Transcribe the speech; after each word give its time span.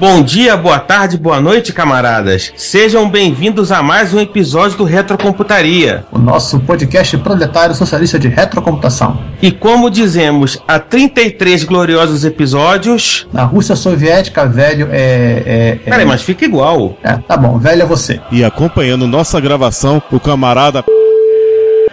Bom 0.00 0.22
dia, 0.22 0.56
boa 0.56 0.78
tarde, 0.78 1.18
boa 1.18 1.42
noite, 1.42 1.74
camaradas. 1.74 2.54
Sejam 2.56 3.06
bem-vindos 3.06 3.70
a 3.70 3.82
mais 3.82 4.14
um 4.14 4.18
episódio 4.18 4.78
do 4.78 4.84
Retrocomputaria. 4.84 6.06
o 6.10 6.18
nosso 6.18 6.58
podcast 6.60 7.18
proletário 7.18 7.74
socialista 7.74 8.18
de 8.18 8.26
retrocomputação. 8.26 9.20
E 9.42 9.52
como 9.52 9.90
dizemos, 9.90 10.58
há 10.66 10.78
33 10.78 11.64
gloriosos 11.64 12.24
episódios. 12.24 13.28
Na 13.30 13.44
Rússia 13.44 13.76
Soviética, 13.76 14.46
velho 14.46 14.88
é. 14.90 14.96
é, 14.96 15.78
é... 15.84 15.90
Peraí, 15.90 16.06
mas 16.06 16.22
fica 16.22 16.46
igual. 16.46 16.96
É, 17.04 17.18
tá 17.18 17.36
bom, 17.36 17.58
velho 17.58 17.82
é 17.82 17.86
você. 17.86 18.22
E 18.32 18.42
acompanhando 18.42 19.06
nossa 19.06 19.38
gravação, 19.38 20.02
o 20.10 20.18
camarada 20.18 20.82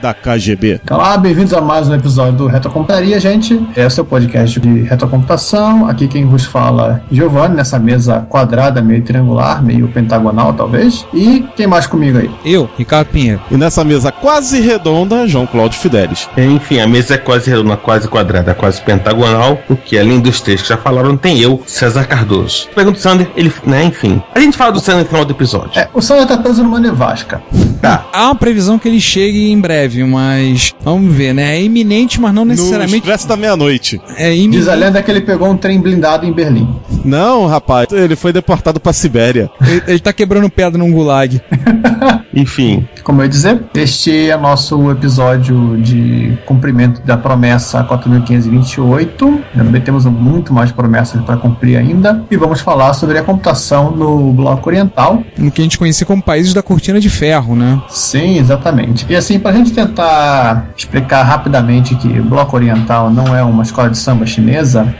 da 0.01 0.13
KGB. 0.13 0.79
Então, 0.83 0.97
lá, 0.97 1.17
bem-vindos 1.17 1.53
a 1.53 1.61
mais 1.61 1.89
um 1.89 1.95
episódio 1.95 2.33
do 2.33 2.47
Retrocomputaria, 2.47 3.19
gente. 3.19 3.59
É 3.75 3.85
o 3.85 3.89
seu 3.89 4.05
podcast 4.05 4.59
de 4.59 4.81
retrocomputação. 4.83 5.87
Aqui 5.87 6.07
quem 6.07 6.25
vos 6.25 6.45
fala, 6.45 7.01
Giovanni, 7.11 7.55
nessa 7.55 7.79
mesa 7.79 8.25
quadrada, 8.29 8.81
meio 8.81 9.03
triangular, 9.03 9.63
meio 9.63 9.87
pentagonal, 9.87 10.53
talvez. 10.53 11.05
E 11.13 11.45
quem 11.55 11.67
mais 11.67 11.87
comigo 11.87 12.17
aí? 12.17 12.29
Eu, 12.45 12.69
Ricardo 12.77 13.07
Pinheiro. 13.07 13.41
E 13.49 13.57
nessa 13.57 13.83
mesa 13.83 14.11
quase 14.11 14.59
redonda, 14.59 15.27
João 15.27 15.47
Cláudio 15.47 15.79
Fidelis. 15.79 16.29
Enfim, 16.37 16.79
a 16.79 16.87
mesa 16.87 17.15
é 17.15 17.17
quase 17.17 17.49
redonda, 17.49 17.77
quase 17.77 18.07
quadrada, 18.07 18.53
quase 18.53 18.81
pentagonal, 18.81 19.57
porque 19.67 19.97
além 19.97 20.19
dos 20.19 20.41
três 20.41 20.61
que 20.61 20.69
já 20.69 20.77
falaram, 20.77 21.17
tem 21.17 21.39
eu, 21.39 21.61
César 21.65 22.05
Cardoso. 22.05 22.67
Pergunta 22.73 22.97
do 22.97 23.01
Sander, 23.01 23.29
ele, 23.35 23.51
né, 23.65 23.83
enfim. 23.83 24.21
A 24.33 24.39
gente 24.39 24.55
fala 24.57 24.71
do 24.71 24.79
Sander 24.79 25.03
no 25.03 25.09
final 25.09 25.25
do 25.25 25.33
episódio. 25.33 25.79
É, 25.79 25.87
o 25.93 26.01
Sandro 26.01 26.25
tá 26.27 26.37
preso 26.37 26.63
numa 26.63 26.79
nevasca. 26.79 27.41
Tá. 27.81 28.07
Há 28.11 28.25
uma 28.25 28.35
previsão 28.35 28.79
que 28.79 28.87
ele 28.87 28.99
chegue 28.99 29.51
em 29.51 29.59
breve, 29.59 30.03
mas 30.03 30.73
vamos 30.81 31.13
ver, 31.13 31.33
né? 31.33 31.57
É 31.57 31.61
iminente, 31.61 32.19
mas 32.19 32.33
não 32.33 32.43
No 32.43 32.51
necessariamente. 32.51 32.97
Expresso 32.97 33.27
da 33.27 33.37
meia-noite. 33.37 34.01
É 34.15 34.29
Diz 34.31 34.39
a 34.39 34.43
iminente. 34.43 34.75
lenda 34.75 35.03
que 35.03 35.11
ele 35.11 35.21
pegou 35.21 35.49
um 35.49 35.57
trem 35.57 35.79
blindado 35.79 36.25
em 36.25 36.33
Berlim. 36.33 36.67
Não, 37.05 37.45
rapaz, 37.45 37.87
ele 37.91 38.15
foi 38.15 38.33
deportado 38.33 38.79
pra 38.79 38.91
Sibéria. 38.93 39.49
Ele, 39.61 39.83
ele 39.87 39.99
tá 39.99 40.11
quebrando 40.11 40.49
pedra 40.49 40.77
num 40.77 40.91
gulag. 40.91 41.39
Enfim, 42.39 42.87
Como 43.03 43.21
eu 43.21 43.25
ia 43.25 43.29
dizer, 43.29 43.63
este 43.73 44.29
é 44.29 44.37
nosso 44.37 44.91
episódio 44.91 45.75
de 45.81 46.37
cumprimento 46.45 47.01
da 47.01 47.17
promessa 47.17 47.83
4528. 47.83 49.39
Também 49.55 49.81
temos 49.81 50.05
muito 50.05 50.53
mais 50.53 50.71
promessas 50.71 51.21
para 51.23 51.35
cumprir 51.37 51.77
ainda. 51.77 52.23
E 52.29 52.37
vamos 52.37 52.61
falar 52.61 52.93
sobre 52.93 53.17
a 53.17 53.23
computação 53.23 53.91
no 53.91 54.31
Bloco 54.33 54.69
Oriental. 54.69 55.23
No 55.37 55.49
que 55.51 55.61
a 55.61 55.63
gente 55.63 55.77
conhecia 55.79 56.05
como 56.05 56.21
países 56.21 56.53
da 56.53 56.61
cortina 56.61 56.99
de 56.99 57.09
ferro, 57.09 57.55
né? 57.55 57.81
Sim, 57.89 58.37
exatamente. 58.37 59.05
E 59.09 59.15
assim, 59.15 59.39
para 59.39 59.51
a 59.51 59.53
gente 59.55 59.71
tentar 59.73 60.67
explicar 60.77 61.23
rapidamente 61.23 61.95
que 61.95 62.19
o 62.19 62.23
Bloco 62.23 62.55
Oriental 62.55 63.09
não 63.09 63.35
é 63.35 63.41
uma 63.43 63.63
escola 63.63 63.89
de 63.89 63.97
samba 63.97 64.25
chinesa, 64.25 64.93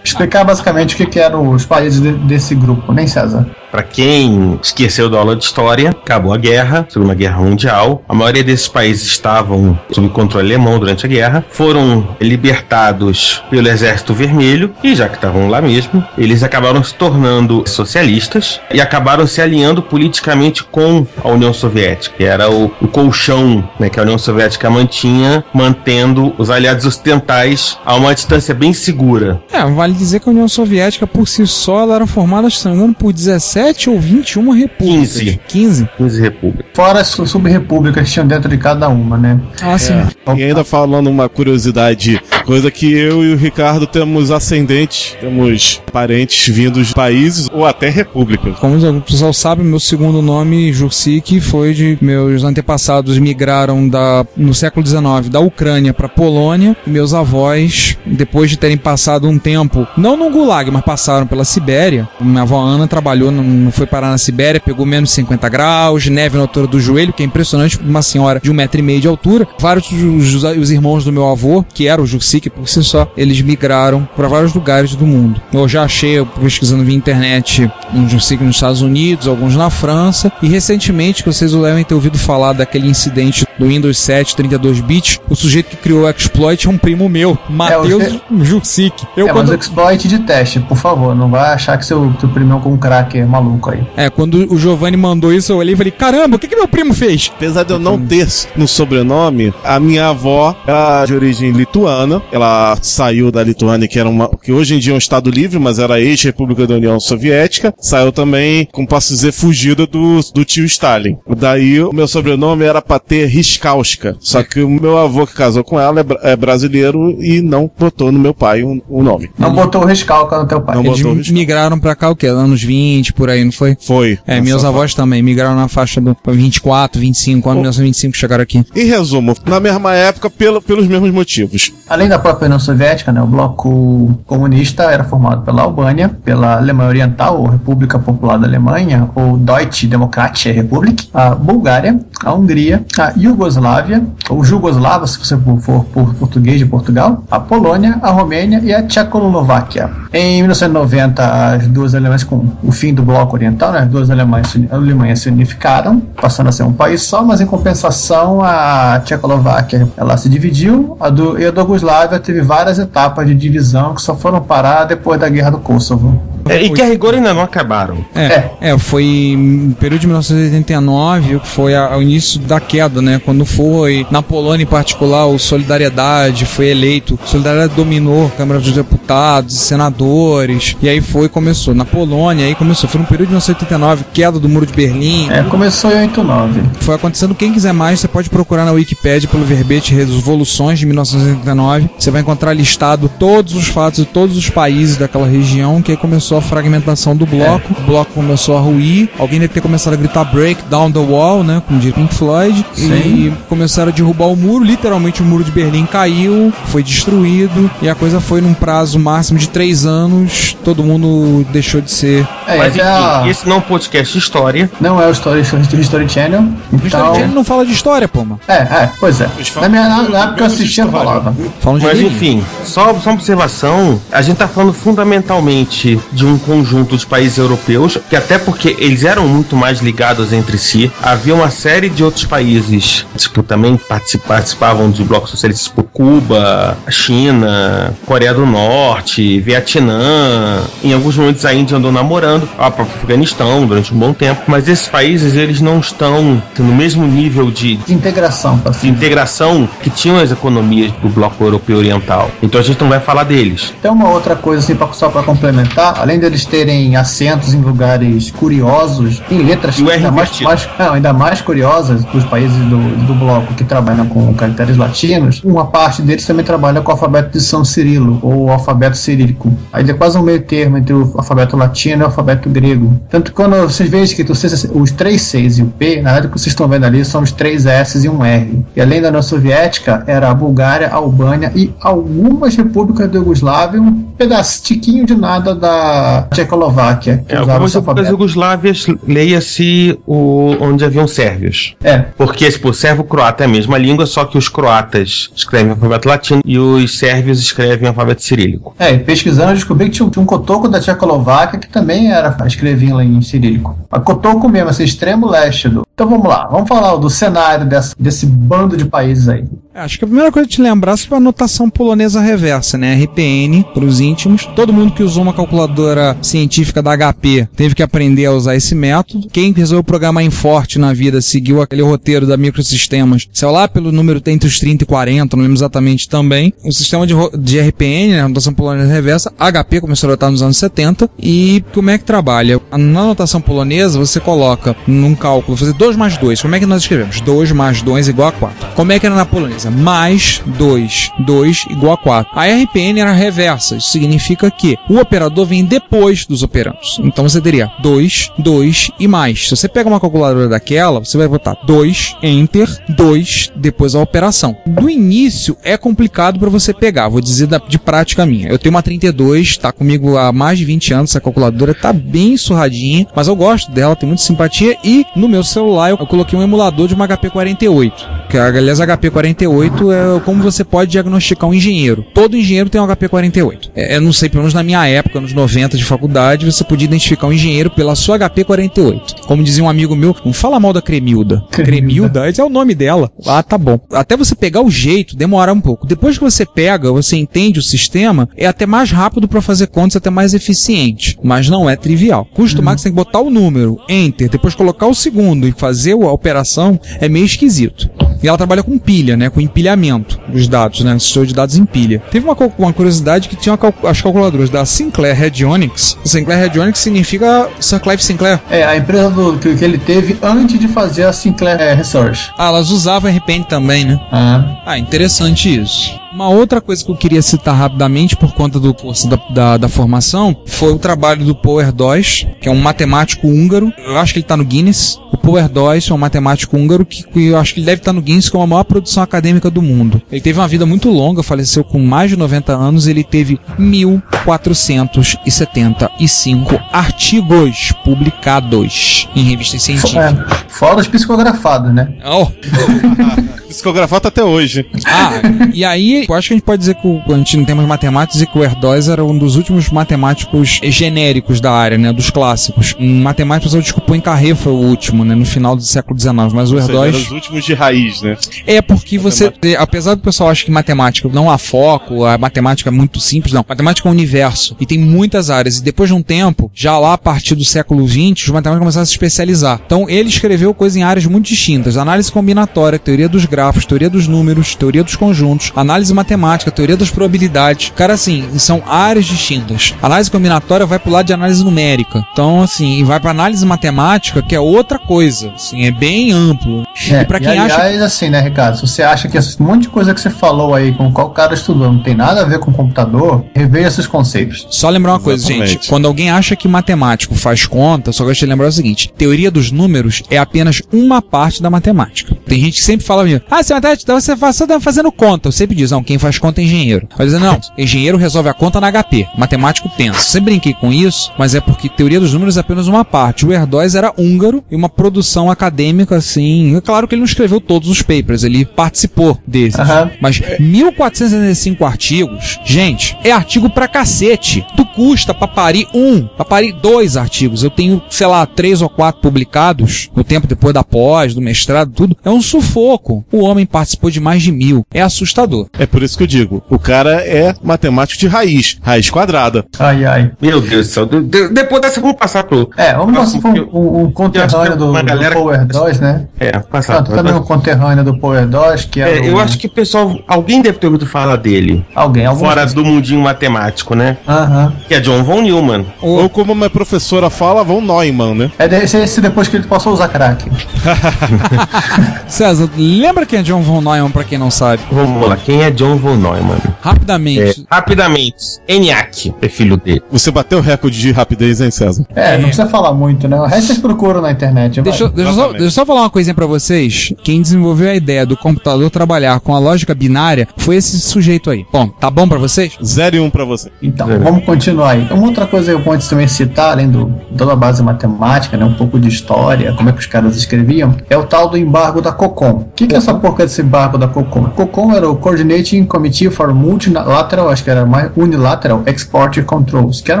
explicar 0.04 0.44
basicamente 0.44 0.94
o 0.94 0.96
que, 0.98 1.06
que 1.06 1.18
eram 1.18 1.50
os 1.50 1.64
países 1.64 2.00
de- 2.00 2.12
desse 2.12 2.54
grupo, 2.54 2.92
nem 2.92 3.06
César? 3.06 3.46
Pra 3.72 3.82
quem 3.82 4.60
esqueceu 4.62 5.08
da 5.08 5.16
aula 5.16 5.34
de 5.34 5.44
história, 5.44 5.88
acabou 5.88 6.34
a 6.34 6.36
guerra, 6.36 6.86
Segunda 6.90 7.14
Guerra 7.14 7.40
Mundial. 7.40 8.02
A 8.06 8.14
maioria 8.14 8.44
desses 8.44 8.68
países 8.68 9.06
estavam 9.06 9.80
sob 9.90 10.10
controle 10.10 10.52
alemão 10.52 10.78
durante 10.78 11.06
a 11.06 11.08
guerra. 11.08 11.42
Foram 11.48 12.14
libertados 12.20 13.42
pelo 13.48 13.66
Exército 13.66 14.12
Vermelho 14.12 14.74
e 14.84 14.94
já 14.94 15.08
que 15.08 15.14
estavam 15.14 15.48
lá 15.48 15.62
mesmo, 15.62 16.04
eles 16.18 16.42
acabaram 16.42 16.84
se 16.84 16.92
tornando 16.92 17.64
socialistas 17.66 18.60
e 18.74 18.78
acabaram 18.78 19.26
se 19.26 19.40
alinhando 19.40 19.80
politicamente 19.80 20.62
com 20.64 21.06
a 21.24 21.30
União 21.30 21.54
Soviética, 21.54 22.14
que 22.18 22.24
era 22.24 22.50
o, 22.50 22.70
o 22.78 22.86
colchão 22.86 23.66
né, 23.80 23.88
que 23.88 23.98
a 23.98 24.02
União 24.02 24.18
Soviética 24.18 24.68
mantinha, 24.68 25.42
mantendo 25.54 26.34
os 26.36 26.50
aliados 26.50 26.84
ocidentais 26.84 27.78
a 27.86 27.96
uma 27.96 28.14
distância 28.14 28.54
bem 28.54 28.74
segura. 28.74 29.40
É, 29.50 29.64
vale 29.64 29.94
dizer 29.94 30.20
que 30.20 30.28
a 30.28 30.32
União 30.32 30.46
Soviética 30.46 31.06
por 31.06 31.26
si 31.26 31.46
só 31.46 31.80
ela 31.80 31.94
era 31.94 32.06
formada, 32.06 32.50
se 32.50 32.66
não 32.66 32.72
me 32.72 32.78
engano, 32.78 32.94
por 32.94 33.14
17 33.14 33.61
ou 33.88 33.98
21 33.98 34.50
repúblicas. 34.50 35.18
15. 35.18 35.40
15? 35.48 35.88
15 35.96 36.20
repúblicas. 36.20 36.66
Fora 36.74 37.00
as 37.00 37.08
sub-repúblicas 37.08 38.06
que 38.06 38.12
tinham 38.12 38.26
dentro 38.26 38.48
de 38.48 38.58
cada 38.58 38.88
uma, 38.88 39.16
né? 39.16 39.40
Ah, 39.60 39.78
sim. 39.78 39.94
E 40.36 40.42
ainda 40.42 40.64
falando 40.64 41.08
uma 41.08 41.28
curiosidade, 41.28 42.20
coisa 42.44 42.70
que 42.70 42.92
eu 42.92 43.24
e 43.24 43.32
o 43.32 43.36
Ricardo 43.36 43.86
temos 43.86 44.30
ascendentes, 44.30 45.16
temos 45.20 45.80
parentes 45.92 46.54
vindos 46.54 46.88
de 46.88 46.94
países 46.94 47.48
ou 47.52 47.66
até 47.66 47.88
repúblicas. 47.88 48.58
Como 48.58 48.76
o 48.76 49.00
pessoal 49.00 49.32
sabe, 49.32 49.62
meu 49.62 49.80
segundo 49.80 50.22
nome, 50.22 50.72
Jursik, 50.72 51.40
foi 51.40 51.74
de 51.74 51.98
meus 52.00 52.44
antepassados 52.44 53.18
migraram 53.18 53.88
da, 53.88 54.26
no 54.36 54.54
século 54.54 54.86
XIX 54.86 55.28
da 55.30 55.40
Ucrânia 55.40 55.92
para 55.92 56.08
Polônia. 56.08 56.76
Meus 56.86 57.14
avós, 57.14 57.96
depois 58.04 58.50
de 58.50 58.56
terem 58.56 58.76
passado 58.76 59.28
um 59.28 59.38
tempo, 59.38 59.86
não 59.96 60.16
no 60.16 60.30
Gulag, 60.30 60.70
mas 60.70 60.82
passaram 60.82 61.26
pela 61.26 61.44
Sibéria. 61.44 62.08
Minha 62.20 62.42
avó 62.42 62.60
Ana 62.60 62.86
trabalhou, 62.86 63.30
não 63.30 63.44
não 63.52 63.72
foi 63.72 63.86
parar 63.86 64.10
na 64.10 64.18
Sibéria, 64.18 64.60
pegou 64.60 64.84
menos 64.86 65.10
de 65.10 65.16
50 65.16 65.48
graus, 65.48 66.06
neve 66.06 66.36
na 66.36 66.42
altura 66.42 66.66
do 66.66 66.80
joelho, 66.80 67.12
que 67.12 67.22
é 67.22 67.26
impressionante 67.26 67.78
uma 67.78 68.02
senhora 68.02 68.40
de 68.40 68.50
um 68.50 68.54
metro 68.54 68.80
e 68.80 68.82
meio 68.82 69.00
de 69.00 69.08
altura. 69.08 69.46
Vários 69.58 69.88
dos 69.88 70.42
os 70.42 70.70
irmãos 70.70 71.04
do 71.04 71.12
meu 71.12 71.28
avô, 71.28 71.64
que 71.74 71.88
era 71.88 72.00
o 72.00 72.06
Jursik 72.06 72.50
por 72.50 72.68
si 72.68 72.82
só, 72.82 73.10
eles 73.16 73.40
migraram 73.40 74.08
para 74.16 74.28
vários 74.28 74.54
lugares 74.54 74.94
do 74.94 75.06
mundo. 75.06 75.40
Eu 75.52 75.68
já 75.68 75.84
achei, 75.84 76.18
eu 76.18 76.26
pesquisando 76.26 76.84
via 76.84 76.96
internet, 76.96 77.70
um 77.94 78.08
Jursik 78.08 78.42
nos 78.42 78.56
Estados 78.56 78.82
Unidos, 78.82 79.28
alguns 79.28 79.56
na 79.56 79.70
França, 79.70 80.32
e 80.42 80.48
recentemente, 80.48 81.22
que 81.22 81.32
vocês 81.32 81.52
devem 81.52 81.84
ter 81.84 81.94
ouvido 81.94 82.18
falar 82.18 82.52
daquele 82.52 82.88
incidente 82.88 83.46
do 83.58 83.68
Windows 83.68 83.98
7 83.98 84.36
32 84.36 84.80
bits, 84.80 85.20
o 85.28 85.36
sujeito 85.36 85.70
que 85.70 85.76
criou 85.76 86.04
o 86.04 86.10
exploit 86.10 86.66
é 86.66 86.70
um 86.70 86.78
primo 86.78 87.08
meu, 87.08 87.38
Matheus 87.48 88.20
Jursik. 88.42 89.06
Eu 89.16 89.28
é, 89.28 89.32
quando 89.32 89.48
mas 89.48 89.60
exploit 89.60 90.08
de 90.08 90.18
teste, 90.20 90.60
por 90.60 90.76
favor. 90.76 91.14
Não 91.14 91.30
vai 91.30 91.52
achar 91.52 91.78
que 91.78 91.84
seu, 91.84 92.12
primo 92.32 92.52
é 92.52 92.68
um 92.68 92.76
cracker 92.76 93.26
maluco 93.42 93.70
aí. 93.70 93.84
É, 93.96 94.08
quando 94.08 94.52
o 94.52 94.58
Giovanni 94.58 94.96
mandou 94.96 95.32
isso, 95.32 95.52
eu 95.52 95.56
olhei 95.56 95.74
e 95.74 95.76
falei: 95.76 95.92
caramba, 95.92 96.36
o 96.36 96.38
que, 96.38 96.48
que 96.48 96.56
meu 96.56 96.68
primo 96.68 96.94
fez? 96.94 97.30
Apesar 97.34 97.64
de 97.64 97.72
eu 97.72 97.78
não 97.78 97.98
ter 97.98 98.26
no 98.56 98.68
sobrenome, 98.68 99.52
a 99.64 99.80
minha 99.80 100.08
avó 100.08 100.54
era 100.66 101.04
de 101.06 101.14
origem 101.14 101.50
lituana. 101.50 102.22
Ela 102.30 102.76
saiu 102.80 103.30
da 103.30 103.42
Lituânia, 103.42 103.88
que 103.88 103.98
era 103.98 104.08
uma. 104.08 104.28
que 104.28 104.52
hoje 104.52 104.74
em 104.74 104.78
dia 104.78 104.92
é 104.92 104.94
um 104.94 104.98
Estado 104.98 105.30
livre, 105.30 105.58
mas 105.58 105.78
era 105.78 106.00
ex-república 106.00 106.66
da 106.66 106.74
União 106.74 106.98
Soviética. 107.00 107.74
Saiu 107.78 108.12
também, 108.12 108.68
como 108.72 108.86
posso 108.86 109.12
dizer, 109.12 109.32
fugida 109.32 109.86
do, 109.86 110.20
do 110.34 110.44
tio 110.44 110.64
Stalin. 110.64 111.18
Daí 111.36 111.82
o 111.82 111.92
meu 111.92 112.06
sobrenome 112.06 112.64
era 112.64 112.80
pra 112.80 112.98
ter 112.98 113.26
Riskauska. 113.26 114.16
Só 114.20 114.42
que 114.42 114.60
o 114.60 114.68
meu 114.68 114.98
avô 114.98 115.26
que 115.26 115.34
casou 115.34 115.64
com 115.64 115.78
ela 115.78 116.00
é, 116.00 116.32
é 116.32 116.36
brasileiro 116.36 117.16
e 117.22 117.40
não 117.40 117.70
botou 117.78 118.12
no 118.12 118.18
meu 118.18 118.34
pai 118.34 118.62
o, 118.62 118.82
o 118.88 119.02
nome. 119.02 119.30
Não 119.38 119.52
botou 119.52 119.82
o 119.82 119.84
rescalca 119.84 120.38
no 120.38 120.46
teu 120.46 120.60
pai. 120.60 120.76
Não 120.76 120.84
Eles 120.84 121.02
botou 121.02 121.32
migraram 121.32 121.78
pra 121.78 121.94
cá 121.94 122.10
o 122.10 122.16
quê? 122.16 122.26
Anos 122.26 122.62
20, 122.62 123.12
por 123.12 123.30
aí, 123.30 123.31
não 123.44 123.52
foi? 123.52 123.76
Foi. 123.80 124.18
É, 124.26 124.40
meus 124.40 124.62
fa- 124.62 124.68
avós 124.68 124.94
também 124.94 125.22
migraram 125.22 125.54
na 125.54 125.68
faixa 125.68 126.00
do 126.00 126.16
24, 126.26 127.00
25, 127.00 127.48
anos 127.48 127.60
1925 127.62 128.16
chegaram 128.16 128.42
aqui. 128.42 128.64
Em 128.74 128.84
resumo, 128.86 129.34
na 129.46 129.60
mesma 129.60 129.94
época, 129.94 130.28
pelo, 130.30 130.60
pelos 130.60 130.86
mesmos 130.86 131.10
motivos. 131.10 131.72
Além 131.88 132.08
da 132.08 132.18
própria 132.18 132.46
União 132.46 132.58
Soviética, 132.58 133.12
né, 133.12 133.22
o 133.22 133.26
bloco 133.26 134.18
comunista 134.26 134.84
era 134.84 135.04
formado 135.04 135.42
pela 135.42 135.62
Albânia, 135.62 136.08
pela 136.24 136.56
Alemanha 136.56 136.88
Oriental, 136.88 137.40
ou 137.40 137.46
República 137.48 137.98
Popular 137.98 138.38
da 138.38 138.46
Alemanha, 138.46 139.08
ou 139.14 139.36
Deutsche 139.36 139.86
Demokratische 139.86 140.50
Republik, 140.50 141.08
a 141.14 141.34
Bulgária, 141.34 141.98
a 142.24 142.32
Hungria, 142.32 142.84
a 142.98 143.12
Iugoslávia, 143.16 144.02
ou 144.28 144.44
Jugoslava, 144.44 145.06
se 145.06 145.18
você 145.18 145.36
for 145.60 145.84
por 145.84 146.14
português 146.14 146.58
de 146.58 146.66
Portugal, 146.66 147.24
a 147.30 147.38
Polônia, 147.38 147.98
a 148.02 148.10
Romênia 148.10 148.60
e 148.62 148.72
a 148.72 148.82
Tchecoslováquia. 148.82 149.90
Em 150.12 150.42
1990, 150.42 151.24
as 151.54 151.66
duas 151.68 151.94
Alemanhas, 151.94 152.24
com 152.24 152.46
o 152.62 152.72
fim 152.72 152.92
do 152.94 153.02
bloco 153.02 153.21
oriental, 153.30 153.72
né, 153.72 153.80
as 153.80 153.88
duas 153.88 154.10
Alemanhas, 154.10 154.56
Alemanhas 154.70 155.20
se 155.20 155.28
unificaram, 155.28 156.00
passando 156.20 156.48
a 156.48 156.52
ser 156.52 156.62
um 156.62 156.72
país 156.72 157.02
só, 157.02 157.22
mas 157.22 157.40
em 157.40 157.46
compensação 157.46 158.42
a 158.42 159.00
Tchecoslováquia 159.04 159.88
ela 159.96 160.16
se 160.16 160.28
dividiu 160.28 160.96
a 161.00 161.08
do, 161.08 161.38
e 161.38 161.44
a 161.44 161.48
Yugoslávia 161.48 162.18
teve 162.18 162.40
várias 162.42 162.78
etapas 162.78 163.26
de 163.26 163.34
divisão 163.34 163.94
que 163.94 164.02
só 164.02 164.14
foram 164.14 164.40
parar 164.40 164.84
depois 164.84 165.20
da 165.20 165.28
Guerra 165.28 165.50
do 165.50 165.58
Kosovo. 165.58 166.31
É, 166.48 166.62
e 166.62 166.70
que 166.70 166.82
a 166.82 166.86
rigor 166.86 167.14
ainda 167.14 167.32
não 167.32 167.42
acabaram. 167.42 168.04
É, 168.14 168.50
é, 168.60 168.78
foi 168.78 169.34
no 169.38 169.74
período 169.74 170.00
de 170.00 170.06
1989, 170.06 171.40
que 171.40 171.48
foi 171.48 171.74
a, 171.74 171.96
o 171.96 172.02
início 172.02 172.40
da 172.40 172.60
queda, 172.60 173.00
né? 173.00 173.20
Quando 173.24 173.44
foi, 173.44 174.06
na 174.10 174.22
Polônia 174.22 174.64
em 174.64 174.66
particular, 174.66 175.26
o 175.26 175.38
Solidariedade 175.38 176.44
foi 176.44 176.68
eleito. 176.68 177.18
Solidariedade 177.24 177.74
dominou 177.74 178.26
a 178.26 178.30
Câmara 178.30 178.60
dos 178.60 178.72
Deputados, 178.72 179.58
senadores, 179.58 180.76
e 180.82 180.88
aí 180.88 181.00
foi 181.00 181.28
começou. 181.28 181.74
Na 181.74 181.84
Polônia, 181.84 182.46
aí 182.46 182.54
começou. 182.54 182.88
Foi 182.88 183.00
no 183.00 183.06
período 183.06 183.28
de 183.28 183.32
1989, 183.32 184.04
queda 184.12 184.38
do 184.38 184.48
Muro 184.48 184.66
de 184.66 184.72
Berlim. 184.72 185.30
É, 185.30 185.42
começou 185.44 185.90
em 185.90 186.02
89. 186.02 186.62
Foi 186.80 186.94
acontecendo. 186.94 187.34
Quem 187.34 187.52
quiser 187.52 187.72
mais, 187.72 188.00
você 188.00 188.08
pode 188.08 188.28
procurar 188.30 188.64
na 188.64 188.72
Wikipedia 188.72 189.28
pelo 189.28 189.44
verbete 189.44 189.94
Revoluções 189.94 190.78
de 190.78 190.86
1989. 190.86 191.90
Você 191.98 192.10
vai 192.10 192.20
encontrar 192.20 192.52
listado 192.52 193.10
todos 193.18 193.54
os 193.54 193.68
fatos 193.68 194.00
de 194.00 194.06
todos 194.06 194.36
os 194.36 194.48
países 194.48 194.96
daquela 194.96 195.26
região 195.26 195.82
que 195.82 195.90
aí 195.90 195.96
começou 196.32 196.38
a 196.38 196.42
fragmentação 196.42 197.14
do 197.14 197.26
bloco. 197.26 197.72
O 197.78 197.82
bloco 197.82 198.12
começou 198.14 198.56
a 198.56 198.60
ruir. 198.60 199.08
Alguém 199.18 199.38
deve 199.40 199.52
ter 199.52 199.60
começado 199.60 199.92
a 199.94 199.96
gritar 199.96 200.24
break 200.24 200.62
down 200.70 200.90
the 200.90 200.98
wall, 200.98 201.44
né? 201.44 201.62
Como 201.66 201.78
diria 201.78 201.94
Pink 201.94 202.14
Floyd. 202.14 202.64
Sim. 202.74 202.92
E 202.94 203.32
começaram 203.48 203.90
a 203.90 203.94
derrubar 203.94 204.26
o 204.28 204.36
muro. 204.36 204.64
Literalmente 204.64 205.20
o 205.20 205.24
muro 205.24 205.44
de 205.44 205.50
Berlim 205.50 205.84
caiu, 205.84 206.52
foi 206.66 206.82
destruído. 206.82 207.70
E 207.82 207.88
a 207.88 207.94
coisa 207.94 208.20
foi 208.20 208.40
num 208.40 208.54
prazo 208.54 208.98
máximo 208.98 209.38
de 209.38 209.48
três 209.48 209.84
anos. 209.84 210.56
Todo 210.64 210.82
mundo 210.82 211.44
deixou 211.52 211.80
de 211.80 211.90
ser. 211.90 212.26
É, 212.46 212.56
Mas 212.56 212.68
esse, 212.72 212.80
é 212.80 212.84
a- 212.84 213.18
enfim, 213.20 213.30
esse 213.30 213.48
não 213.48 213.56
é 213.56 213.58
um 213.58 213.62
podcast 213.62 214.16
história. 214.16 214.70
não 214.80 215.00
é 215.02 215.06
o 215.06 215.10
Story, 215.12 215.40
History, 215.42 215.80
History 215.82 216.08
Channel. 216.08 216.40
O 216.72 216.76
History 216.76 216.86
Então, 216.86 217.14
Channel 217.14 217.34
não 217.34 217.44
fala 217.44 217.66
de 217.66 217.72
história, 217.72 218.08
pô, 218.08 218.20
mano. 218.24 218.40
é, 218.48 218.54
é, 218.54 218.90
pois 218.98 219.20
é. 219.20 219.28
Na, 219.60 219.68
minha, 219.68 219.88
na, 219.88 220.02
na 220.08 220.18
época 220.20 220.34
que 220.36 220.42
eu 220.42 220.46
assistia, 220.46 220.86
falava. 220.86 221.34
Mas 221.82 222.00
enfim, 222.00 222.42
só, 222.64 222.94
só 222.94 223.10
uma 223.10 223.14
observação, 223.16 224.00
a 224.10 224.22
gente 224.22 224.36
tá 224.36 224.48
falando 224.48 224.72
fundamentalmente 224.72 225.98
de 226.12 226.21
um 226.26 226.38
conjunto 226.38 226.96
de 226.96 227.06
países 227.06 227.38
europeus, 227.38 227.98
que 228.08 228.16
até 228.16 228.38
porque 228.38 228.76
eles 228.78 229.04
eram 229.04 229.26
muito 229.28 229.56
mais 229.56 229.80
ligados 229.80 230.32
entre 230.32 230.58
si, 230.58 230.90
havia 231.02 231.34
uma 231.34 231.50
série 231.50 231.88
de 231.88 232.02
outros 232.04 232.24
países, 232.24 233.06
tipo, 233.16 233.42
também 233.42 233.76
particip- 233.76 234.26
participavam 234.26 234.90
dos 234.90 235.00
blocos 235.00 235.30
socialistas, 235.30 235.68
tipo 235.68 235.82
Cuba, 235.84 236.76
China, 236.88 237.92
Coreia 238.06 238.32
do 238.34 238.46
Norte, 238.46 239.40
Vietnã, 239.40 240.62
em 240.82 240.92
alguns 240.92 241.16
momentos 241.16 241.44
a 241.44 241.52
Índia 241.54 241.76
andou 241.76 241.92
namorando, 241.92 242.48
a 242.58 242.70
própria 242.70 242.96
Afeganistão 242.96 243.66
durante 243.66 243.94
um 243.94 243.98
bom 243.98 244.12
tempo, 244.12 244.42
mas 244.46 244.68
esses 244.68 244.88
países 244.88 245.34
eles 245.34 245.60
não 245.60 245.78
estão 245.78 246.42
no 246.58 246.74
mesmo 246.74 247.06
nível 247.06 247.50
de, 247.50 247.76
De 247.76 247.92
integração, 247.94 248.60
de 248.80 248.88
integração 248.88 249.68
que 249.82 249.90
tinham 249.90 250.18
as 250.18 250.30
economias 250.30 250.92
do 251.02 251.08
bloco 251.08 251.42
europeu 251.44 251.78
oriental. 251.78 252.30
Então 252.42 252.60
a 252.60 252.64
gente 252.64 252.80
não 252.80 252.88
vai 252.88 253.00
falar 253.00 253.24
deles. 253.24 253.72
Tem 253.82 253.90
uma 253.90 254.08
outra 254.10 254.34
coisa 254.36 254.60
assim, 254.62 254.76
só 254.92 255.08
para 255.08 255.22
complementar, 255.22 256.00
além 256.00 256.11
deles 256.18 256.44
terem 256.44 256.96
assentos 256.96 257.54
em 257.54 257.60
lugares 257.60 258.30
curiosos, 258.30 259.22
em 259.30 259.38
letras 259.42 259.76
ainda 259.96 260.10
mais, 260.10 260.30
mais- 260.44 260.68
não, 260.78 260.92
ainda 260.94 261.12
mais 261.12 261.40
curiosas 261.40 262.04
dos 262.04 262.24
países 262.24 262.56
do, 262.66 263.06
do 263.06 263.14
bloco 263.14 263.54
que 263.54 263.64
trabalham 263.64 264.06
com 264.06 264.32
caracteres 264.34 264.76
latinos, 264.76 265.42
uma 265.44 265.66
parte 265.66 266.02
deles 266.02 266.24
também 266.26 266.44
trabalha 266.44 266.80
com 266.80 266.90
o 266.90 266.92
alfabeto 266.92 267.30
de 267.38 267.40
São 267.44 267.64
Cirilo, 267.64 268.18
ou 268.22 268.44
o 268.46 268.50
alfabeto 268.50 268.96
cirílico. 268.96 269.52
Aí 269.72 269.88
é 269.88 269.92
quase 269.94 270.16
um 270.18 270.22
meio 270.22 270.42
termo 270.42 270.76
entre 270.78 270.94
o 270.94 271.12
alfabeto 271.16 271.56
latino 271.56 272.02
e 272.02 272.04
o 272.04 272.06
alfabeto 272.06 272.48
grego. 272.48 272.98
Tanto 273.10 273.30
que 273.30 273.36
quando 273.36 273.56
vocês 273.62 273.88
veem 273.88 274.04
escrito 274.04 274.30
os- 274.32 274.42
os 274.74 274.90
três 274.90 275.22
Cs 275.22 275.58
e 275.58 275.62
o 275.62 275.66
P, 275.66 275.96
na 276.02 276.12
verdade 276.12 276.26
o 276.26 276.30
que 276.30 276.38
vocês 276.38 276.48
estão 276.52 276.68
vendo 276.68 276.84
ali 276.84 277.04
são 277.04 277.22
os 277.22 277.32
três 277.32 277.66
S 277.66 278.04
e 278.04 278.08
um 278.08 278.24
R. 278.24 278.64
E 278.76 278.80
além 278.80 279.00
da 279.00 279.08
União 279.08 279.22
Soviética, 279.22 280.02
era 280.06 280.30
a 280.30 280.34
Bulgária, 280.34 280.88
a 280.88 280.94
Albânia 280.96 281.52
e 281.54 281.72
algumas 281.80 282.54
repúblicas 282.56 283.10
da 283.10 283.18
Yugoslávia, 283.18 283.80
um 283.80 283.92
pedacinho 284.16 285.04
de 285.06 285.14
nada 285.14 285.54
da 285.54 286.01
Tchecoslováquia. 286.32 287.24
que 287.26 287.34
É, 287.34 287.38
algumas 287.38 287.74
repúblicas 287.74 288.10
jugoslávias, 288.10 288.86
leia-se 289.06 289.98
o, 290.06 290.56
onde 290.60 290.84
haviam 290.84 291.06
sérvios. 291.06 291.74
É, 291.82 291.98
Porque, 292.16 292.50
tipo, 292.50 292.72
servo-croata 292.74 293.44
é 293.44 293.46
a 293.46 293.48
mesma 293.48 293.78
língua, 293.78 294.06
só 294.06 294.24
que 294.24 294.36
os 294.38 294.48
croatas 294.48 295.30
escrevem 295.34 295.68
em 295.68 295.70
alfabeto 295.70 296.08
latino 296.08 296.40
e 296.44 296.58
os 296.58 296.98
sérvios 296.98 297.40
escrevem 297.40 297.84
em 297.84 297.88
alfabeto 297.88 298.22
cirílico. 298.22 298.74
É, 298.78 298.92
e 298.92 298.98
pesquisando 298.98 299.50
eu 299.50 299.54
descobri 299.54 299.86
que 299.86 299.92
tinha, 299.92 300.06
um- 300.06 300.10
tinha 300.10 300.22
um 300.22 300.26
cotoco 300.26 300.68
da 300.68 300.80
Tchecoslováquia 300.80 301.58
que 301.58 301.68
também 301.68 302.12
era 302.12 302.34
escrevia 302.46 302.94
lá 302.94 303.04
em 303.04 303.20
cirílico. 303.22 303.76
A 303.90 304.00
cotoco 304.00 304.48
mesmo, 304.48 304.70
esse 304.70 304.84
extremo 304.84 305.28
leste 305.28 305.68
do. 305.68 305.82
Então 305.94 306.08
vamos 306.08 306.26
lá, 306.26 306.48
vamos 306.50 306.68
falar 306.68 306.96
do 306.96 307.10
cenário 307.10 307.66
dessa, 307.66 307.94
desse 307.98 308.24
bando 308.24 308.76
de 308.76 308.86
países 308.86 309.28
aí. 309.28 309.44
É, 309.74 309.80
Acho 309.80 309.98
que 309.98 310.04
a 310.04 310.08
primeira 310.08 310.30
coisa 310.30 310.46
a 310.46 310.50
te 310.50 310.60
lembrar 310.60 310.94
é 310.94 311.14
a 311.14 311.20
notação 311.20 311.68
polonesa 311.68 312.20
reversa, 312.20 312.76
né? 312.76 312.94
RPN, 312.94 313.62
para 313.74 313.84
os 313.84 314.00
íntimos. 314.00 314.46
Todo 314.54 314.72
mundo 314.72 314.92
que 314.92 315.02
usou 315.02 315.22
uma 315.22 315.32
calculadora 315.32 316.16
científica 316.22 316.82
da 316.82 316.96
HP 316.96 317.48
teve 317.56 317.74
que 317.74 317.82
aprender 317.82 318.26
a 318.26 318.32
usar 318.32 318.54
esse 318.54 318.74
método. 318.74 319.28
Quem 319.30 319.52
resolveu 319.52 319.84
programar 319.84 320.24
em 320.24 320.30
forte 320.30 320.78
na 320.78 320.92
vida 320.92 321.20
seguiu 321.20 321.60
aquele 321.60 321.82
roteiro 321.82 322.26
da 322.26 322.36
microsistemas. 322.36 323.28
Saiu 323.32 323.52
lá 323.52 323.66
pelo 323.66 323.92
número 323.92 324.22
entre 324.26 324.48
os 324.48 324.58
30 324.58 324.84
e 324.84 324.86
40, 324.86 325.36
não 325.36 325.42
lembro 325.42 325.58
exatamente 325.58 326.08
também. 326.08 326.52
O 326.64 326.72
sistema 326.72 327.06
de, 327.06 327.14
de 327.38 327.60
RPN, 327.60 328.12
né? 328.12 328.28
notação 328.28 328.52
polonesa 328.52 328.92
reversa, 328.92 329.32
HP 329.38 329.80
começou 329.80 330.08
a 330.08 330.12
adotar 330.12 330.30
nos 330.30 330.42
anos 330.42 330.56
70. 330.56 331.10
E 331.18 331.64
como 331.72 331.90
é 331.90 331.98
que 331.98 332.04
trabalha? 332.04 332.60
Na 332.70 333.04
notação 333.04 333.40
polonesa, 333.40 333.98
você 333.98 334.20
coloca 334.20 334.76
num 334.86 335.14
cálculo, 335.14 335.56
fazer 335.56 335.74
2 335.82 335.96
mais 335.96 336.16
2. 336.16 336.40
Como 336.40 336.54
é 336.54 336.60
que 336.60 336.66
nós 336.66 336.82
escrevemos? 336.82 337.20
2 337.20 337.50
mais 337.50 337.82
2 337.82 338.06
igual 338.06 338.28
a 338.28 338.32
4. 338.32 338.68
Como 338.76 338.92
é 338.92 339.00
que 339.00 339.06
era 339.06 339.16
na 339.16 339.26
polonesa? 339.26 339.68
Mais 339.68 340.40
2. 340.46 341.10
2 341.18 341.66
igual 341.70 341.94
a 341.94 341.96
4. 341.96 342.38
A 342.38 342.46
RPN 342.46 343.00
era 343.00 343.10
reversa. 343.10 343.74
Isso 343.74 343.88
significa 343.88 344.48
que 344.48 344.78
o 344.88 344.98
operador 344.98 345.44
vem 345.44 345.64
depois 345.64 346.24
dos 346.24 346.44
operandos. 346.44 347.00
Então 347.02 347.28
você 347.28 347.40
teria 347.40 347.68
2, 347.80 348.30
2 348.38 348.92
e 348.96 349.08
mais. 349.08 349.48
Se 349.48 349.56
você 349.56 349.68
pega 349.68 349.88
uma 349.88 349.98
calculadora 349.98 350.48
daquela, 350.48 351.00
você 351.00 351.18
vai 351.18 351.26
botar 351.26 351.56
2, 351.66 352.16
Enter, 352.22 352.68
2, 352.90 353.50
depois 353.56 353.96
a 353.96 354.00
operação. 354.00 354.56
Do 354.64 354.88
início 354.88 355.56
é 355.64 355.76
complicado 355.76 356.38
para 356.38 356.48
você 356.48 356.72
pegar. 356.72 357.08
Vou 357.08 357.20
dizer 357.20 357.48
de 357.68 357.78
prática 357.80 358.24
minha. 358.24 358.46
Eu 358.46 358.58
tenho 358.58 358.72
uma 358.72 358.84
32, 358.84 359.56
tá 359.56 359.72
comigo 359.72 360.16
há 360.16 360.32
mais 360.32 360.60
de 360.60 360.64
20 360.64 360.94
anos. 360.94 361.10
Essa 361.10 361.20
calculadora 361.20 361.74
tá 361.74 361.92
bem 361.92 362.36
surradinha, 362.36 363.04
mas 363.16 363.26
eu 363.26 363.34
gosto 363.34 363.72
dela, 363.72 363.96
tem 363.96 364.06
muita 364.06 364.22
simpatia. 364.22 364.76
E 364.84 365.04
no 365.16 365.28
meu 365.28 365.42
celular 365.42 365.71
eu, 365.76 365.96
eu 365.98 366.06
coloquei 366.06 366.38
um 366.38 366.42
emulador 366.42 366.88
de 366.88 366.94
uma 366.94 367.06
HP48. 367.08 367.92
Que 368.28 368.38
aliás, 368.38 368.80
a 368.80 368.86
HP48 368.86 369.92
é 369.92 370.20
como 370.20 370.42
você 370.42 370.64
pode 370.64 370.90
diagnosticar 370.90 371.48
um 371.48 371.54
engenheiro. 371.54 372.04
Todo 372.14 372.36
engenheiro 372.36 372.70
tem 372.70 372.80
um 372.80 372.86
HP48. 372.86 373.70
É, 373.74 373.96
eu 373.96 374.00
não 374.00 374.12
sei, 374.12 374.28
pelo 374.28 374.42
menos 374.42 374.54
na 374.54 374.62
minha 374.62 374.86
época, 374.86 375.20
nos 375.20 375.32
90 375.32 375.76
de 375.76 375.84
faculdade, 375.84 376.46
você 376.46 376.64
podia 376.64 376.86
identificar 376.86 377.26
um 377.26 377.32
engenheiro 377.32 377.70
pela 377.70 377.94
sua 377.94 378.18
HP48. 378.18 379.26
Como 379.26 379.42
dizia 379.42 379.62
um 379.62 379.68
amigo 379.68 379.94
meu, 379.94 380.16
não 380.24 380.32
fala 380.32 380.58
mal 380.58 380.72
da 380.72 380.80
Cremilda. 380.82 381.44
Cremilda, 381.50 382.28
esse 382.28 382.40
é 382.40 382.44
o 382.44 382.48
nome 382.48 382.74
dela. 382.74 383.10
Ah, 383.26 383.42
tá 383.42 383.58
bom. 383.58 383.78
Até 383.92 384.16
você 384.16 384.34
pegar 384.34 384.62
o 384.62 384.70
jeito, 384.70 385.16
demora 385.16 385.52
um 385.52 385.60
pouco. 385.60 385.86
Depois 385.86 386.16
que 386.16 386.24
você 386.24 386.46
pega, 386.46 386.90
você 386.90 387.16
entende 387.16 387.58
o 387.58 387.62
sistema, 387.62 388.28
é 388.36 388.46
até 388.46 388.66
mais 388.66 388.90
rápido 388.90 389.28
para 389.28 389.40
fazer 389.40 389.66
contas, 389.66 389.96
até 389.96 390.10
mais 390.10 390.34
eficiente. 390.34 391.18
Mas 391.22 391.48
não 391.48 391.68
é 391.68 391.76
trivial. 391.76 392.26
Custo 392.32 392.62
máximo, 392.62 392.78
você 392.78 392.84
tem 392.84 392.92
que 392.92 393.04
botar 393.04 393.20
o 393.20 393.30
número, 393.30 393.78
enter, 393.88 394.28
depois 394.28 394.54
colocar 394.54 394.86
o 394.86 394.94
segundo 394.94 395.46
e 395.46 395.52
fazer 395.62 395.92
a 395.92 396.10
operação, 396.10 396.78
é 397.00 397.08
meio 397.08 397.24
esquisito. 397.24 397.88
E 398.20 398.26
ela 398.28 398.36
trabalha 398.36 398.62
com 398.62 398.78
pilha, 398.78 399.16
né? 399.16 399.30
Com 399.30 399.40
empilhamento 399.40 400.18
dos 400.28 400.46
dados, 400.48 400.80
né? 400.80 400.96
Sistema 400.98 401.26
de 401.26 401.34
dados 401.34 401.56
em 401.56 401.64
pilha. 401.64 402.00
Teve 402.10 402.24
uma, 402.26 402.36
uma 402.58 402.72
curiosidade 402.72 403.28
que 403.28 403.36
tinha 403.36 403.56
cal- 403.56 403.74
as 403.84 404.00
calculadoras 404.00 404.48
da 404.50 404.64
Sinclair 404.64 405.18
Radionics. 405.18 405.96
Sinclair 406.04 406.40
Radionics 406.40 406.80
significa 406.80 407.48
Sir 407.60 407.80
Clive 407.80 408.02
Sinclair. 408.02 408.40
É, 408.50 408.64
a 408.64 408.76
empresa 408.76 409.10
do, 409.10 409.38
que, 409.38 409.54
que 409.56 409.64
ele 409.64 409.78
teve 409.78 410.18
antes 410.22 410.58
de 410.58 410.68
fazer 410.68 411.04
a 411.04 411.12
Sinclair 411.12 411.76
Research. 411.76 412.30
Ah, 412.38 412.46
elas 412.48 412.70
usavam 412.70 413.10
RPN 413.10 413.44
também, 413.44 413.84
né? 413.84 414.00
Ah, 414.12 414.44
Ah, 414.66 414.78
interessante 414.78 415.60
isso. 415.60 416.00
Uma 416.12 416.28
outra 416.28 416.60
coisa 416.60 416.84
que 416.84 416.90
eu 416.90 416.96
queria 416.96 417.22
citar 417.22 417.56
rapidamente 417.56 418.14
por 418.16 418.32
conta 418.34 418.60
do 418.60 418.74
curso 418.74 419.08
da, 419.08 419.18
da, 419.30 419.56
da 419.56 419.68
formação 419.68 420.36
foi 420.46 420.70
o 420.70 420.78
trabalho 420.78 421.24
do 421.24 421.34
Power 421.34 421.72
Dois, 421.72 422.26
que 422.40 422.48
é 422.48 422.52
um 422.52 422.60
matemático 422.60 423.26
húngaro. 423.26 423.72
Eu 423.78 423.96
acho 423.98 424.12
que 424.12 424.18
ele 424.18 424.26
tá 424.26 424.36
no 424.36 424.44
Guinness. 424.44 424.98
O 425.10 425.16
Power 425.16 425.48
Erdős, 425.52 425.90
um 425.90 425.98
matemático 425.98 426.56
húngaro 426.56 426.86
que, 426.86 427.02
que 427.02 427.26
eu 427.26 427.36
acho 427.36 427.52
que 427.52 427.60
ele 427.60 427.66
deve 427.66 427.80
estar 427.80 427.92
no 427.92 428.00
Guinness 428.00 428.30
como 428.30 428.42
a 428.42 428.46
maior 428.46 428.64
produção 428.64 429.02
acadêmica 429.02 429.50
do 429.50 429.60
mundo. 429.60 430.00
Ele 430.10 430.22
teve 430.22 430.38
uma 430.38 430.48
vida 430.48 430.64
muito 430.64 430.88
longa, 430.88 431.22
faleceu 431.22 431.62
com 431.62 431.78
mais 431.78 432.08
de 432.10 432.16
90 432.16 432.50
anos, 432.52 432.86
ele 432.86 433.04
teve 433.04 433.38
1475 433.58 436.58
artigos 436.72 437.74
publicados 437.84 439.06
em 439.14 439.22
revistas 439.22 439.62
científicas. 439.62 439.94
É, 439.94 440.16
fora 440.48 440.80
os 440.80 440.88
psicografados, 440.88 441.74
né? 441.74 441.92
Oh, 442.04 442.28
Psicografado 443.52 444.08
até 444.08 444.24
hoje. 444.24 444.66
Ah, 444.86 445.12
e 445.52 445.64
aí, 445.64 446.06
eu 446.08 446.14
acho 446.14 446.28
que 446.28 446.34
a 446.34 446.36
gente 446.36 446.44
pode 446.44 446.60
dizer 446.60 446.74
que 446.74 446.86
o, 446.86 447.02
a 447.06 447.16
gente 447.18 447.36
não 447.36 447.44
tem 447.44 447.54
mais 447.54 447.68
matemáticos 447.68 448.22
e 448.22 448.26
que 448.26 448.38
o 448.38 448.42
Erdős 448.42 448.88
era 448.88 449.04
um 449.04 449.16
dos 449.16 449.36
últimos 449.36 449.70
matemáticos 449.70 450.60
genéricos 450.64 451.40
da 451.40 451.52
área, 451.52 451.78
né, 451.78 451.92
dos 451.92 452.10
clássicos. 452.10 452.74
Em 452.78 453.00
matemática, 453.00 453.58
o 453.58 453.62
pessoal 453.62 453.86
Poincaré 453.86 454.34
foi 454.34 454.52
o 454.52 454.56
último, 454.56 455.04
né, 455.04 455.14
no 455.14 455.24
final 455.24 455.54
do 455.54 455.62
século 455.62 455.98
XIX, 455.98 456.32
mas 456.32 456.50
o 456.50 456.58
Erdős... 456.58 456.96
os 456.96 457.10
últimos 457.10 457.44
de 457.44 457.54
raiz, 457.54 458.02
né? 458.02 458.16
É 458.46 458.62
porque 458.62 458.98
você, 458.98 459.32
apesar 459.58 459.94
do 459.94 460.00
pessoal 460.00 460.30
achar 460.30 460.44
que 460.44 460.50
matemática 460.50 461.08
não 461.08 461.30
há 461.30 461.38
foco, 461.38 462.04
a 462.04 462.16
matemática 462.16 462.70
é 462.70 462.72
muito 462.72 463.00
simples, 463.00 463.32
não. 463.32 463.44
Matemática 463.48 463.88
é 463.88 463.90
um 463.90 463.92
universo 463.92 464.56
e 464.60 464.66
tem 464.66 464.78
muitas 464.78 465.30
áreas. 465.30 465.58
E 465.58 465.62
depois 465.62 465.88
de 465.88 465.94
um 465.94 466.02
tempo, 466.02 466.50
já 466.54 466.78
lá 466.78 466.94
a 466.94 466.98
partir 466.98 467.34
do 467.34 467.44
século 467.44 467.86
XX, 467.86 468.24
os 468.24 468.28
matemáticos 468.28 468.58
começaram 468.58 468.82
a 468.82 468.86
se 468.86 468.92
especializar. 468.92 469.60
Então 469.64 469.88
ele 469.88 470.08
escreveu 470.08 470.54
coisas 470.54 470.76
em 470.76 470.82
áreas 470.82 471.06
muito 471.06 471.26
distintas: 471.26 471.76
análise 471.76 472.10
combinatória, 472.10 472.78
teoria 472.78 473.08
dos 473.08 473.24
grafos, 473.42 473.66
teoria 473.66 473.90
dos 473.90 474.06
números, 474.06 474.54
teoria 474.54 474.84
dos 474.84 474.94
conjuntos, 474.94 475.52
análise 475.56 475.92
matemática, 475.92 476.50
teoria 476.50 476.76
das 476.76 476.90
probabilidades. 476.90 477.72
Cara, 477.74 477.94
assim, 477.94 478.24
são 478.38 478.62
áreas 478.68 479.04
distintas. 479.04 479.74
Análise 479.82 480.08
combinatória 480.08 480.64
vai 480.64 480.78
pro 480.78 480.92
lado 480.92 481.06
de 481.06 481.12
análise 481.12 481.42
numérica. 481.42 482.06
Então, 482.12 482.40
assim, 482.40 482.78
e 482.78 482.84
vai 482.84 483.00
pra 483.00 483.10
análise 483.10 483.44
matemática, 483.44 484.22
que 484.22 484.36
é 484.36 484.38
outra 484.38 484.78
coisa. 484.78 485.32
Assim, 485.32 485.64
é 485.64 485.72
bem 485.72 486.12
amplo. 486.12 486.64
É, 486.88 487.02
e 487.02 487.04
pra 487.04 487.18
e 487.18 487.22
quem 487.22 487.36
acha 487.36 487.54
aliás, 487.56 487.82
assim, 487.82 488.10
né, 488.10 488.20
Ricardo? 488.20 488.54
Se 488.54 488.66
você 488.68 488.82
acha 488.84 489.08
que 489.08 489.18
esse 489.18 489.42
monte 489.42 489.62
de 489.62 489.70
coisa 489.70 489.92
que 489.92 490.00
você 490.00 490.10
falou 490.10 490.54
aí, 490.54 490.72
com 490.72 490.92
qual 490.92 491.08
o 491.08 491.10
cara 491.10 491.34
estudou, 491.34 491.72
não 491.72 491.82
tem 491.82 491.96
nada 491.96 492.20
a 492.22 492.24
ver 492.24 492.38
com 492.38 492.52
computador, 492.52 493.24
reveja 493.34 493.68
esses 493.68 493.86
conceitos. 493.88 494.46
Só 494.50 494.68
lembrar 494.68 494.92
uma 494.92 495.00
coisa, 495.00 495.24
Exatamente. 495.24 495.52
gente. 495.52 495.68
Quando 495.68 495.86
alguém 495.86 496.10
acha 496.12 496.36
que 496.36 496.46
matemático 496.46 497.16
faz 497.16 497.44
conta, 497.44 497.90
só 497.90 498.04
gosto 498.04 498.20
de 498.20 498.26
lembrar 498.26 498.46
o 498.46 498.52
seguinte: 498.52 498.92
teoria 498.96 499.32
dos 499.32 499.50
números 499.50 500.04
é 500.08 500.18
apenas 500.18 500.62
uma 500.72 501.02
parte 501.02 501.42
da 501.42 501.50
matemática. 501.50 502.16
Tem 502.24 502.38
gente 502.38 502.60
que 502.60 502.64
sempre 502.64 502.86
fala, 502.86 503.02
ah, 503.32 503.42
você, 503.42 503.52
é 503.52 503.56
matemática, 503.56 503.82
então 503.84 504.00
você 504.00 504.16
faz- 504.16 504.36
só 504.36 504.46
tá 504.46 504.60
fazendo 504.60 504.90
conta. 504.92 505.28
Eu 505.28 505.32
sempre 505.32 505.56
diz, 505.56 505.70
não, 505.70 505.82
quem 505.82 505.98
faz 505.98 506.18
conta 506.18 506.40
é 506.40 506.44
engenheiro. 506.44 506.88
Vai 506.96 507.06
dizer, 507.06 507.18
não, 507.18 507.40
engenheiro 507.56 507.96
resolve 507.98 508.28
a 508.28 508.34
conta 508.34 508.60
na 508.60 508.70
HP. 508.70 509.06
Matemático 509.16 509.68
pensa. 509.76 510.00
Sempre 510.00 510.32
brinquei 510.32 510.54
com 510.54 510.72
isso, 510.72 511.10
mas 511.18 511.34
é 511.34 511.40
porque 511.40 511.68
teoria 511.68 511.98
dos 512.00 512.12
números 512.12 512.36
é 512.36 512.40
apenas 512.40 512.66
uma 512.68 512.84
parte. 512.84 513.24
O 513.26 513.32
Erdős 513.32 513.74
era 513.74 513.92
húngaro 513.98 514.44
e 514.50 514.54
uma 514.56 514.68
produção 514.68 515.30
acadêmica, 515.30 515.96
assim. 515.96 516.56
É 516.56 516.60
claro 516.60 516.86
que 516.86 516.94
ele 516.94 517.00
não 517.00 517.06
escreveu 517.06 517.40
todos 517.40 517.68
os 517.68 517.82
papers, 517.82 518.22
ele 518.24 518.44
participou 518.44 519.18
desses. 519.26 519.58
Aham. 519.58 519.90
Mas 520.00 520.20
1465 520.38 521.64
artigos, 521.64 522.38
gente, 522.44 522.96
é 523.02 523.10
artigo 523.10 523.48
pra 523.50 523.66
cacete. 523.68 524.44
Tu 524.56 524.64
custa 524.66 525.12
pra 525.14 525.26
parir 525.28 525.66
um, 525.74 526.06
pra 526.06 526.24
parir 526.24 526.52
dois 526.52 526.96
artigos. 526.96 527.42
Eu 527.42 527.50
tenho, 527.50 527.82
sei 527.90 528.06
lá, 528.06 528.24
três 528.26 528.60
ou 528.62 528.68
quatro 528.68 529.00
publicados 529.02 529.88
no 529.94 530.04
tempo 530.04 530.26
depois 530.26 530.54
da 530.54 530.62
pós, 530.64 531.14
do 531.14 531.20
mestrado, 531.20 531.72
tudo. 531.72 531.96
É 532.04 532.10
um 532.10 532.20
sufoco. 532.20 533.04
O 533.12 533.21
homem 533.22 533.46
participou 533.46 533.90
de 533.90 534.00
mais 534.00 534.22
de 534.22 534.32
mil. 534.32 534.64
É 534.72 534.82
assustador. 534.82 535.46
É 535.58 535.66
por 535.66 535.82
isso 535.82 535.96
que 535.96 536.02
eu 536.02 536.06
digo, 536.06 536.42
o 536.48 536.58
cara 536.58 537.00
é 537.06 537.34
matemático 537.42 537.98
de 538.00 538.06
raiz, 538.08 538.58
raiz 538.62 538.90
quadrada. 538.90 539.44
Ai, 539.58 539.84
ai. 539.84 540.10
Meu 540.20 540.40
Deus 540.40 540.68
do 540.68 540.72
céu. 540.72 540.86
De- 540.86 541.02
de- 541.02 541.28
depois 541.28 541.60
dessa, 541.62 541.80
vamos 541.80 541.96
passar 541.96 542.24
pro. 542.24 542.50
É, 542.56 542.74
vamos 542.74 542.96
passar 542.96 543.18
um, 543.18 543.30
um 543.30 543.80
eu 543.84 543.90
conterrâneo 543.92 544.40
acho 544.40 544.52
que 544.52 544.58
do, 544.58 544.70
uma 544.70 544.80
do 544.82 544.86
galera- 544.86 545.14
Power 545.14 545.46
2, 545.46 545.80
né? 545.80 546.06
É, 546.18 546.38
passar. 546.38 546.82
Também 546.82 547.14
um 547.14 547.22
conterrâneo 547.22 547.84
do 547.84 547.96
Power 547.98 548.26
2, 548.26 548.64
que 548.66 548.80
é, 548.80 548.98
É, 548.98 549.08
eu 549.08 549.18
acho 549.18 549.38
que 549.38 549.46
o 549.46 549.50
pessoal. 549.50 549.98
Alguém 550.06 550.40
deve 550.42 550.58
ter 550.58 550.66
ouvido 550.66 550.86
falar 550.86 551.16
dele. 551.16 551.64
alguém, 551.74 552.06
algum 552.06 552.24
Fora 552.24 552.46
do 552.46 552.64
mundinho 552.64 553.00
matemático, 553.00 553.74
né? 553.74 553.96
Aham. 554.08 554.52
Que 554.68 554.74
é 554.74 554.80
John 554.80 555.02
von 555.04 555.20
Neumann. 555.22 555.66
Ou 555.80 556.08
como 556.08 556.32
a 556.32 556.34
minha 556.34 556.50
professora 556.50 557.08
fala, 557.10 557.42
vão 557.44 557.60
Neumann, 557.60 558.14
né? 558.14 558.30
É 558.38 558.48
desse, 558.48 558.76
esse 558.78 559.00
depois 559.00 559.28
que 559.28 559.36
ele 559.36 559.46
passou 559.46 559.70
a 559.70 559.74
usar 559.74 559.88
crack. 559.88 560.24
César, 562.06 562.48
lembra 562.56 563.06
quem 563.12 563.18
é 563.18 563.22
John 563.22 563.42
von 563.42 563.60
Neumann, 563.60 563.90
pra 563.90 564.04
quem 564.04 564.16
não 564.16 564.30
sabe? 564.30 564.62
Vamos 564.72 565.06
lá, 565.06 565.16
quem 565.18 565.42
é 565.42 565.50
John 565.50 565.76
von 565.76 565.96
Neumann? 565.96 566.38
É, 566.42 566.48
Rapidamente. 566.62 567.44
rapidamente, 567.50 568.16
ENIAC 568.48 569.12
é 569.20 569.28
filho 569.28 569.58
dele. 569.58 569.82
Você 569.90 570.10
bateu 570.10 570.38
o 570.38 570.40
recorde 570.40 570.80
de 570.80 570.90
rapidez, 570.92 571.38
hein, 571.42 571.50
César? 571.50 571.84
É, 571.94 572.16
não 572.16 572.24
precisa 572.24 572.48
falar 572.48 572.72
muito, 572.72 573.06
né? 573.06 573.20
O 573.20 573.26
resto 573.26 573.48
vocês 573.48 573.58
procuram 573.58 574.00
na 574.00 574.10
internet. 574.10 574.62
Deixa, 574.62 574.84
eu- 574.84 574.88
deixa, 574.88 575.10
eu 575.10 575.14
só, 575.14 575.28
deixa 575.32 575.44
eu 575.44 575.50
só 575.50 575.66
falar 575.66 575.82
uma 575.82 575.90
coisinha 575.90 576.14
pra 576.14 576.24
vocês. 576.24 576.94
Quem 577.04 577.20
desenvolveu 577.20 577.70
a 577.70 577.74
ideia 577.74 578.06
do 578.06 578.16
computador 578.16 578.70
trabalhar 578.70 579.20
com 579.20 579.34
a 579.34 579.38
lógica 579.38 579.74
binária 579.74 580.26
foi 580.38 580.56
esse 580.56 580.80
sujeito 580.80 581.28
aí. 581.28 581.44
Bom, 581.52 581.68
tá 581.68 581.90
bom 581.90 582.08
pra 582.08 582.16
vocês? 582.18 582.56
0 582.64 582.96
e 582.96 583.00
1 583.00 583.04
um 583.04 583.10
pra 583.10 583.26
você. 583.26 583.50
Então, 583.62 583.90
É. 583.90 583.98
vamos 583.98 584.24
continuar 584.24 584.70
aí. 584.70 584.88
Uma 584.90 585.08
outra 585.08 585.26
coisa 585.26 585.52
que 585.52 585.58
eu 585.58 585.62
posso 585.62 585.90
também 585.90 586.08
citar, 586.08 586.52
além 586.52 586.70
do 586.70 586.90
toda 587.16 587.34
a 587.34 587.36
base 587.36 587.62
matemática, 587.62 588.38
né, 588.38 588.44
um 588.46 588.54
pouco 588.54 588.80
de 588.80 588.88
história, 588.88 589.52
como 589.52 589.68
é 589.68 589.72
que 589.72 589.80
os 589.80 589.86
caras 589.86 590.16
escreviam, 590.16 590.74
é 590.88 590.96
o 590.96 591.04
tal 591.04 591.28
do 591.28 591.36
embargo 591.36 591.82
da 591.82 591.92
COCOM. 591.92 592.30
O 592.30 592.44
que, 592.56 592.66
que 592.66 592.74
é 592.74 592.78
essa 592.78 592.94
porca 593.02 593.24
desse 593.24 593.42
embargo 593.42 593.76
da 593.76 593.88
COCOM? 593.88 594.30
COCOM 594.30 594.72
era 594.72 594.88
o 594.88 594.94
Coordinating 594.94 595.64
Committee 595.64 596.08
for 596.08 596.32
Multilateral, 596.32 597.28
acho 597.28 597.42
que 597.42 597.50
era 597.50 597.66
mais 597.66 597.90
Unilateral 597.96 598.62
Export 598.64 599.20
Controls, 599.24 599.80
que 599.80 599.90
era 599.90 600.00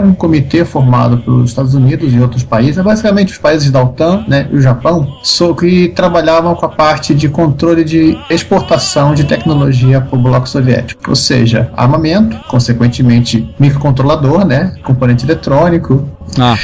um 0.00 0.14
comitê 0.14 0.64
formado 0.64 1.18
pelos 1.18 1.50
Estados 1.50 1.74
Unidos 1.74 2.14
e 2.14 2.20
outros 2.20 2.44
países, 2.44 2.82
basicamente 2.82 3.32
os 3.32 3.38
países 3.38 3.70
da 3.72 3.82
OTAN, 3.82 4.24
né, 4.28 4.48
e 4.52 4.56
o 4.56 4.62
Japão, 4.62 5.08
só 5.24 5.52
que 5.52 5.88
trabalhavam 5.88 6.54
com 6.54 6.64
a 6.64 6.68
parte 6.68 7.12
de 7.12 7.28
controle 7.28 7.82
de 7.82 8.16
exportação 8.30 9.14
de 9.14 9.24
tecnologia 9.24 10.00
para 10.00 10.16
o 10.16 10.22
bloco 10.22 10.48
soviético, 10.48 11.10
ou 11.10 11.16
seja, 11.16 11.70
armamento, 11.76 12.38
consequentemente 12.48 13.52
microcontrolador, 13.58 14.46
né, 14.46 14.74
componente 14.84 15.24
eletrônico. 15.24 16.08
Ah, 16.38 16.56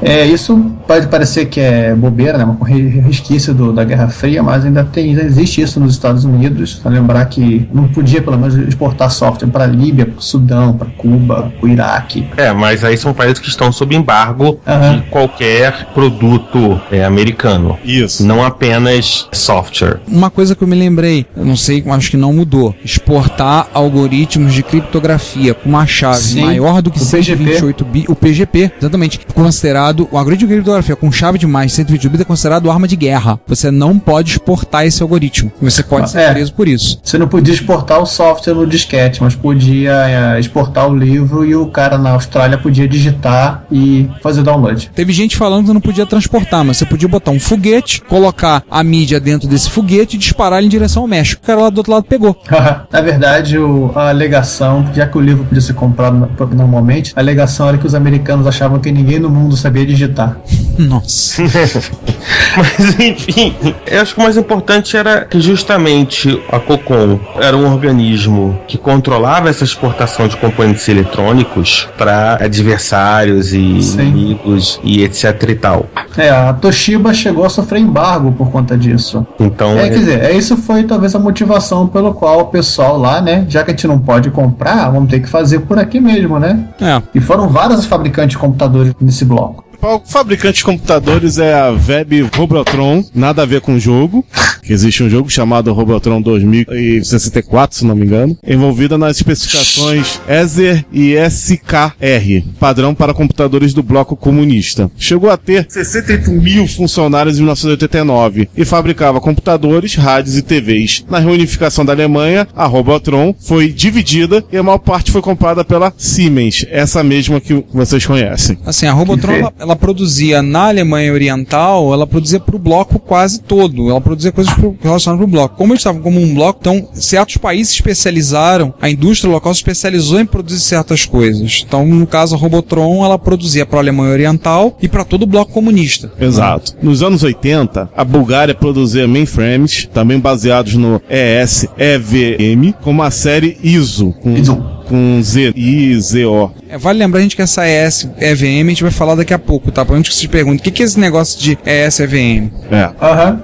É, 0.00 0.24
isso 0.26 0.56
pode 0.86 1.06
parecer 1.08 1.46
que 1.46 1.60
é 1.60 1.94
bobeira, 1.94 2.38
né, 2.38 2.44
uma 2.44 2.66
re- 2.66 2.88
resquício 3.00 3.52
do- 3.52 3.72
da 3.72 3.82
Guerra 3.84 4.08
Fria, 4.08 4.42
mas 4.42 4.64
ainda 4.64 4.84
tem, 4.84 5.10
ainda 5.10 5.22
existe 5.22 5.60
isso 5.60 5.80
nos 5.80 5.92
Estados 5.92 6.24
Unidos. 6.24 6.80
Só 6.82 6.88
lembrar 6.88 7.24
que 7.26 7.68
não 7.72 7.88
podia 7.88 8.22
pelo 8.22 8.38
menos 8.38 8.54
exportar 8.56 9.10
software 9.10 9.48
para 9.48 9.66
Líbia, 9.66 10.06
para 10.06 10.20
Sudão, 10.20 10.72
para 10.76 10.86
Cuba, 10.96 11.52
para 11.58 11.66
o 11.66 11.68
Iraque. 11.68 12.26
É, 12.36 12.52
mas 12.52 12.84
aí 12.84 12.96
são 12.96 13.12
países 13.12 13.38
que 13.38 13.48
estão 13.48 13.72
sob 13.72 13.94
embargo 13.94 14.60
Aham. 14.66 14.96
de 14.98 15.02
qualquer 15.10 15.86
produto 15.94 16.80
é, 16.92 17.04
americano. 17.04 17.78
Isso. 17.84 18.24
Não 18.24 18.44
apenas 18.44 19.28
software. 19.32 20.00
uma 20.06 20.30
coisa 20.30 20.54
que 20.54 20.62
eu 20.62 20.68
me 20.68 20.76
lembrei, 20.76 21.26
eu 21.36 21.44
não 21.44 21.56
sei, 21.56 21.84
acho 21.88 22.10
que 22.10 22.16
não 22.16 22.32
mudou. 22.32 22.74
Exportar 22.84 23.68
algoritmos 23.74 24.52
de 24.54 24.62
criptografia 24.62 25.54
com 25.54 25.68
uma 25.68 25.86
chave 25.86 26.18
Sim, 26.20 26.42
maior 26.44 26.80
do 26.82 26.90
que 26.90 26.98
o 26.98 27.04
128 27.04 27.84
bits. 27.84 28.08
O 28.08 28.14
PGP, 28.14 28.70
exatamente. 28.78 29.20
Considerado, 29.34 29.87
o 30.12 30.16
algoritmo 30.16 30.48
de 30.48 30.54
criptografia 30.54 30.96
com 30.96 31.10
chave 31.10 31.38
de 31.38 31.46
mais 31.46 31.70
de 31.70 31.76
128 31.76 32.10
bits 32.12 32.20
é 32.22 32.24
considerado 32.24 32.70
arma 32.70 32.86
de 32.88 32.96
guerra. 32.96 33.38
Você 33.46 33.70
não 33.70 33.98
pode 33.98 34.32
exportar 34.32 34.86
esse 34.86 35.02
algoritmo. 35.02 35.50
Você 35.60 35.82
pode 35.82 36.10
ser 36.10 36.20
É. 36.20 36.32
preso 36.32 36.52
por 36.52 36.68
isso. 36.68 37.00
Você 37.02 37.18
não 37.18 37.28
podia 37.28 37.52
exportar 37.54 38.00
o 38.00 38.06
software 38.06 38.54
no 38.54 38.66
disquete, 38.66 39.22
mas 39.22 39.34
podia 39.34 39.92
é, 40.36 40.40
exportar 40.40 40.88
o 40.88 40.96
livro 40.96 41.44
e 41.44 41.54
o 41.54 41.66
cara 41.66 41.96
na 41.98 42.10
Austrália 42.10 42.58
podia 42.58 42.86
digitar 42.88 43.64
e 43.70 44.08
fazer 44.22 44.42
download. 44.42 44.90
Teve 44.94 45.12
gente 45.12 45.36
falando 45.36 45.66
que 45.66 45.72
não 45.72 45.80
podia 45.80 46.06
transportar, 46.06 46.64
mas 46.64 46.76
você 46.76 46.84
podia 46.86 47.08
botar 47.08 47.30
um 47.30 47.40
foguete, 47.40 48.02
colocar 48.02 48.62
a 48.70 48.82
mídia 48.82 49.18
dentro 49.20 49.48
desse 49.48 49.70
foguete 49.70 50.16
e 50.16 50.18
disparar 50.18 50.58
ele 50.58 50.66
em 50.66 50.70
direção 50.70 51.02
ao 51.02 51.08
México. 51.08 51.42
O 51.42 51.46
cara 51.46 51.60
lá 51.60 51.70
do 51.70 51.78
outro 51.78 51.92
lado 51.92 52.04
pegou. 52.04 52.36
Na 52.90 53.00
verdade, 53.00 53.58
o- 53.58 53.92
a 53.94 54.08
alegação, 54.08 54.88
já 54.94 55.06
que 55.06 55.16
o 55.16 55.20
livro 55.20 55.44
podia 55.44 55.60
ser 55.60 55.74
comprado 55.74 56.16
no- 56.16 56.46
normalmente, 56.54 57.12
a 57.16 57.20
alegação 57.20 57.68
era 57.68 57.78
que 57.78 57.86
os 57.86 57.94
americanos 57.94 58.46
achavam 58.46 58.78
que 58.78 58.90
ninguém 58.90 59.18
no 59.18 59.28
mundo 59.30 59.56
sabia 59.56 59.77
digitar. 59.86 60.38
Nossa. 60.78 61.42
Mas 62.56 62.98
enfim, 62.98 63.54
eu 63.86 64.00
acho 64.00 64.14
que 64.14 64.20
o 64.20 64.22
mais 64.22 64.36
importante 64.36 64.96
era 64.96 65.24
que 65.24 65.40
justamente 65.40 66.40
a 66.50 66.58
COCOM 66.58 67.18
era 67.36 67.56
um 67.56 67.70
organismo 67.70 68.58
que 68.66 68.78
controlava 68.78 69.48
essa 69.48 69.64
exportação 69.64 70.28
de 70.28 70.36
componentes 70.36 70.88
eletrônicos 70.88 71.88
para 71.96 72.38
adversários 72.40 73.52
e 73.52 73.82
Sim. 73.82 74.00
inimigos 74.00 74.80
e 74.82 75.02
etc 75.02 75.42
e 75.48 75.54
tal. 75.54 75.86
É, 76.16 76.30
a 76.30 76.52
Toshiba 76.52 77.12
chegou 77.12 77.44
a 77.44 77.50
sofrer 77.50 77.80
embargo 77.80 78.32
por 78.32 78.50
conta 78.50 78.76
disso. 78.76 79.26
Então, 79.38 79.78
É, 79.78 79.88
quer 79.88 79.98
dizer, 79.98 80.24
é, 80.24 80.32
isso 80.32 80.56
foi 80.56 80.84
talvez 80.84 81.14
a 81.14 81.18
motivação 81.18 81.86
pelo 81.86 82.14
qual 82.14 82.40
o 82.40 82.44
pessoal 82.46 82.98
lá, 82.98 83.20
né, 83.20 83.44
já 83.48 83.62
que 83.62 83.70
a 83.70 83.74
gente 83.74 83.86
não 83.86 83.98
pode 83.98 84.30
comprar, 84.30 84.90
vamos 84.90 85.10
ter 85.10 85.20
que 85.20 85.28
fazer 85.28 85.60
por 85.60 85.78
aqui 85.78 86.00
mesmo, 86.00 86.38
né? 86.38 86.64
É. 86.80 87.02
E 87.14 87.20
foram 87.20 87.48
vários 87.48 87.84
fabricantes 87.84 88.30
de 88.30 88.38
computadores 88.38 88.94
nesse 89.00 89.24
bloco. 89.24 89.67
O 89.80 90.00
fabricante 90.04 90.58
de 90.58 90.64
computadores 90.64 91.38
é 91.38 91.54
a 91.54 91.70
Web 91.70 92.28
Robotron, 92.34 93.04
nada 93.14 93.42
a 93.42 93.46
ver 93.46 93.60
com 93.60 93.76
o 93.76 93.80
jogo, 93.80 94.26
que 94.60 94.72
existe 94.72 95.04
um 95.04 95.08
jogo 95.08 95.30
chamado 95.30 95.72
Robotron 95.72 96.20
2064, 96.20 97.78
se 97.78 97.86
não 97.86 97.94
me 97.94 98.04
engano, 98.04 98.36
envolvida 98.46 98.98
nas 98.98 99.16
especificações 99.16 100.20
Ether 100.28 100.84
e 100.92 101.14
SKR, 101.14 102.42
padrão 102.58 102.92
para 102.92 103.14
computadores 103.14 103.72
do 103.72 103.82
bloco 103.82 104.16
comunista. 104.16 104.90
Chegou 104.98 105.30
a 105.30 105.36
ter 105.36 105.64
68 105.68 106.28
mil 106.32 106.66
funcionários 106.66 107.36
em 107.36 107.42
1989 107.42 108.48
e 108.56 108.64
fabricava 108.64 109.20
computadores, 109.20 109.94
rádios 109.94 110.36
e 110.36 110.42
TVs. 110.42 111.04
Na 111.08 111.20
reunificação 111.20 111.84
da 111.84 111.92
Alemanha, 111.92 112.48
a 112.54 112.66
Robotron 112.66 113.32
foi 113.38 113.68
dividida 113.68 114.44
e 114.50 114.56
a 114.56 114.62
maior 114.62 114.78
parte 114.78 115.12
foi 115.12 115.22
comprada 115.22 115.64
pela 115.64 115.94
Siemens, 115.96 116.66
essa 116.68 117.04
mesma 117.04 117.40
que 117.40 117.64
vocês 117.72 118.04
conhecem. 118.04 118.58
Assim, 118.66 118.86
a 118.86 118.92
Robotron, 118.92 119.52
ela, 119.68 119.76
produzia 119.76 120.42
na 120.42 120.68
Alemanha 120.68 121.12
Oriental, 121.12 121.92
ela 121.92 122.06
produzia 122.06 122.40
pro 122.40 122.58
bloco 122.58 122.98
quase 122.98 123.40
todo. 123.40 123.90
Ela 123.90 124.00
produzia 124.00 124.32
coisas 124.32 124.52
pro, 124.54 124.76
relacionadas 124.80 125.24
pro 125.24 125.30
bloco. 125.30 125.56
Como 125.56 125.72
eles 125.72 125.80
estavam 125.80 126.00
como 126.00 126.20
um 126.20 126.34
bloco, 126.34 126.58
então 126.60 126.88
certos 126.92 127.36
países 127.36 127.68
se 127.68 127.74
especializaram, 127.76 128.74
a 128.80 128.88
indústria 128.88 129.30
local 129.30 129.52
se 129.52 129.60
especializou 129.60 130.20
em 130.20 130.26
produzir 130.26 130.60
certas 130.60 131.04
coisas. 131.04 131.64
Então, 131.66 131.86
no 131.86 132.06
caso, 132.06 132.34
a 132.34 132.38
Robotron, 132.38 133.04
ela 133.04 133.18
produzia 133.18 133.66
para 133.66 133.78
a 133.78 133.82
Alemanha 133.82 134.12
Oriental 134.12 134.76
e 134.80 134.88
para 134.88 135.04
todo 135.04 135.22
o 135.22 135.26
bloco 135.26 135.52
comunista. 135.52 136.10
Exato. 136.20 136.74
Nos 136.82 137.02
anos 137.02 137.22
80, 137.22 137.90
a 137.96 138.04
Bulgária 138.04 138.54
produzia 138.54 139.06
mainframes, 139.06 139.88
também 139.92 140.18
baseados 140.18 140.74
no 140.74 141.00
ES 141.08 141.66
EVM, 141.76 142.72
como 142.82 143.02
a 143.02 143.10
série 143.10 143.56
ISO, 143.62 144.12
com, 144.12 144.36
ISO. 144.36 144.77
Com 144.88 145.20
Z, 145.22 145.52
I-Z-O. 145.54 146.50
É, 146.68 146.78
vale 146.78 146.98
lembrar, 146.98 147.20
gente, 147.20 147.36
que 147.36 147.42
essa 147.42 147.66
ES 147.68 148.08
EVM 148.18 148.66
a 148.66 148.68
gente 148.70 148.82
vai 148.82 148.92
falar 148.92 149.14
daqui 149.14 149.34
a 149.34 149.38
pouco, 149.38 149.70
tá? 149.70 149.84
Pra 149.84 149.96
gente 149.96 150.10
que 150.10 150.16
se 150.16 150.28
pergunta, 150.28 150.60
o 150.60 150.62
que, 150.62 150.70
que 150.70 150.82
é 150.82 150.86
esse 150.86 150.98
negócio 150.98 151.40
de 151.40 151.58
ES 151.64 152.00
EVM? 152.00 152.50
É. 152.70 152.90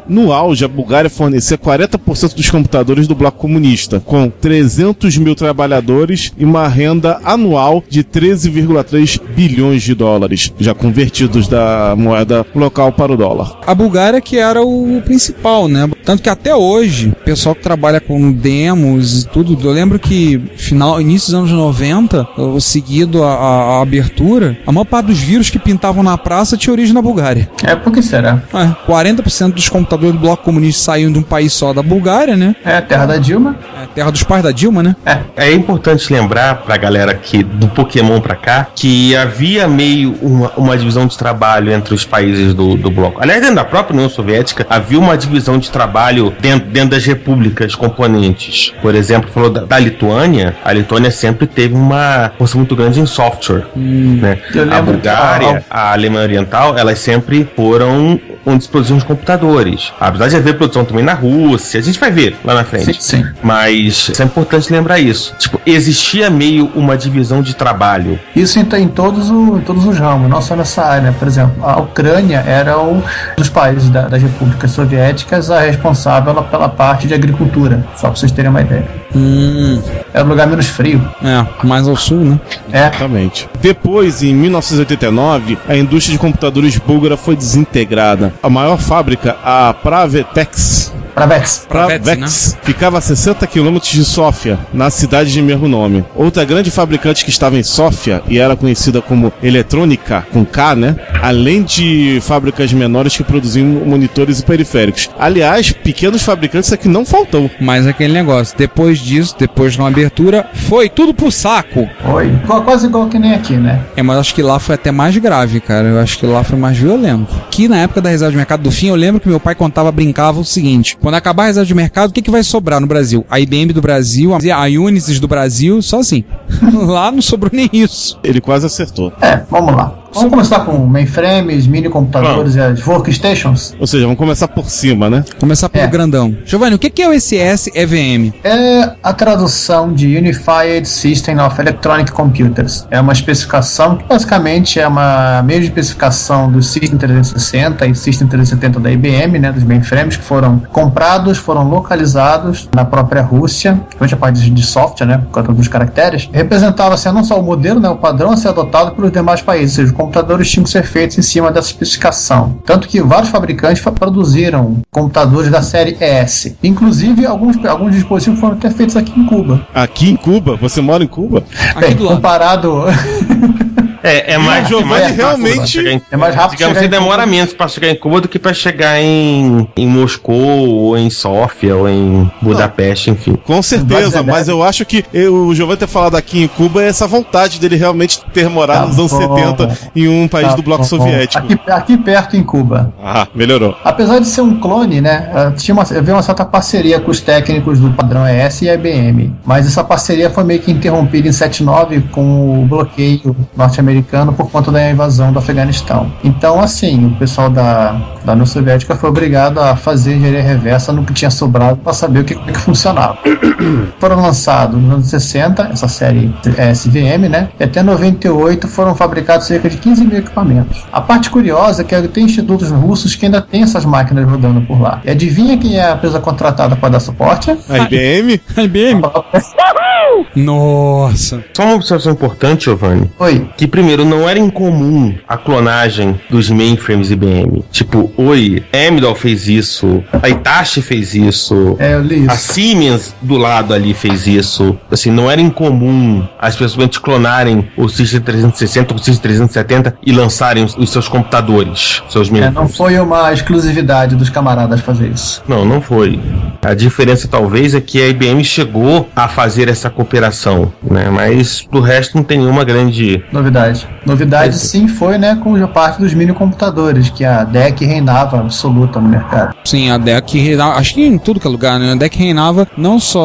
No 0.09 0.33
auge, 0.33 0.65
a 0.65 0.69
Bulgária 0.69 1.11
fornecia 1.11 1.57
40% 1.57 2.35
dos 2.35 2.51
computadores 2.51 3.07
do 3.07 3.15
bloco 3.15 3.39
comunista, 3.39 4.01
com 4.01 4.29
300 4.29 5.17
mil 5.19 5.35
trabalhadores 5.35 6.33
e 6.37 6.45
uma 6.45 6.67
renda 6.69 7.21
anual 7.25 7.83
de 7.89 8.03
13,3 8.03 9.21
bilhões 9.35 9.83
de 9.83 9.95
dólares, 9.95 10.53
já 10.59 10.75
convertidos 10.75 11.49
da 11.49 11.95
moeda 11.97 12.47
local 12.55 12.93
para 12.93 13.13
o 13.13 13.17
dólar. 13.17 13.59
A 13.67 13.75
Bulgária 13.75 14.21
que 14.21 14.39
era 14.39 14.63
o 14.63 15.03
principal, 15.05 15.69
né? 15.69 15.89
Tanto 16.05 16.23
que 16.23 16.29
até 16.29 16.55
hoje, 16.55 17.09
o 17.09 17.25
pessoal 17.25 17.55
que 17.55 17.63
trabalha 17.63 18.01
com 18.01 18.33
demos 18.33 19.23
e 19.23 19.29
tudo, 19.29 19.59
eu 19.67 19.73
lembro 19.73 19.99
que 19.99 20.41
final, 20.57 21.01
início 21.01 21.33
dos 21.43 21.51
anos 21.51 21.51
90, 21.51 22.29
o 22.37 22.61
seguido 22.61 23.23
a, 23.25 23.35
a- 23.35 23.65
a 23.79 23.83
abertura, 23.83 24.57
a 24.67 24.73
maior 24.73 24.85
parte 24.85 25.07
dos 25.07 25.19
vírus 25.19 25.51
que 25.51 25.59
pintavam 25.59 26.03
na 26.03 26.17
praça 26.17 26.57
tinha 26.57 26.73
origem 26.73 26.95
na 26.95 27.03
Bulgária. 27.03 27.49
É, 27.63 27.75
por 27.75 27.93
que 27.93 28.03
será? 28.03 28.43
É, 28.53 28.91
40% 28.91 29.53
dos 29.55 29.69
computadores 29.69 30.15
do 30.15 30.21
bloco 30.21 30.45
comunista 30.45 30.83
saíam 30.85 31.11
de 31.13 31.19
um 31.19 31.23
país 31.23 31.53
só 31.53 31.73
da 31.73 31.83
Bulgária, 31.83 32.37
né? 32.37 32.55
É 32.65 32.77
a 32.77 32.83
terra 32.83 33.07
da 33.07 33.17
Dilma. 33.17 33.57
É 33.81 33.85
a 33.85 33.87
terra 33.87 34.11
dos 34.11 34.23
pais 34.23 34.43
da 34.43 34.51
Dilma, 34.53 34.83
né? 34.83 34.97
É 35.37 35.53
importante 35.53 36.13
lembrar 36.13 36.57
pra 36.63 36.77
galera 36.77 37.13
aqui 37.13 37.43
do 37.43 37.69
Pokémon 37.69 38.21
pra 38.21 38.37
cá 38.37 38.69
que 38.75 39.15
havia 39.17 39.67
meio 39.67 40.15
uma, 40.23 40.53
uma 40.57 40.77
divisão 40.77 41.07
de 41.07 41.17
trabalho 41.19 41.73
entre 41.73 41.95
os 41.95 42.05
países 42.05 42.55
do, 42.55 42.77
do 42.77 42.91
bloco. 42.91 43.21
Aliás, 43.21 43.41
dentro 43.41 43.57
da 43.57 43.65
própria 43.65 43.95
União 43.95 44.09
Soviética 44.09 44.67
havia 44.71 44.99
uma 44.99 45.17
divisão 45.17 45.59
de 45.59 45.71
trabalho 45.71 46.33
dentro, 46.41 46.69
dentro 46.71 46.91
das 46.91 47.05
repúblicas 47.05 47.75
componentes. 47.75 48.73
Por 48.81 48.95
exemplo, 48.95 49.31
falou 49.31 49.51
da, 49.51 49.65
da 49.65 49.79
Lituânia, 49.79 50.55
a 50.65 50.73
Lituânia 50.73 51.11
sempre 51.25 51.47
teve 51.47 51.75
uma 51.75 52.33
força 52.37 52.57
muito 52.59 52.77
grande 52.77 53.01
em 53.01 53.07
software. 53.07 53.65
né? 53.75 54.39
eu 54.55 54.73
A 54.73 54.83
Bulgária, 54.83 55.65
a 55.71 55.93
Alemanha 55.93 56.25
Oriental, 56.25 56.77
elas 56.77 56.99
sempre 56.99 57.49
foram 57.57 58.21
onde 58.47 58.65
se 58.65 58.69
produziam 58.69 58.99
os 58.99 59.05
computadores. 59.05 59.91
Apesar 59.99 60.29
de 60.29 60.37
haver 60.37 60.59
produção 60.59 60.85
também 60.85 61.03
na 61.03 61.15
Rússia, 61.15 61.81
a 61.81 61.83
gente 61.83 61.99
vai 61.99 62.11
ver 62.11 62.37
lá 62.45 62.53
na 62.55 62.65
frente. 62.65 63.03
Sim, 63.03 63.23
sim. 63.23 63.27
Mas 63.43 64.13
é 64.21 64.23
importante 64.23 64.71
lembrar 64.71 64.99
isso. 64.99 65.35
Tipo, 65.39 65.59
existia 65.65 66.29
meio 66.29 66.71
uma 66.75 66.95
divisão 66.97 67.41
de 67.41 67.55
trabalho. 67.57 68.19
Isso 68.37 68.59
em, 68.59 68.67
em 68.83 68.89
todos, 68.89 69.31
o- 69.31 69.57
em 69.57 69.61
todos 69.61 69.87
os 69.87 69.99
ramos, 69.99 70.29
não 70.29 70.43
só 70.43 70.55
nessa 70.55 70.83
área. 70.85 71.11
Por 71.13 71.27
exemplo, 71.27 71.65
a 71.65 71.81
Ucrânia 71.81 72.45
era 72.47 72.79
um 72.79 73.03
dos 73.37 73.49
países 73.49 73.89
da- 73.89 74.09
das 74.09 74.21
repúblicas 74.23 74.71
soviéticas 74.73 75.51
a 75.51 75.61
responsável 75.61 76.35
pela 76.45 76.69
parte 76.69 77.07
de 77.09 77.15
agricultura, 77.15 77.83
só 77.97 78.09
para 78.09 78.17
vocês 78.17 78.31
terem 78.31 78.51
uma 78.51 78.61
ideia. 78.61 78.85
Hum, 79.17 79.81
Era 80.13 80.25
um 80.25 80.29
lugar 80.29 80.47
menos 80.47 80.67
frio. 80.67 81.01
é, 81.23 81.67
mais 81.67 81.87
ao 81.87 81.97
sul, 81.97 82.19
né? 82.25 82.41
É, 82.73 82.79
Exatamente. 82.89 83.49
Depois, 83.61 84.23
em 84.23 84.35
1989, 84.35 85.59
a 85.69 85.77
indústria 85.77 86.13
de 86.15 86.19
computadores 86.19 86.77
búlgara 86.79 87.17
foi 87.17 87.37
desintegrada. 87.37 88.33
A 88.43 88.51
maior 88.51 88.79
fábrica, 88.79 89.37
a 89.45 89.75
Pravetex, 89.75 90.93
Pravex. 91.15 91.67
Pravex, 91.69 92.57
ficava 92.63 92.99
a 92.99 93.01
60 93.01 93.47
quilômetros 93.47 93.93
de 93.93 94.05
Sófia, 94.05 94.59
na 94.73 94.91
cidade 94.91 95.33
de 95.33 95.41
mesmo 95.41 95.69
nome. 95.69 96.05
Outra 96.15 96.45
grande 96.45 96.71
fabricante 96.71 97.25
que 97.25 97.31
estava 97.31 97.57
em 97.57 97.63
Sófia 97.63 98.23
e 98.29 98.39
era 98.39 98.57
conhecida 98.57 99.01
como 99.01 99.33
Eletrônica, 99.43 100.27
com 100.33 100.45
K, 100.45 100.75
né? 100.75 100.97
Além 101.23 101.63
de 101.63 102.19
fábricas 102.23 102.73
menores 102.73 103.17
que 103.17 103.23
produziam 103.23 103.67
monitores 103.67 104.41
e 104.41 104.45
periféricos. 104.45 105.09
Aliás, 105.19 105.71
pequenos 105.71 106.23
fabricantes 106.23 106.73
aqui 106.73 106.89
não 106.89 107.05
faltou. 107.07 107.51
Mas 107.61 107.87
aquele 107.87 108.13
negócio, 108.13 108.57
depois 108.59 108.99
disso, 108.99 109.37
depois 109.39 109.75
de 109.75 109.79
uma 109.79 109.89
abertura, 109.89 110.47
foi 110.53 110.89
tudo 110.89 111.15
pro 111.15 111.31
saco. 111.31 111.89
Oi. 112.13 112.27
Igual- 112.43 112.63
quase 112.65 112.87
igual 112.87 113.07
que 113.09 113.19
nem 113.19 113.35
aqui, 113.35 113.55
né? 113.57 113.81
É, 113.97 114.03
mas 114.03 114.19
acho 114.19 114.35
que 114.35 114.43
lá 114.43 114.59
foi 114.59 114.75
até 114.75 114.91
mais 114.91 115.17
grave, 115.17 115.61
cara. 115.61 115.87
Eu 115.89 116.01
acho 116.01 116.19
que 116.19 116.27
lá 116.27 116.43
foi 116.43 116.59
mais 116.59 116.77
violento. 116.77 117.29
Que 117.51 117.69
na 117.69 117.79
época 117.79 118.01
da 118.01 118.11
reserva 118.11 118.33
de 118.33 118.37
mercado 118.37 118.63
do 118.63 118.71
fim, 118.71 118.89
eu 118.89 118.95
lembro 118.97 119.21
que 119.21 119.29
meu 119.29 119.39
pai 119.39 119.55
contava, 119.55 119.93
brincava 119.93 120.41
o 120.41 120.45
seguinte: 120.45 120.97
quando 121.05 121.17
acabar 121.17 121.43
a 121.43 121.47
reserva 121.49 121.67
de 121.67 121.75
mercado, 121.75 122.09
o 122.09 122.13
que, 122.15 122.23
que 122.23 122.31
vai 122.31 122.43
sobrar 122.43 122.81
no 122.81 122.87
Brasil? 122.87 123.27
A 123.29 123.39
IBM 123.39 123.75
do 123.75 123.83
Brasil, 123.83 124.31
a 124.33 124.63
Unisys 124.65 125.21
do 125.21 125.29
Brasil, 125.29 125.83
só 125.83 126.01
assim. 126.01 126.25
lá 126.73 127.13
não 127.13 127.21
sobrou 127.21 127.51
nem 127.53 127.69
isso. 127.75 128.19
Ele 128.25 128.41
quase 128.41 128.65
acertou. 128.65 129.13
É, 129.21 129.43
vamos 129.51 129.77
lá. 129.77 130.04
Vamos 130.15 130.31
começar 130.31 130.61
com 130.61 130.79
mainframes, 130.87 131.67
mini 131.67 131.89
computadores 131.89 132.55
e 132.55 132.61
as 132.61 132.87
workstations. 132.87 133.75
Ou 133.79 133.87
seja, 133.87 134.05
vamos 134.05 134.19
começar 134.19 134.49
por 134.49 134.71
cima, 134.71 135.11
né? 135.11 135.25
Começar 135.41 135.69
pelo 135.69 135.85
É. 135.85 135.89
grandão. 135.89 136.37
Giovanni, 136.45 136.77
o 136.77 136.79
que, 136.79 137.03
é 137.03 137.09
o 137.09 137.13
SS 137.13 137.71
EVM? 137.75 138.33
É 138.45 138.93
a 139.03 139.13
tradução 139.13 139.93
de 139.93 140.17
Unified 140.17 140.87
System 140.87 141.39
of 141.41 141.61
Electronic 141.61 142.13
Computers. 142.13 142.87
É 142.91 143.01
uma 143.01 143.13
especificação 143.13 143.97
que 143.97 144.05
basicamente 144.05 144.79
é 144.81 144.87
uma 144.87 145.43
mesma 145.43 145.65
especificação 145.65 146.51
do 146.51 146.63
System 146.63 146.97
360 146.99 147.87
e 147.87 147.95
System 147.95 148.29
370 148.29 148.81
da 148.81 148.91
IBM, 148.91 149.39
né, 149.39 149.53
dos 149.53 149.65
mainframes 149.65 150.17
que 150.17 150.23
foram 150.25 150.59
comprados, 150.73 151.39
foram 151.39 151.69
localizados 151.69 152.69
na 152.75 152.85
própria 152.85 153.23
Rússia, 153.23 153.81
principalmente 153.99 154.15
a 154.15 154.17
parte 154.17 154.51
de 154.51 154.63
software, 154.63 155.07
né, 155.07 155.19
por 155.19 155.31
causa 155.31 155.53
dos 155.53 155.69
caracteres. 155.69 156.29
Representava 156.33 156.95
assim, 156.95 157.11
não 157.11 157.25
só 157.25 157.39
o 157.39 157.43
modelo, 157.43 157.81
né, 157.81 157.89
o 157.89 157.97
padrão 157.97 158.31
a 158.31 158.37
ser 158.37 158.49
adotado 158.49 158.93
pelos 158.93 159.11
demais 159.11 159.41
países, 159.41 159.79
ou 159.79 159.85
seja, 159.85 159.95
computadores 160.05 160.51
tinham 160.51 160.65
que 160.65 160.71
ser 160.71 160.85
feitos 160.85 161.19
em 161.19 161.23
cima 161.23 161.51
dessa 161.51 161.69
especificação. 161.69 162.59
Tanto 162.65 162.87
que 162.89 163.01
vários 163.01 163.31
fabricantes 163.31 163.83
fa- 163.83 163.93
produziram 163.93 164.79
computadores 164.91 165.51
da 165.51 165.63
série 165.63 165.97
ES. 166.01 166.57
Inclusive, 166.63 167.27
alguns, 167.27 167.63
alguns 167.65 167.93
dispositivos 167.95 168.39
foram 168.41 168.55
até 168.57 168.71
feitos 168.71 168.97
aqui 168.97 169.19
em 169.19 169.27
Cuba. 169.27 169.67
Aqui 169.75 170.11
em 170.11 170.17
Cuba, 170.17 170.57
você 170.57 170.81
mora 170.81 171.03
em 171.05 171.09
Cuba? 171.09 171.43
Aqui 171.75 171.81
Bem, 171.81 171.97
do 171.97 172.05
lado. 172.05 172.15
comparado. 172.17 172.85
É, 174.07 174.35
é 174.35 174.39
mais. 174.39 174.69
Giovanni 174.69 174.85
é 174.87 174.91
mais 174.91 175.03
rápido 175.09 175.17
realmente- 175.17 175.79
em- 175.81 176.03
É 176.11 176.17
mais 176.17 176.35
rápido 176.35 176.51
Digamos 176.59 176.79
que 176.79 176.85
em 176.85 176.89
demora 176.89 177.23
Cuba. 177.23 177.27
menos 177.27 177.55
pra 177.55 177.67
chegar 177.69 177.89
em 177.89 177.95
Cuba 177.97 178.21
do 178.21 178.29
que 178.29 178.39
pra 178.39 178.53
chegar 178.53 179.01
em, 179.01 179.67
em 179.77 179.87
Moscou, 179.87 180.69
ou 180.69 180.99
em 180.99 181.09
Sófia, 181.09 181.75
ou 181.75 181.89
em 181.89 182.31
Budapeste, 182.43 183.11
enfim. 183.11 183.35
Com 183.47 183.63
certeza, 183.63 184.01
Verdade. 184.11 184.27
mas 184.31 184.47
eu 184.49 184.63
acho 184.63 184.85
que 184.85 185.05
eu- 185.13 185.47
o 185.47 185.55
Giovanni 185.55 185.79
ter 185.79 185.87
falado 185.87 186.17
aqui 186.17 186.43
em 186.45 186.49
Cuba 186.49 186.83
é 186.83 186.89
essa 186.89 187.07
vontade 187.07 187.59
dele 187.59 187.77
realmente 187.77 188.21
ter 188.33 188.49
morado 188.51 188.83
Tá 188.83 188.87
nos 188.89 188.99
anos 188.99 189.13
bom. 189.13 189.37
70 189.37 189.79
em 189.97 190.07
um 190.09 190.29
país 190.29 190.49
Tá 190.49 190.55
do 190.57 190.63
bloco 190.63 190.83
bom. 190.83 190.89
soviético. 190.89 191.43
Aqui, 191.45 191.59
aqui 191.71 191.97
perto 191.97 192.37
em 192.37 192.43
Cuba. 192.43 192.93
Ah, 193.03 193.27
melhorou. 193.35 193.75
Apesar 193.83 194.19
de 194.19 194.27
ser 194.27 194.43
um 194.43 194.61
clone, 194.61 195.01
né? 195.01 195.31
eh, 195.35 195.51
Tinha 195.57 195.75
uma, 195.75 195.83
havia 195.83 196.15
uma 196.15 196.23
certa 196.23 196.45
parceria 196.45 197.01
com 197.01 197.11
os 197.11 197.21
técnicos 197.23 197.81
do 197.81 197.91
padrão 197.91 198.27
ES 198.29 198.63
e 198.63 198.69
IBM. 198.69 199.33
Mas 199.47 199.67
essa 199.67 199.83
parceria 199.83 200.29
foi 200.29 200.45
meio 200.45 200.61
que 200.61 200.71
interrompida 200.71 201.27
em 201.27 201.33
79 201.33 202.03
com 202.13 202.63
o 202.63 202.67
bloqueio 202.67 203.35
norte-americano 203.57 203.94
por 204.03 204.51
conta 204.51 204.71
da 204.71 204.91
invasão 204.91 205.33
do 205.33 205.39
Afeganistão. 205.39 206.13
Então, 206.23 206.61
assim, 206.61 207.07
o 207.07 207.17
pessoal 207.17 207.51
da, 207.51 207.93
da 208.25 208.33
União 208.33 208.47
Soviética 208.47 208.95
foi 208.95 209.11
obrigado 209.11 209.61
a 209.61 209.77
fazer 209.77 210.15
engenharia 210.15 210.43
reversa 210.43 210.93
no 210.93 211.05
que 211.05 211.13
tinha 211.13 211.31
sobrado 211.31 211.77
para 211.79 211.93
saber 211.93 212.21
o 212.21 212.25
que, 212.25 212.35
é 212.35 212.53
que 212.53 212.59
funcionava. 212.59 213.19
foram 213.99 214.21
lançados 214.21 214.81
nos 214.81 214.93
anos 214.93 215.07
60, 215.07 215.71
essa 215.73 215.89
série 215.89 216.35
SVM, 216.45 217.29
né? 217.29 217.49
E 217.59 217.65
até 217.65 217.83
98 217.83 218.69
foram 218.69 218.95
fabricados 218.95 219.47
cerca 219.47 219.69
de 219.69 219.77
15 219.77 220.05
mil 220.05 220.19
equipamentos. 220.19 220.85
A 220.93 221.01
parte 221.01 221.31
curiosa 221.31 221.83
é 221.83 221.85
que 221.85 222.09
tem 222.09 222.25
institutos 222.25 222.71
russos 222.71 223.15
que 223.15 223.27
ainda 223.27 223.41
têm 223.41 223.63
essas 223.63 223.85
máquinas 223.85 224.29
rodando 224.29 224.61
por 224.63 224.81
lá. 224.81 225.01
E 225.05 225.11
adivinha 225.11 225.57
quem 225.59 225.79
é 225.79 225.91
a 225.91 225.95
empresa 225.95 226.21
contratada 226.21 226.77
para 226.77 226.91
dar 226.91 227.01
suporte? 227.01 227.51
A 227.69 227.79
IBM? 227.79 228.41
A 228.57 228.63
IBM? 228.63 229.03
Nossa. 230.37 231.45
Só 231.55 231.65
uma 231.65 231.75
observação 231.75 232.13
importante, 232.13 232.65
Giovanni. 232.65 233.11
Oi. 233.19 233.49
Que 233.57 233.67
primeiro, 233.67 234.05
não 234.05 234.29
era 234.29 234.39
incomum 234.39 235.15
a 235.29 235.37
clonagem 235.37 236.21
dos 236.31 236.51
mainframes 236.51 237.11
IBM. 237.11 237.65
Tipo, 237.71 238.11
oi, 238.17 238.63
Amdahl 238.73 239.15
fez 239.15 239.49
isso, 239.49 240.03
a 240.23 240.29
Hitachi 240.29 240.83
fez 240.83 241.15
isso, 241.15 241.77
É, 241.79 241.95
eu 241.95 242.03
li 242.03 242.27
a 242.29 242.35
isso. 242.35 242.53
Siemens 242.53 243.15
do 243.23 243.37
lado 243.37 243.73
ali 243.75 243.95
fez 243.95 244.27
isso. 244.27 244.77
Assim, 244.91 245.11
não 245.11 245.31
era 245.31 245.41
incomum 245.41 246.27
as 246.39 246.55
pessoas 246.57 246.75
clonarem 246.99 247.69
o 247.77 247.89
System 247.89 248.21
360 248.21 248.93
ou 248.95 249.01
o 249.01 249.03
System 249.03 249.23
370 249.23 249.97
e 250.05 250.13
lançarem 250.13 250.65
os, 250.65 250.77
os 250.77 250.91
seus 250.91 251.09
computadores, 251.09 252.03
seus 252.09 252.29
É, 252.29 252.33
mainframes. 252.33 252.55
não 252.55 252.69
foi 252.69 252.99
uma 252.99 253.33
exclusividade 253.33 254.15
dos 254.17 254.29
camaradas 254.29 254.81
fazer 254.81 255.09
isso. 255.09 255.43
Não, 255.49 255.65
não 255.65 255.81
foi. 255.81 256.21
A 256.63 256.75
diferença 256.75 257.29
talvez 257.29 257.75
é 257.75 257.81
que 257.81 258.01
a 258.03 258.09
IBM 258.09 258.45
chegou 258.45 259.09
a 259.15 259.29
fazer 259.29 259.69
essa 259.69 259.91
cooperação, 260.05 260.71
né? 260.83 261.09
Mas 261.11 261.67
do 261.71 261.81
resto 261.81 262.17
não 262.17 262.23
tem 262.23 262.39
nenhuma 262.39 262.63
grande. 262.65 263.25
Novidade. 263.33 263.87
Novidade 264.05 264.57
sim 264.57 264.87
foi, 264.87 265.17
né, 265.19 265.37
com 265.43 265.57
a 265.57 265.67
parte 265.67 265.99
dos 266.01 266.13
mini 266.15 266.33
computadores, 266.33 267.09
que 267.11 267.25
a 267.25 267.43
DEC 267.45 267.85
reinava 267.85 268.39
absoluta 268.39 269.01
no 269.01 269.09
mercado. 269.09 269.55
Sim, 269.65 269.91
a 269.91 269.99
DEC 269.99 270.39
reinava. 270.39 270.75
Acho 270.79 270.95
que 270.95 271.03
em 271.05 271.19
tudo 271.19 271.41
que 271.41 271.47
é 271.47 271.51
lugar, 271.51 271.79
né? 271.81 271.93
A 271.93 271.95
DEC 271.97 272.17
reinava 272.17 272.69
não 272.77 273.01
só 273.01 273.19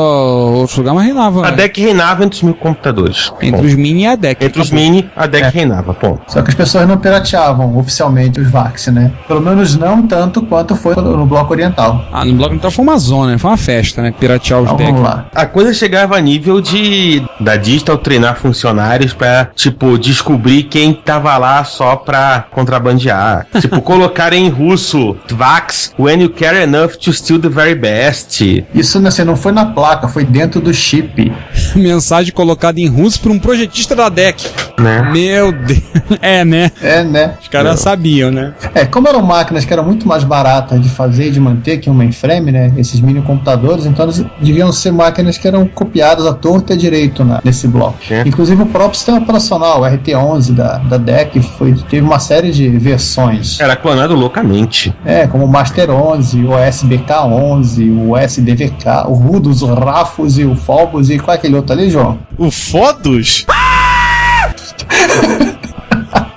outros 0.52 0.78
lugares, 0.78 0.98
mas 0.98 1.06
reinava. 1.08 1.48
A 1.48 1.52
DEC 1.52 1.78
reinava 1.82 2.24
entre 2.24 2.38
os 2.38 2.44
mil 2.44 2.54
computadores. 2.54 3.32
Entre 3.42 3.52
Ponto. 3.52 3.66
os 3.66 3.76
mini 3.76 4.04
e 4.04 4.08
a 4.08 4.16
DEC. 4.16 4.44
Entre 4.46 4.62
os 4.62 4.72
mini, 4.72 5.10
a 5.16 5.28
DEC 5.28 5.44
É. 5.46 5.50
reinava, 5.50 5.94
ponto. 5.94 6.22
Só 6.28 6.42
que 6.42 6.50
as 6.50 6.56
pessoas 6.56 6.88
não 6.88 6.98
pirateavam 6.98 7.78
oficialmente 7.78 8.40
os 8.40 8.50
VAX, 8.50 8.88
né? 8.88 9.12
Pelo 9.28 9.42
menos 9.42 9.76
não 9.76 10.02
tanto 10.08 10.42
quanto 10.44 10.76
foi 10.76 10.96
no 10.96 11.26
Bloco 11.26 11.52
Oriental. 11.54 12.06
Ah, 12.12 12.24
no 12.24 12.34
bloco 12.36 12.56
então 12.56 12.72
foi 12.72 12.84
uma 12.84 12.98
zona, 12.98 13.34
né? 13.34 13.38
Foi 13.38 13.52
uma 13.52 13.58
festa, 13.58 14.02
né? 14.02 14.14
Piratear 14.18 14.60
os 14.62 14.66
Então 14.66 14.78
decks. 14.78 14.94
vamos 14.94 15.08
lá. 15.10 15.26
A 15.36 15.46
coisa 15.46 15.74
chegava 15.74 16.16
a 16.18 16.22
nível 16.22 16.62
de 16.62 16.69
da 17.40 17.56
Digital 17.56 17.98
treinar 17.98 18.36
funcionários 18.38 19.14
pra, 19.14 19.50
tipo, 19.56 19.98
descobrir 19.98 20.64
quem 20.64 20.94
tava 20.94 21.36
lá 21.38 21.64
só 21.64 21.96
pra 21.96 22.46
contrabandear. 22.52 23.48
tipo, 23.60 23.82
colocar 23.82 24.34
em 24.34 24.50
russo 24.50 25.16
Vax 25.32 25.94
when 25.98 26.22
you 26.22 26.30
care 26.30 26.62
enough 26.62 26.96
to 26.98 27.12
steal 27.14 27.40
the 27.40 27.50
very 27.50 27.76
best. 27.76 28.66
Isso 28.74 29.06
assim, 29.08 29.24
não 29.24 29.36
foi 29.36 29.52
na 29.52 29.66
placa, 29.66 30.08
foi 30.08 30.24
dentro 30.24 30.62
do 30.62 30.74
chip. 30.74 31.32
Mensagem 31.76 32.34
colocada 32.34 32.80
em 32.80 32.88
russo 32.88 33.20
por 33.20 33.32
um 33.32 33.40
projetista 33.40 33.96
da 33.96 34.10
DEC. 34.10 34.50
Né? 34.78 35.02
Meu 35.12 35.52
Deus. 35.52 35.80
É, 36.22 36.44
né? 36.44 36.72
É, 36.82 37.04
né? 37.04 37.36
Os 37.42 37.48
caras 37.48 37.80
sabiam, 37.80 38.32
né? 38.32 38.54
É, 38.74 38.86
como 38.86 39.08
eram 39.08 39.22
máquinas 39.22 39.64
que 39.64 39.72
eram 39.72 39.84
muito 39.84 40.08
mais 40.08 40.24
baratas 40.24 40.82
de 40.82 40.90
fazer 40.90 41.28
e 41.28 41.32
de 41.32 41.40
manter 41.40 41.78
que 41.78 41.90
um 41.90 41.94
mainframe, 41.94 42.52
né? 42.52 42.74
Esses 42.78 43.00
mini 43.00 43.22
computadores, 43.22 43.86
então 43.86 44.06
eles 44.06 44.26
deviam 44.42 44.72
ser 44.72 44.92
máquinas 44.92 45.38
que 45.38 45.48
eram 45.48 45.68
copiadas 45.68 46.26
à 46.26 46.34
torta 46.34 46.59
à 46.74 46.76
direito 46.76 47.24
na, 47.24 47.40
nesse 47.44 47.68
bloco. 47.68 47.98
Inclusive 48.26 48.64
o 48.64 48.66
próprio 48.66 48.98
sistema 48.98 49.20
operacional, 49.20 49.82
o 49.82 49.84
RT11 49.84 50.54
da, 50.54 50.78
da 50.78 50.98
DEC, 50.98 51.42
foi, 51.42 51.74
teve 51.90 52.06
uma 52.06 52.20
série 52.20 52.52
de 52.52 52.70
versões. 52.70 53.60
Era 53.60 53.76
clonado 53.76 54.16
loucamente. 54.16 54.94
É, 55.06 55.28
como 55.28 55.46
o 55.46 55.48
Master 55.48 55.90
11, 55.90 56.46
o 56.46 56.52
SBK11, 56.52 58.08
o 58.08 58.18
SDVK, 58.18 59.08
o 59.08 59.14
Rudus, 59.14 59.62
o 59.62 59.74
Rafus 59.74 60.38
e 60.38 60.46
o 60.46 60.56
Phobos 60.56 61.10
e 61.10 61.20
qual 61.20 61.36
é 61.36 61.38
aquele 61.38 61.56
outro 61.56 61.74
ali, 61.74 61.90
João? 61.90 62.20
O 62.38 62.52
Fodos? 62.52 63.46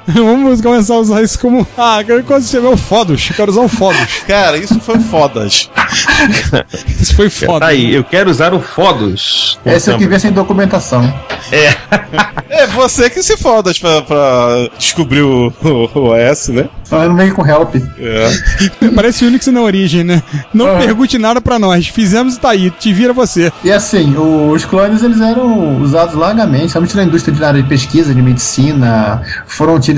Vamos 0.07 0.61
começar 0.61 0.95
a 0.95 0.99
usar 0.99 1.23
isso 1.23 1.39
como. 1.39 1.67
Ah, 1.79 1.99
quando 2.27 2.43
você 2.43 2.61
vê 2.61 2.67
o 2.67 2.77
Fodos, 2.77 3.29
eu 3.31 3.37
quero 3.37 3.51
usar 3.53 3.61
o 3.63 3.69
Fodos. 3.69 4.23
Cara, 4.27 4.57
isso 4.59 4.79
foi 4.81 4.99
fodas. 4.99 5.71
Isso 7.01 7.15
foi 7.15 7.31
foda. 7.31 7.61
Tá 7.61 7.67
aí, 7.67 7.95
eu 7.95 8.03
quero 8.05 8.31
usar 8.31 8.53
o 8.55 8.61
Fodos. 8.61 9.59
Esse 9.65 9.91
é 9.91 9.95
o 9.95 9.99
que 9.99 10.07
vem 10.07 10.19
sem 10.19 10.33
documentação. 10.33 11.13
É 12.49 12.67
você 12.67 13.09
que 13.11 13.23
se 13.23 13.37
fodas 13.37 13.79
pra, 13.79 14.03
pra 14.03 14.69
descobrir 14.79 15.23
o, 15.23 15.53
o, 15.63 15.69
o 15.99 16.11
OS, 16.13 16.49
né? 16.49 16.69
Eu 16.91 17.09
não 17.09 17.17
venho 17.17 17.35
com 17.35 17.47
help. 17.47 17.75
É. 17.99 18.89
Parece 18.95 19.25
Unix 19.25 19.47
na 19.47 19.61
origem, 19.63 20.05
né? 20.05 20.23
Não 20.53 20.77
Ah. 20.77 20.79
pergunte 20.79 21.17
nada 21.19 21.41
pra 21.41 21.59
nós. 21.59 21.87
Fizemos 21.89 22.35
e 22.37 22.41
tá 22.41 22.51
aí. 22.51 22.71
Te 22.71 22.93
vira 22.93 23.13
você. 23.13 23.51
E 23.65 23.73
assim, 23.73 24.15
os 24.17 24.65
clones 24.67 25.03
eles 25.03 25.21
eram 25.21 25.81
usados 25.81 26.15
largamente, 26.15 26.73
somente 26.73 26.95
na 26.95 27.05
indústria 27.05 27.35
de 27.35 27.43
área 27.43 27.63
de 27.63 27.69
pesquisa, 27.69 28.15
de 28.15 28.21
medicina, 28.23 29.23
foram 29.47 29.75
utilizados, 29.75 29.92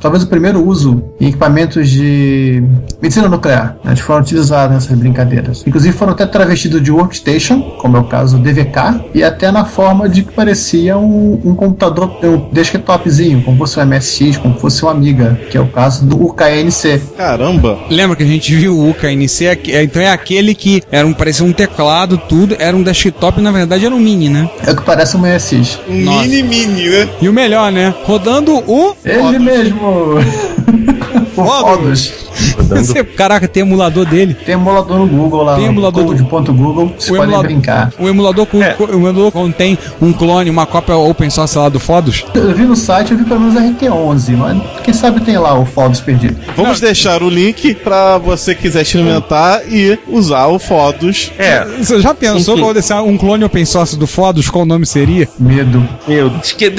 talvez 0.00 0.22
o 0.22 0.26
primeiro 0.26 0.66
uso 0.66 1.02
em 1.20 1.28
equipamentos 1.28 1.88
de 1.90 2.62
medicina 3.00 3.28
nuclear, 3.28 3.76
né, 3.84 3.90
eles 3.92 4.00
foram 4.00 4.20
utilizados 4.22 4.74
nessas 4.74 4.98
brincadeiras. 4.98 5.62
Inclusive 5.66 5.96
foram 5.96 6.12
até 6.12 6.26
travestidos 6.26 6.82
de 6.82 6.90
workstation, 6.90 7.60
como 7.78 7.96
é 7.96 8.00
o 8.00 8.04
caso 8.04 8.38
do 8.38 8.42
DVK, 8.42 9.04
e 9.14 9.22
até 9.22 9.50
na 9.50 9.64
forma 9.64 10.08
de 10.08 10.22
que 10.22 10.32
parecia 10.32 10.96
um, 10.96 11.40
um 11.44 11.54
computador, 11.54 12.16
um 12.24 12.48
desktopzinho, 12.52 13.42
como 13.42 13.58
fosse 13.58 13.78
um 13.78 13.84
MSX, 13.86 14.36
como 14.38 14.58
fosse 14.58 14.82
uma 14.82 14.96
Amiga, 14.96 15.38
que 15.50 15.58
é 15.58 15.60
o 15.60 15.66
caso 15.66 16.06
do 16.06 16.16
UKNC. 16.24 17.00
Caramba. 17.18 17.78
Lembra 17.90 18.16
que 18.16 18.22
a 18.22 18.26
gente 18.26 18.54
viu 18.54 18.74
o 18.74 18.90
UKNC? 18.90 19.48
Aqui- 19.48 19.72
é, 19.72 19.82
Então 19.82 20.00
é 20.00 20.10
aquele 20.10 20.54
que 20.54 20.82
era 20.90 21.06
um, 21.06 21.12
parecia 21.12 21.44
um 21.44 21.52
teclado, 21.52 22.16
tudo. 22.16 22.56
Era 22.58 22.74
um 22.74 22.82
desktop, 22.82 23.40
na 23.42 23.50
verdade 23.52 23.84
era 23.84 23.94
um 23.94 23.98
mini, 24.00 24.28
né? 24.30 24.48
É 24.66 24.70
o 24.70 24.76
que 24.76 24.82
parece 24.82 25.16
um 25.16 25.20
MSX. 25.20 25.78
Um 25.88 26.00
Nossa. 26.02 26.22
mini 26.26 26.42
mini, 26.42 26.88
né? 26.88 27.08
E 27.20 27.28
o 27.28 27.32
melhor, 27.32 27.70
né? 27.70 27.94
Rodando 28.04 28.54
o. 28.54 28.94
Ele 29.04 29.18
mesmo! 29.32 30.14
o 31.36 31.44
Fodos. 31.44 32.12
Você- 32.68 33.04
Caraca, 33.04 33.46
tem 33.48 33.62
emulador 33.62 34.04
dele. 34.04 34.34
Tem 34.34 34.54
emulador 34.54 34.98
no 34.98 35.06
Google 35.06 35.42
lá, 35.42 35.54
Tem 35.56 35.64
no 35.66 35.72
emulador 35.72 36.04
do- 36.14 36.24
code.google, 36.26 36.86
vocês 36.88 37.04
O 37.04 37.08
podem 37.08 37.22
emulador, 37.24 37.44
brincar. 37.44 37.92
o 37.98 38.08
emulador, 38.08 38.46
com, 38.46 38.62
É. 38.62 38.76
o 38.78 38.92
emulador 38.94 39.30
contém 39.32 39.78
um 40.00 40.12
clone, 40.12 40.50
uma 40.50 40.66
cópia 40.66 40.96
open 40.96 41.30
source 41.30 41.56
lá 41.58 41.68
do 41.68 41.78
Fodos. 41.80 42.24
Eu 42.34 42.54
vi 42.54 42.64
no 42.64 42.76
site, 42.76 43.12
eu 43.12 43.18
vi 43.18 43.24
pelo 43.24 43.40
menos 43.40 43.54
RT11, 43.56 44.36
mas 44.36 44.58
quem 44.82 44.92
sabe 44.94 45.20
tem 45.20 45.38
lá 45.38 45.58
o 45.58 45.64
Fodos 45.64 46.00
perdido. 46.00 46.36
Vamos 46.56 46.80
deixar 46.80 47.22
o 47.22 47.28
link 47.28 47.74
pra 47.76 48.18
você 48.18 48.54
que 48.54 48.62
quiser 48.62 48.82
experimentar 48.82 49.62
e 49.70 49.98
usar 50.08 50.46
o 50.46 50.58
Fodos. 50.58 51.30
É, 51.38 51.64
Você 51.78 52.00
já 52.00 52.14
pensou 52.14 52.54
Enfim. 52.54 52.62
qual 52.62 52.74
desse 52.74 52.92
um 52.94 53.16
clone 53.16 53.44
open 53.44 53.64
source 53.64 53.96
do 53.96 54.06
Fodos, 54.06 54.48
qual 54.48 54.62
o 54.64 54.66
nome 54.66 54.86
seria? 54.86 55.28
Medo. 55.38 55.86
meu, 56.06 56.30
que 56.56 56.70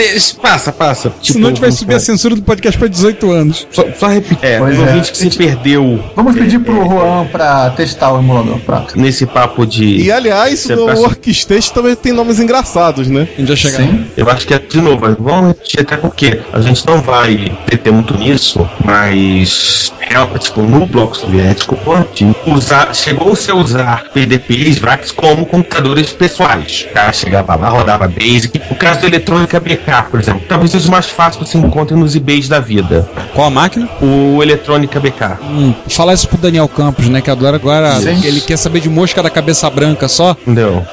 passa, 0.41 0.71
passa. 0.71 1.11
Se 1.21 1.27
Tipo, 1.27 1.39
não, 1.39 1.47
a 1.47 1.51
gente 1.51 1.61
vai 1.61 1.71
subir 1.71 1.95
a 1.95 1.99
censura 1.99 2.35
do 2.35 2.41
podcast 2.41 2.77
pra 2.77 2.87
18 2.87 3.31
anos. 3.31 3.67
Só, 3.71 3.85
só 3.99 4.07
repetir. 4.07 4.37
É, 4.41 4.59
o 4.61 4.67
é. 4.67 4.77
ouvinte 4.79 5.11
que 5.11 5.17
se 5.17 5.29
perdeu 5.31 5.76
Vamos 6.15 6.35
pedir 6.35 6.59
pro 6.59 6.83
Juan 6.85 7.25
pra 7.31 7.69
testar 7.71 8.11
o 8.13 8.19
emulador. 8.19 8.57
Pronto. 8.59 8.97
nesse 8.99 9.25
papo 9.25 9.65
de. 9.65 9.83
E 10.03 10.11
aliás, 10.11 10.65
peça- 10.67 10.81
Workstation 10.99 11.73
também 11.73 11.95
tem 11.95 12.11
nomes 12.13 12.39
engraçados, 12.39 13.07
né? 13.07 13.27
A 13.35 13.39
gente 13.39 13.49
já 13.49 13.55
chega. 13.55 13.77
Sim. 13.77 14.05
Eu 14.15 14.29
acho 14.29 14.45
que 14.47 14.53
é 14.53 14.59
de 14.59 14.81
novo, 14.81 15.05
vamos 15.19 15.49
repetir 15.49 15.81
até 15.81 15.97
porque 15.97 16.39
a 16.53 16.59
gente 16.61 16.85
não 16.85 17.01
vai 17.01 17.51
deter 17.69 17.91
muito 17.93 18.17
nisso, 18.17 18.67
mas 18.83 19.91
é, 20.01 20.37
tipo, 20.39 20.61
no 20.61 20.85
bloco 20.85 21.15
soviético, 21.17 21.75
pode 21.77 22.27
usar, 22.45 22.93
chegou-se 22.95 23.49
a 23.51 23.55
usar 23.55 24.05
PDPs, 24.13 24.79
VAX 24.79 25.11
como 25.11 25.45
computadores 25.45 26.11
pessoais. 26.11 26.87
O 26.89 26.93
cara 26.93 27.11
chegava 27.13 27.55
lá, 27.55 27.69
rodava 27.69 28.07
Basic. 28.07 28.61
O 28.71 28.75
caso 28.75 29.01
da 29.01 29.07
eletrônica 29.07 29.59
BK, 29.59 30.03
por 30.09 30.19
exemplo, 30.19 30.41
talvez 30.47 30.71
seja 30.71 30.87
o 30.87 30.91
mais 30.91 31.07
fácil 31.07 31.41
que 31.43 31.49
você 31.49 31.57
encontre 31.57 31.95
nos 31.95 32.15
eBays 32.15 32.47
da 32.47 32.59
vida. 32.59 33.07
Qual 33.33 33.47
a 33.47 33.49
máquina? 33.49 33.87
O 34.01 34.41
eletrônica 34.41 34.99
BK. 34.99 35.37
Hum, 35.43 35.66
falar 35.89 36.13
isso 36.13 36.27
pro 36.27 36.37
Daniel 36.37 36.67
Campos, 36.67 37.07
né? 37.09 37.21
Que 37.21 37.29
adora 37.31 37.55
agora. 37.55 37.99
Sim. 37.99 38.19
Ele 38.23 38.41
quer 38.41 38.57
saber 38.57 38.79
de 38.79 38.89
mosca 38.89 39.21
da 39.23 39.29
cabeça 39.29 39.69
branca 39.69 40.07
só. 40.07 40.35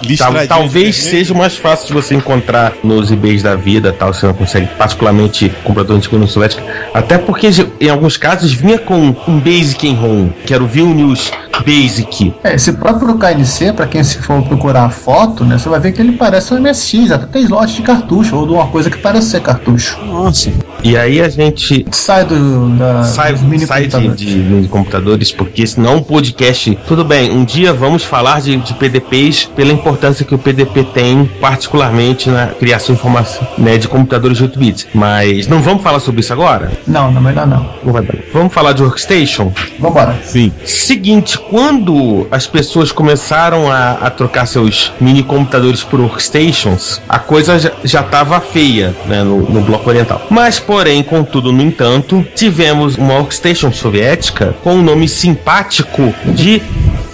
Listradinho 0.02 0.46
Tal- 0.48 0.58
talvez 0.58 0.94
de 0.96 1.02
seja 1.02 1.32
o 1.34 1.36
mais 1.36 1.56
fácil 1.56 1.86
de 1.88 1.92
você 1.92 2.14
encontrar 2.14 2.72
nos 2.82 3.10
eBays 3.10 3.42
da 3.42 3.54
vida, 3.54 3.92
tal, 3.92 4.12
você 4.12 4.26
não 4.26 4.34
consegue, 4.34 4.66
particularmente 4.78 5.52
comprador 5.64 5.98
de 5.98 6.08
União 6.14 6.28
Soviética. 6.28 6.62
Até 6.92 7.18
porque 7.18 7.48
em 7.80 7.88
alguns 7.88 8.16
casos 8.16 8.52
vinha 8.52 8.78
com 8.78 9.14
um 9.28 9.38
Basic 9.40 9.86
em 9.86 9.94
ROM, 9.94 10.28
que 10.46 10.54
era 10.54 10.62
o 10.62 10.66
Vilnius 10.66 11.30
Basic. 11.64 12.34
É, 12.42 12.54
esse 12.54 12.72
próprio 12.72 13.16
KNC, 13.16 13.72
pra 13.72 13.86
quem 13.86 14.02
se 14.02 14.18
for 14.18 14.42
procurar 14.42 14.84
a 14.84 14.90
foto, 14.90 15.44
né, 15.44 15.56
você 15.58 15.68
vai 15.68 15.80
ver 15.80 15.92
que 15.92 16.00
ele 16.00 16.12
parece 16.12 16.52
um 16.52 16.58
MSX, 16.60 17.10
até 17.12 17.26
tem 17.26 17.42
slot 17.42 17.74
de 17.74 17.82
cartucho, 17.82 18.36
ou 18.36 18.46
de 18.46 18.52
uma 18.52 18.66
coisa 18.66 18.90
que 18.90 18.98
parece 18.98 19.30
ser 19.30 19.40
cartucho. 19.40 19.98
Nossa. 20.04 20.50
E 20.82 20.96
aí 20.96 21.20
a 21.20 21.28
gente 21.28 21.86
Sai 21.90 22.24
do, 22.24 22.68
da, 22.76 23.02
sai, 23.04 23.32
dos 23.32 23.42
mini 23.42 23.66
sai 23.66 23.86
de, 23.86 23.90
computadores. 23.90 24.63
De 24.64 24.68
computadores, 24.70 25.30
porque 25.32 25.66
senão 25.66 25.96
um 25.96 26.02
podcast. 26.02 26.76
Tudo 26.88 27.04
bem, 27.04 27.30
um 27.30 27.44
dia 27.44 27.72
vamos 27.72 28.02
falar 28.04 28.40
de, 28.40 28.56
de 28.56 28.74
PDPs 28.74 29.44
pela 29.56 29.72
importância 29.72 30.24
que 30.24 30.34
o 30.34 30.38
PDP 30.38 30.84
tem, 30.84 31.24
particularmente 31.40 32.28
na 32.28 32.48
criação 32.48 32.94
de 32.94 33.00
informação 33.00 33.46
né, 33.56 33.78
de 33.78 33.88
computadores 33.88 34.36
de 34.36 34.44
8 34.44 34.58
bits. 34.58 34.86
Mas 34.94 35.46
não 35.46 35.60
vamos 35.62 35.82
falar 35.82 36.00
sobre 36.00 36.20
isso 36.20 36.32
agora? 36.32 36.72
Não, 36.86 37.10
não, 37.10 37.20
melhor 37.20 37.46
não. 37.46 37.68
Não 37.82 37.92
vai 37.92 38.02
dar. 38.02 38.16
Vamos 38.32 38.52
falar 38.52 38.72
de 38.72 38.82
workstation? 38.82 39.52
Vambora. 39.78 40.18
Sim. 40.24 40.52
Seguinte, 40.64 41.38
quando 41.38 42.26
as 42.30 42.46
pessoas 42.46 42.92
começaram 42.92 43.70
a, 43.70 43.92
a 43.92 44.10
trocar 44.10 44.46
seus 44.46 44.92
mini 45.00 45.22
computadores 45.22 45.82
por 45.82 46.00
workstations, 46.00 47.00
a 47.08 47.18
coisa 47.18 47.58
já- 47.58 47.72
já 47.84 48.00
estava 48.00 48.40
feia 48.40 48.94
né, 49.06 49.22
no, 49.22 49.42
no 49.48 49.60
bloco 49.60 49.88
oriental. 49.88 50.26
Mas, 50.30 50.58
porém, 50.58 51.02
contudo, 51.02 51.52
no 51.52 51.62
entanto, 51.62 52.24
tivemos 52.34 52.96
uma 52.96 53.14
workstation 53.14 53.72
soviética 53.72 54.53
com 54.62 54.76
o 54.76 54.82
nome 54.82 55.08
simpático 55.08 56.14
de 56.34 56.62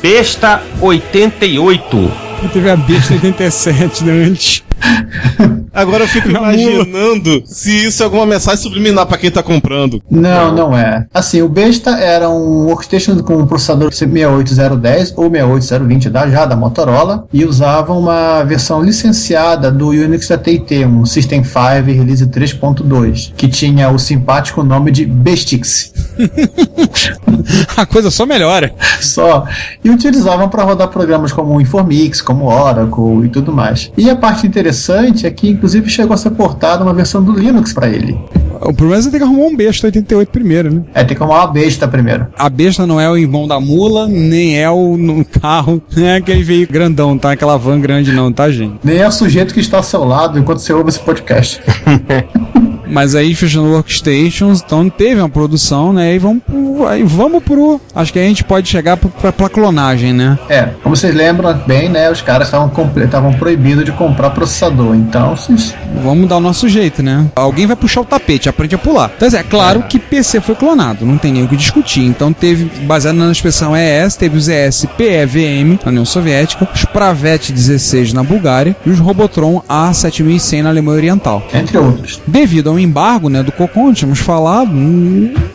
Besta 0.03 0.63
88. 0.81 2.13
Teve 2.53 2.71
a 2.71 2.77
besta 2.77 3.15
87 3.15 4.05
né, 4.05 4.13
antes. 4.25 4.63
Agora 5.73 6.05
eu 6.05 6.09
fico 6.09 6.29
imaginando 6.31 7.43
se 7.47 7.87
isso 7.87 8.03
é 8.03 8.05
alguma 8.05 8.27
mensagem 8.27 8.63
subliminar 8.63 9.07
pra 9.07 9.19
quem 9.19 9.31
tá 9.31 9.43
comprando. 9.43 10.03
Não, 10.11 10.55
não 10.55 10.77
é. 10.77 11.07
Assim, 11.13 11.43
o 11.43 11.49
Besta 11.49 11.91
era 11.99 12.29
um 12.29 12.67
workstation 12.67 13.17
com 13.23 13.37
um 13.37 13.47
processador 13.47 13.93
68010 13.93 15.15
ou 15.17 15.31
68020 15.31 16.11
da 16.11 16.29
já 16.29 16.45
da 16.45 16.57
Motorola 16.57 17.27
e 17.33 17.45
usava 17.45 17.93
uma 17.93 18.43
versão 18.45 18.83
licenciada 18.83 19.71
do 19.71 19.89
Unix 19.89 20.29
da 20.29 20.39
TT, 20.39 20.85
um 20.87 21.05
System 21.05 21.43
5 21.45 21.57
Release 21.87 22.27
3.2, 22.27 23.33
que 23.37 23.49
tinha 23.49 23.91
o 23.91 23.99
simpático 23.99 24.63
nome 24.63 24.91
de 24.91 25.05
Bestix. 25.07 25.93
A 27.77 27.87
coisa 27.87 28.11
só 28.11 28.27
melhora. 28.27 28.73
Só. 29.01 29.47
E 29.83 29.91
utilizavam 29.91 30.49
para 30.49 30.63
rodar 30.63 30.89
programas 30.89 31.33
como 31.33 31.55
o 31.55 31.61
Informix, 31.61 32.21
como 32.21 32.47
Oracle 32.47 33.25
e 33.25 33.29
tudo 33.29 33.53
mais. 33.53 33.91
E 33.97 34.11
a 34.11 34.17
parte 34.17 34.47
interessante 34.47 35.27
é 35.27 35.31
que, 35.31 35.55
inclusive, 35.61 35.91
chegou 35.91 36.15
a 36.15 36.17
ser 36.17 36.31
portada 36.31 36.83
uma 36.83 36.95
versão 36.95 37.23
do 37.23 37.33
Linux 37.33 37.75
para 37.75 37.89
ele. 37.89 38.19
O 38.63 38.73
problema 38.73 38.97
é 38.97 39.03
você 39.03 39.11
ter 39.11 39.19
que 39.19 39.25
arrumar 39.25 39.45
um 39.45 39.57
besta 39.57 39.87
88 39.87 40.31
primeiro, 40.31 40.73
né? 40.73 40.83
É, 40.95 41.05
tem 41.05 41.15
que 41.17 41.23
arrumar 41.23 41.41
uma 41.41 41.53
besta 41.53 41.87
primeiro. 41.87 42.27
A 42.37 42.49
besta 42.49 42.87
não 42.87 43.01
é 43.01 43.11
o 43.11 43.17
irmão 43.17 43.47
da 43.47 43.61
mula, 43.61 44.07
nem 44.07 44.59
é 44.59 44.71
o 44.71 44.97
no 44.97 45.25
carro, 45.25 45.83
nem 45.95 46.07
é 46.07 46.17
aquele 46.17 46.43
veículo 46.43 46.79
grandão, 46.79 47.19
tá? 47.19 47.33
Aquela 47.33 47.59
van 47.59 47.79
grande 47.79 48.13
não, 48.13 48.33
tá, 48.33 48.51
gente? 48.51 48.75
Nem 48.83 48.99
é 48.99 49.07
o 49.07 49.13
sujeito 49.13 49.53
que 49.53 49.61
está 49.61 49.77
ao 49.77 49.83
seu 49.83 50.05
lado 50.05 50.39
enquanto 50.39 50.59
você 50.59 50.73
ouve 50.73 50.89
esse 50.89 51.01
podcast. 51.01 51.61
Mas 52.91 53.15
aí 53.15 53.35
fechando 53.35 53.71
workstations, 53.71 54.63
então 54.65 54.89
teve 54.89 55.21
uma 55.21 55.29
produção, 55.29 55.93
né? 55.93 56.15
E 56.15 56.19
vamos 56.19 56.43
pro, 56.43 56.87
aí 56.87 57.03
vamos 57.03 57.43
pro. 57.43 57.81
Acho 57.95 58.13
que 58.13 58.19
a 58.19 58.23
gente 58.23 58.45
pode 58.45 58.69
chegar 58.69 58.97
pro, 58.97 59.09
pra, 59.09 59.33
pra 59.33 59.49
clonagem, 59.49 60.13
né? 60.13 60.39
É, 60.49 60.69
como 60.83 60.97
vocês 60.97 61.15
lembram 61.15 61.55
bem, 61.67 61.89
né? 61.89 62.11
Os 62.11 62.23
caras 62.23 62.49
estavam 62.49 63.33
proibidos 63.35 63.85
de 63.85 63.93
comprar 63.93 64.31
processador. 64.31 64.95
Então, 64.95 65.37
vocês. 65.37 65.75
Vamos 66.03 66.29
dar 66.29 66.37
o 66.37 66.41
nosso 66.41 66.69
jeito, 66.69 67.03
né? 67.03 67.27
Alguém 67.35 67.67
vai 67.67 67.77
puxar 67.77 68.01
o 68.01 68.05
tapete, 68.05 68.49
aprende 68.49 68.75
a 68.75 68.79
pular. 68.79 69.11
Então, 69.17 69.29
é 69.29 69.43
claro 69.43 69.83
que 69.83 69.99
PC 69.99 70.41
foi 70.41 70.55
clonado, 70.55 71.07
não 71.07 71.19
tem 71.19 71.33
nem 71.33 71.45
o 71.45 71.49
que 71.49 71.57
discutir. 71.57 72.05
Então 72.05 72.33
teve, 72.33 72.65
baseado 72.85 73.17
na 73.17 73.31
expressão 73.31 73.75
ES, 73.77 74.17
teve 74.17 74.37
os 74.37 74.49
ES 74.49 74.87
PEVM 74.97 75.79
na 75.85 75.91
União 75.91 76.05
Soviética, 76.05 76.69
os 76.75 76.85
Pravet 76.85 77.53
16 77.53 78.13
na 78.13 78.23
Bulgária 78.23 78.75
e 78.85 78.91
os 78.91 78.99
Robotron 78.99 79.63
A7100 79.69 80.63
na 80.63 80.71
Alemanha 80.71 80.97
Oriental. 80.97 81.43
Entre 81.53 81.79
outros. 81.79 82.21
Devido 82.27 82.71
ao 82.71 82.79
embargo 82.81 83.29
né, 83.29 83.43
do 83.43 83.53
Cocon, 83.53 83.93
tínhamos 83.93 84.19
falado, 84.19 84.71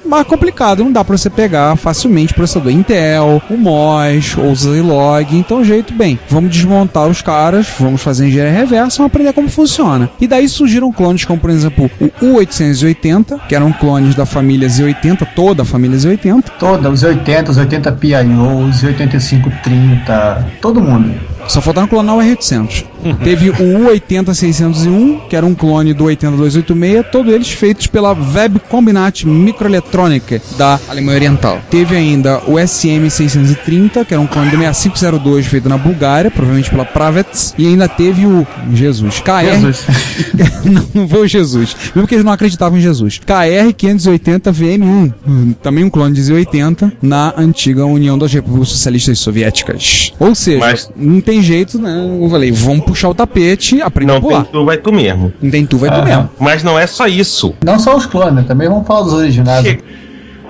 mais 0.06 0.28
complicado, 0.28 0.84
não 0.84 0.92
dá 0.92 1.04
pra 1.04 1.18
você 1.18 1.30
pegar 1.30 1.76
facilmente 1.76 2.34
o 2.34 2.36
processador 2.36 2.72
Intel, 2.72 3.42
o 3.50 3.58
MOS 3.58 4.38
ou 4.38 4.52
o 4.52 4.56
Zilog, 4.56 5.36
então 5.36 5.64
jeito 5.64 5.94
bem, 5.94 6.20
vamos 6.30 6.52
desmontar 6.52 7.08
os 7.08 7.22
caras, 7.22 7.68
vamos 7.80 8.02
fazer 8.02 8.28
engenharia 8.28 8.60
reversa, 8.60 8.98
vamos 8.98 9.12
aprender 9.12 9.34
como 9.34 9.50
funciona. 9.50 10.10
E 10.20 10.28
daí 10.28 10.48
surgiram 10.48 10.92
clones 10.92 11.26
como, 11.26 11.40
por 11.40 11.50
exemplo, 11.50 11.90
o 12.00 12.26
U880, 12.26 13.42
que 13.48 13.56
eram 13.56 13.72
clones 13.72 14.16
da 14.16 14.26
família 14.26 14.68
Z80, 14.68 15.28
toda 15.36 15.64
a 15.64 15.66
família 15.66 15.98
Z80, 15.98 16.44
Toda, 16.60 16.90
os 16.90 17.04
80, 17.04 17.52
os 17.52 17.58
80 17.58 17.92
PIO, 17.94 18.68
os 18.68 18.84
8530, 18.84 20.48
todo 20.62 20.82
mundo. 20.82 21.14
Só 21.48 21.62
faltaram 21.62 21.88
clonar 21.88 22.16
o 22.16 22.20
R800. 22.20 22.86
Teve 23.24 23.50
o 23.50 23.54
U80601, 23.54 25.28
que 25.30 25.36
era 25.36 25.46
um 25.46 25.54
clone 25.54 25.94
do 25.94 26.06
80286, 26.06 27.06
todos 27.12 27.34
eles 27.34 27.50
feitos 27.52 27.88
pela 27.88 28.12
Web 28.13 28.60
Combinat 28.70 29.24
Microelectronic 29.26 30.41
da 30.58 30.80
Alemanha 30.88 31.18
Oriental. 31.18 31.62
Teve 31.70 31.96
ainda 31.96 32.39
o 32.48 32.54
SM630, 32.54 34.06
que 34.06 34.13
era 34.13 34.22
um 34.22 34.28
clone 34.28 34.50
do 34.52 34.58
6502 34.58 35.46
feito 35.48 35.70
na 35.70 35.78
Bulgária, 35.78 36.30
provavelmente 36.32 36.70
pela 36.70 36.86
Pravets, 36.86 37.54
e 37.58 37.68
ainda 37.68 37.88
teve 37.88 38.26
o 38.26 38.46
Jesus, 38.74 39.20
KR 39.20 39.46
Jesus. 39.54 39.84
não, 40.65 40.88
não 41.02 41.08
foi 41.10 41.22
o 41.22 41.28
Jesus. 41.28 41.76
Mesmo 41.94 42.08
que 42.08 42.15
eles 42.15 42.26
não 42.26 42.32
acreditavam 42.32 42.78
em 42.78 42.82
Jesus. 42.82 43.20
KR580 43.26 44.52
VM1. 44.52 45.13
hum, 45.28 45.54
Também 45.62 45.84
um 45.84 45.89
clone 45.89 46.13
de 46.13 46.22
Z80 46.22 46.91
na 47.02 47.34
antiga 47.38 47.86
União 47.86 48.18
das 48.18 48.34
Repúblicas 48.34 48.70
Socialistas 48.70 49.20
Soviéticas. 49.20 50.13
Ou 50.20 50.34
seja, 50.36 50.60
Mas- 50.60 50.89
não 50.96 51.22
tem 51.22 51.41
jeito, 51.41 51.80
né? 51.80 51.96
Eu 52.22 52.30
falei, 52.30 52.52
vamos 52.52 52.86
puxar 52.95 53.10
o 53.10 53.13
tapete, 53.13 53.81
aprender 53.81 54.13
a 54.13 54.15
Não 54.15 54.21
pular. 54.21 54.43
tem 54.43 54.51
tu, 54.53 54.65
vai 54.65 54.77
tu 54.77 54.93
mesmo. 54.93 55.34
Não 55.41 55.51
tem 55.51 55.65
tu, 55.65 55.77
vai 55.77 55.91
tu 55.91 56.01
mesmo. 56.01 56.29
Mas 56.39 56.63
não 56.63 56.79
é 56.79 56.88
só 56.88 57.05
isso. 57.05 57.53
Não 57.63 57.77
só 57.77 57.95
os 57.95 58.05
clones, 58.05 58.45
também 58.47 58.69
vamos 58.69 58.88
falar 58.88 59.01
dos 59.01 59.13
originais. 59.13 59.77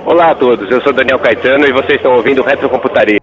Olá 0.06 0.30
a 0.32 0.36
todos, 0.36 0.70
eu 0.70 0.80
sou 0.82 0.94
Daniel 0.94 1.18
Caetano 1.18 1.66
e 1.66 1.74
vocês 1.74 1.98
estão 1.98 2.14
ouvindo 2.14 2.44
Retrocomputaria. 2.44 3.20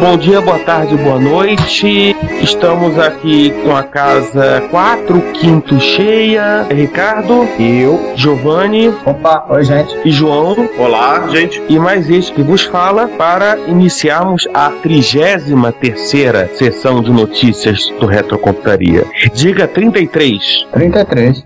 Bom 0.00 0.16
dia, 0.16 0.40
boa 0.40 0.58
tarde, 0.60 0.96
boa 0.96 1.20
noite. 1.20 2.16
Estamos 2.40 2.98
aqui 2.98 3.50
com 3.62 3.76
a 3.76 3.82
casa 3.82 4.62
4 4.70 5.20
quinto 5.34 5.78
cheia. 5.78 6.66
Ricardo, 6.70 7.46
eu, 7.58 8.14
Giovanni 8.16 8.88
Opa, 9.04 9.44
oi 9.50 9.62
gente. 9.62 9.94
e 10.02 10.10
João. 10.10 10.56
Olá, 10.78 11.28
gente. 11.28 11.62
E 11.68 11.78
mais 11.78 12.08
este 12.08 12.32
que 12.32 12.42
vos 12.42 12.62
fala 12.62 13.08
para 13.08 13.58
iniciarmos 13.68 14.48
a 14.54 14.70
33 14.70 15.44
terceira 15.78 16.48
sessão 16.54 17.02
de 17.02 17.10
notícias 17.10 17.90
do 18.00 18.06
Retrocomputaria. 18.06 19.04
Diga 19.34 19.68
33. 19.68 20.66
33. 20.72 21.44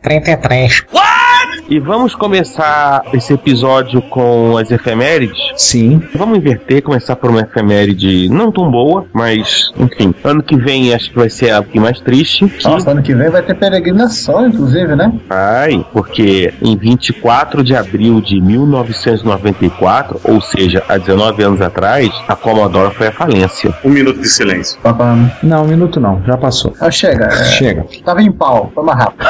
E 1.67 1.79
vamos 1.81 2.15
começar 2.15 3.03
esse 3.15 3.33
episódio 3.33 4.03
com 4.03 4.57
as 4.59 4.71
efemérides? 4.71 5.39
Sim. 5.57 6.03
Vamos 6.15 6.37
inverter, 6.39 6.83
começar 6.83 7.17
por 7.17 7.31
uma 7.31 7.41
efeméride 7.41 8.29
não 8.29 8.53
tão 8.53 8.71
boa, 8.71 9.07
mas, 9.13 9.73
enfim, 9.79 10.15
ano 10.23 10.43
que 10.43 10.57
vem 10.57 10.93
acho 10.93 11.11
que 11.11 11.17
vai 11.17 11.31
ser 11.31 11.53
a 11.53 11.63
que 11.63 11.81
mais 11.81 12.01
triste. 12.01 12.47
Que 12.47 12.65
Nossa, 12.65 12.91
ano 12.91 13.03
que 13.03 13.15
vem 13.15 13.31
vai 13.31 13.43
ter 13.43 13.55
peregrinação, 13.55 14.47
inclusive, 14.47 14.95
né? 14.95 15.13
vai, 15.27 15.85
porque 15.93 16.53
em 16.61 16.77
24 16.77 17.65
de 17.65 17.75
abril 17.75 18.21
de 18.21 18.41
1994, 18.43 20.21
ou 20.25 20.41
seja, 20.43 20.83
há 20.87 20.99
19 20.99 21.43
anos 21.43 21.61
atrás, 21.63 22.11
a 22.29 22.37
Commodore 22.37 22.95
foi 22.95 23.07
à 23.07 23.13
falência. 23.13 23.75
Um 23.83 23.91
minuto 23.91 24.21
de 24.21 24.29
silêncio. 24.29 24.79
Papam. 24.83 25.31
Não, 25.43 25.65
um 25.65 25.69
minuto 25.69 25.99
não, 25.99 26.23
já 26.27 26.37
passou. 26.37 26.75
Ah, 26.79 26.91
chega. 26.91 27.25
é, 27.27 27.45
Chega. 27.45 27.87
Tava 28.05 28.23
em 28.23 28.31
pau, 28.31 28.71
foi 28.75 28.85
mais 28.85 28.99
rápido. 28.99 29.27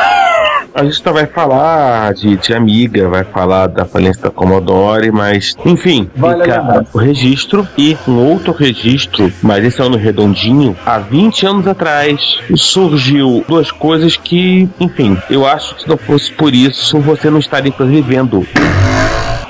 A 0.74 0.82
gente 0.82 0.96
só 0.96 1.12
vai 1.12 1.24
falar 1.24 2.12
de, 2.14 2.36
de 2.36 2.52
Amiga, 2.52 3.08
vai 3.08 3.22
falar 3.22 3.68
da 3.68 3.84
falência 3.84 4.22
da 4.22 4.30
Commodore, 4.30 5.12
mas, 5.12 5.54
enfim, 5.64 6.10
Vale 6.16 6.42
fica 6.42 6.84
o 6.92 6.98
registro 6.98 7.68
e 7.78 7.96
um 8.08 8.18
outro 8.18 8.52
registro, 8.52 9.32
mas 9.40 9.64
esse 9.64 9.80
ano 9.80 9.96
redondinho, 9.96 10.76
há 10.84 10.98
20 10.98 11.46
anos 11.46 11.68
atrás, 11.68 12.40
surgiu 12.56 13.44
duas 13.46 13.70
coisas 13.70 14.16
que, 14.16 14.68
enfim, 14.80 15.16
eu 15.30 15.46
acho 15.46 15.76
que 15.76 15.82
se 15.82 15.88
não 15.88 15.96
fosse 15.96 16.32
por 16.32 16.52
isso, 16.52 16.98
você 16.98 17.30
não 17.30 17.38
estaria 17.38 17.68
inclusive 17.68 18.02
vendo 18.02 18.44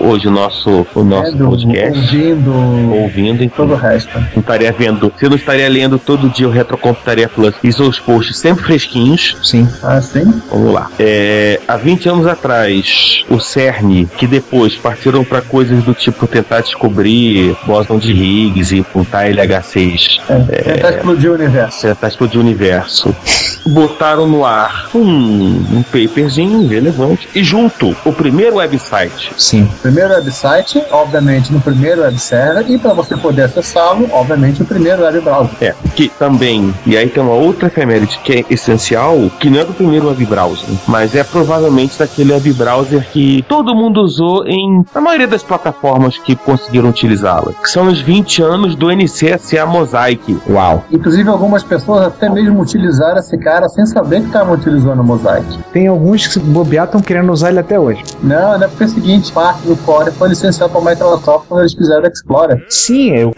hoje 0.04 0.28
o 0.28 0.30
nosso, 0.30 0.86
o 0.94 1.02
nosso 1.04 1.32
Vendo, 1.32 1.48
podcast. 1.48 1.98
ouvindo, 2.16 2.94
Ouvindo, 2.94 3.42
enfim, 3.44 3.48
todo 3.56 3.72
o 3.72 3.76
resto. 3.76 4.18
não 4.18 4.40
estaria 4.40 4.72
vendo. 4.72 5.12
Você 5.16 5.28
não 5.28 5.36
estaria 5.36 5.68
lendo 5.68 5.98
todo 5.98 6.28
dia 6.28 6.46
o 6.48 6.50
Retrocomputaria 6.50 7.28
Plus 7.28 7.54
e 7.62 7.72
seus 7.72 7.98
posts 7.98 8.36
sempre 8.38 8.64
fresquinhos. 8.64 9.36
Sim. 9.42 9.68
Ah, 9.82 10.00
sim? 10.00 10.24
Vamos 10.50 10.72
lá. 10.72 10.90
É, 10.98 11.60
há 11.66 11.76
20 11.76 12.08
anos 12.08 12.26
atrás, 12.26 13.24
o 13.28 13.38
CERN, 13.40 14.06
que 14.16 14.26
depois 14.26 14.74
partiram 14.76 15.24
para 15.24 15.40
coisas 15.40 15.82
do 15.84 15.94
tipo 15.94 16.26
tentar 16.26 16.60
descobrir 16.60 17.56
bóson 17.66 17.98
de 17.98 18.12
Higgs 18.12 18.74
e 18.74 18.80
apontar 18.80 19.26
LH6, 19.26 20.20
É, 20.28 20.62
tentar 20.74 20.90
explodir 20.90 21.30
o 21.30 21.34
universo. 21.34 21.80
tentar 21.82 22.08
explodir 22.08 22.38
o 22.38 22.40
universo, 22.42 23.14
botaram 23.66 24.26
no 24.28 24.44
ar 24.44 24.88
um, 24.94 25.00
um 25.72 25.82
paperzinho 25.82 26.66
relevante 26.68 27.28
e 27.34 27.42
junto 27.42 27.96
o 28.04 28.12
primeiro 28.12 28.56
website. 28.56 29.32
Sim. 29.38 29.68
Primeiro 29.82 29.93
website, 30.02 30.82
obviamente 30.90 31.52
no 31.52 31.60
primeiro 31.60 32.02
web 32.02 32.18
server, 32.18 32.64
e 32.70 32.78
para 32.78 32.92
você 32.92 33.16
poder 33.16 33.42
acessá-lo, 33.42 34.08
obviamente 34.12 34.62
o 34.62 34.64
primeiro 34.64 35.02
web 35.02 35.20
browser. 35.20 35.54
É, 35.60 35.74
que 35.94 36.08
também, 36.08 36.74
e 36.86 36.96
aí 36.96 37.08
tem 37.08 37.22
uma 37.22 37.34
outra 37.34 37.68
efeméride 37.68 38.18
que 38.22 38.32
é 38.32 38.44
essencial, 38.50 39.16
que 39.38 39.50
não 39.50 39.60
é 39.60 39.64
do 39.64 39.72
primeiro 39.72 40.08
web 40.08 40.24
browser, 40.26 40.68
mas 40.86 41.14
é 41.14 41.22
provavelmente 41.22 41.98
daquele 41.98 42.32
web 42.32 42.52
browser 42.52 43.06
que 43.10 43.44
todo 43.48 43.74
mundo 43.74 44.00
usou 44.00 44.46
em 44.46 44.84
a 44.94 45.00
maioria 45.00 45.28
das 45.28 45.42
plataformas 45.42 46.18
que 46.18 46.36
conseguiram 46.36 46.88
utilizá-la, 46.88 47.52
que 47.52 47.68
são 47.70 47.86
os 47.86 48.00
20 48.00 48.42
anos 48.42 48.74
do 48.74 48.90
NCSA 48.90 49.66
Mosaic. 49.66 50.38
Uau. 50.48 50.84
Inclusive 50.90 51.28
algumas 51.28 51.62
pessoas 51.62 52.06
até 52.06 52.28
mesmo 52.28 52.60
utilizaram 52.60 53.18
esse 53.18 53.36
cara 53.38 53.68
sem 53.68 53.86
saber 53.86 54.20
que 54.20 54.26
estavam 54.26 54.54
utilizando 54.54 55.00
o 55.00 55.04
Mosaic. 55.04 55.58
Tem 55.72 55.86
alguns 55.86 56.26
que 56.26 56.34
se 56.34 56.40
bobear 56.40 56.84
estão 56.84 57.00
querendo 57.00 57.32
usar 57.32 57.50
ele 57.50 57.60
até 57.60 57.78
hoje. 57.78 58.02
Não, 58.22 58.58
não 58.58 58.64
é 58.64 58.68
porque 58.68 58.84
é 58.84 58.86
o 58.86 58.90
seguinte, 58.90 59.32
parte 59.32 59.66
do 59.66 59.76
Core 59.84 60.10
foi 60.12 60.28
licenciado 60.28 60.72
para 60.72 60.90
Microsoft 60.90 61.48
quando 61.48 61.60
eles 61.60 61.74
fizeram 61.74 62.02
o 62.02 62.06
Explorer. 62.06 62.64
Sim, 62.68 63.10
eu. 63.10 63.32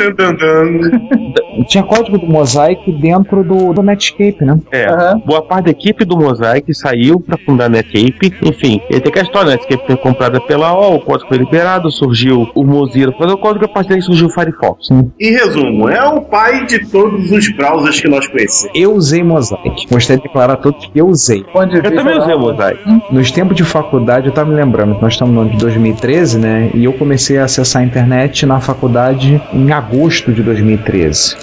Tinha 1.68 1.82
código 1.84 2.18
do 2.18 2.26
Mosaic 2.26 2.90
dentro 3.00 3.42
do, 3.42 3.72
do 3.72 3.82
Netscape, 3.82 4.44
né? 4.44 4.58
É, 4.70 4.86
Aham. 4.86 5.22
boa 5.26 5.42
parte 5.42 5.66
da 5.66 5.70
equipe 5.70 6.04
do 6.04 6.16
Mosaic 6.16 6.72
saiu 6.74 7.20
pra 7.20 7.38
fundar 7.38 7.66
a 7.66 7.68
Netscape. 7.68 8.34
Enfim, 8.42 8.80
ele 8.90 9.00
tem 9.00 9.12
que 9.12 9.18
a 9.18 9.22
história, 9.22 9.52
a 9.52 9.56
Netscape 9.56 9.86
foi 9.86 9.96
comprada 9.96 10.40
pela 10.40 10.74
OL, 10.74 10.96
o 10.96 11.00
código 11.00 11.28
foi 11.28 11.38
liberado, 11.38 11.90
surgiu 11.90 12.48
o 12.54 12.64
Mozilla, 12.64 13.12
fazer 13.18 13.32
o 13.32 13.38
código, 13.38 13.64
a 13.64 13.68
partir 13.68 13.90
daí 13.90 14.02
surgiu 14.02 14.26
o 14.26 14.30
Firefox. 14.30 14.88
Em 14.90 15.32
resumo, 15.32 15.88
é 15.88 16.02
o 16.08 16.20
pai 16.22 16.66
de 16.66 16.86
todos 16.86 17.30
os 17.30 17.48
browsers 17.56 18.00
que 18.00 18.08
nós 18.08 18.26
conhecemos. 18.26 18.74
Eu 18.74 18.94
usei 18.94 19.22
Mosaic. 19.22 19.86
Gostaria 19.90 20.18
de 20.18 20.22
declarar 20.24 20.54
a 20.54 20.56
todos 20.56 20.86
que 20.86 21.00
eu 21.00 21.08
usei. 21.08 21.42
Ponto 21.44 21.68
de 21.68 21.76
Eu 21.76 21.94
também 21.94 22.18
usei 22.18 22.34
o 22.34 22.38
Mosaic. 22.38 22.80
Nos 23.10 23.30
tempos 23.30 23.56
de 23.56 23.64
faculdade, 23.64 24.26
eu 24.26 24.32
tava 24.32 24.50
me 24.50 24.56
lembrando 24.56 24.96
que 24.96 25.02
nós 25.02 25.12
estamos 25.14 25.34
no 25.34 25.40
ano 25.42 25.50
de 25.50 25.58
2013, 25.58 26.25
né? 26.34 26.70
E 26.74 26.84
eu 26.84 26.92
comecei 26.92 27.38
a 27.38 27.44
acessar 27.44 27.82
a 27.82 27.84
internet 27.84 28.44
na 28.46 28.60
faculdade 28.60 29.40
em 29.52 29.72
agosto 29.72 30.32
de 30.32 30.42
2013. 30.42 31.36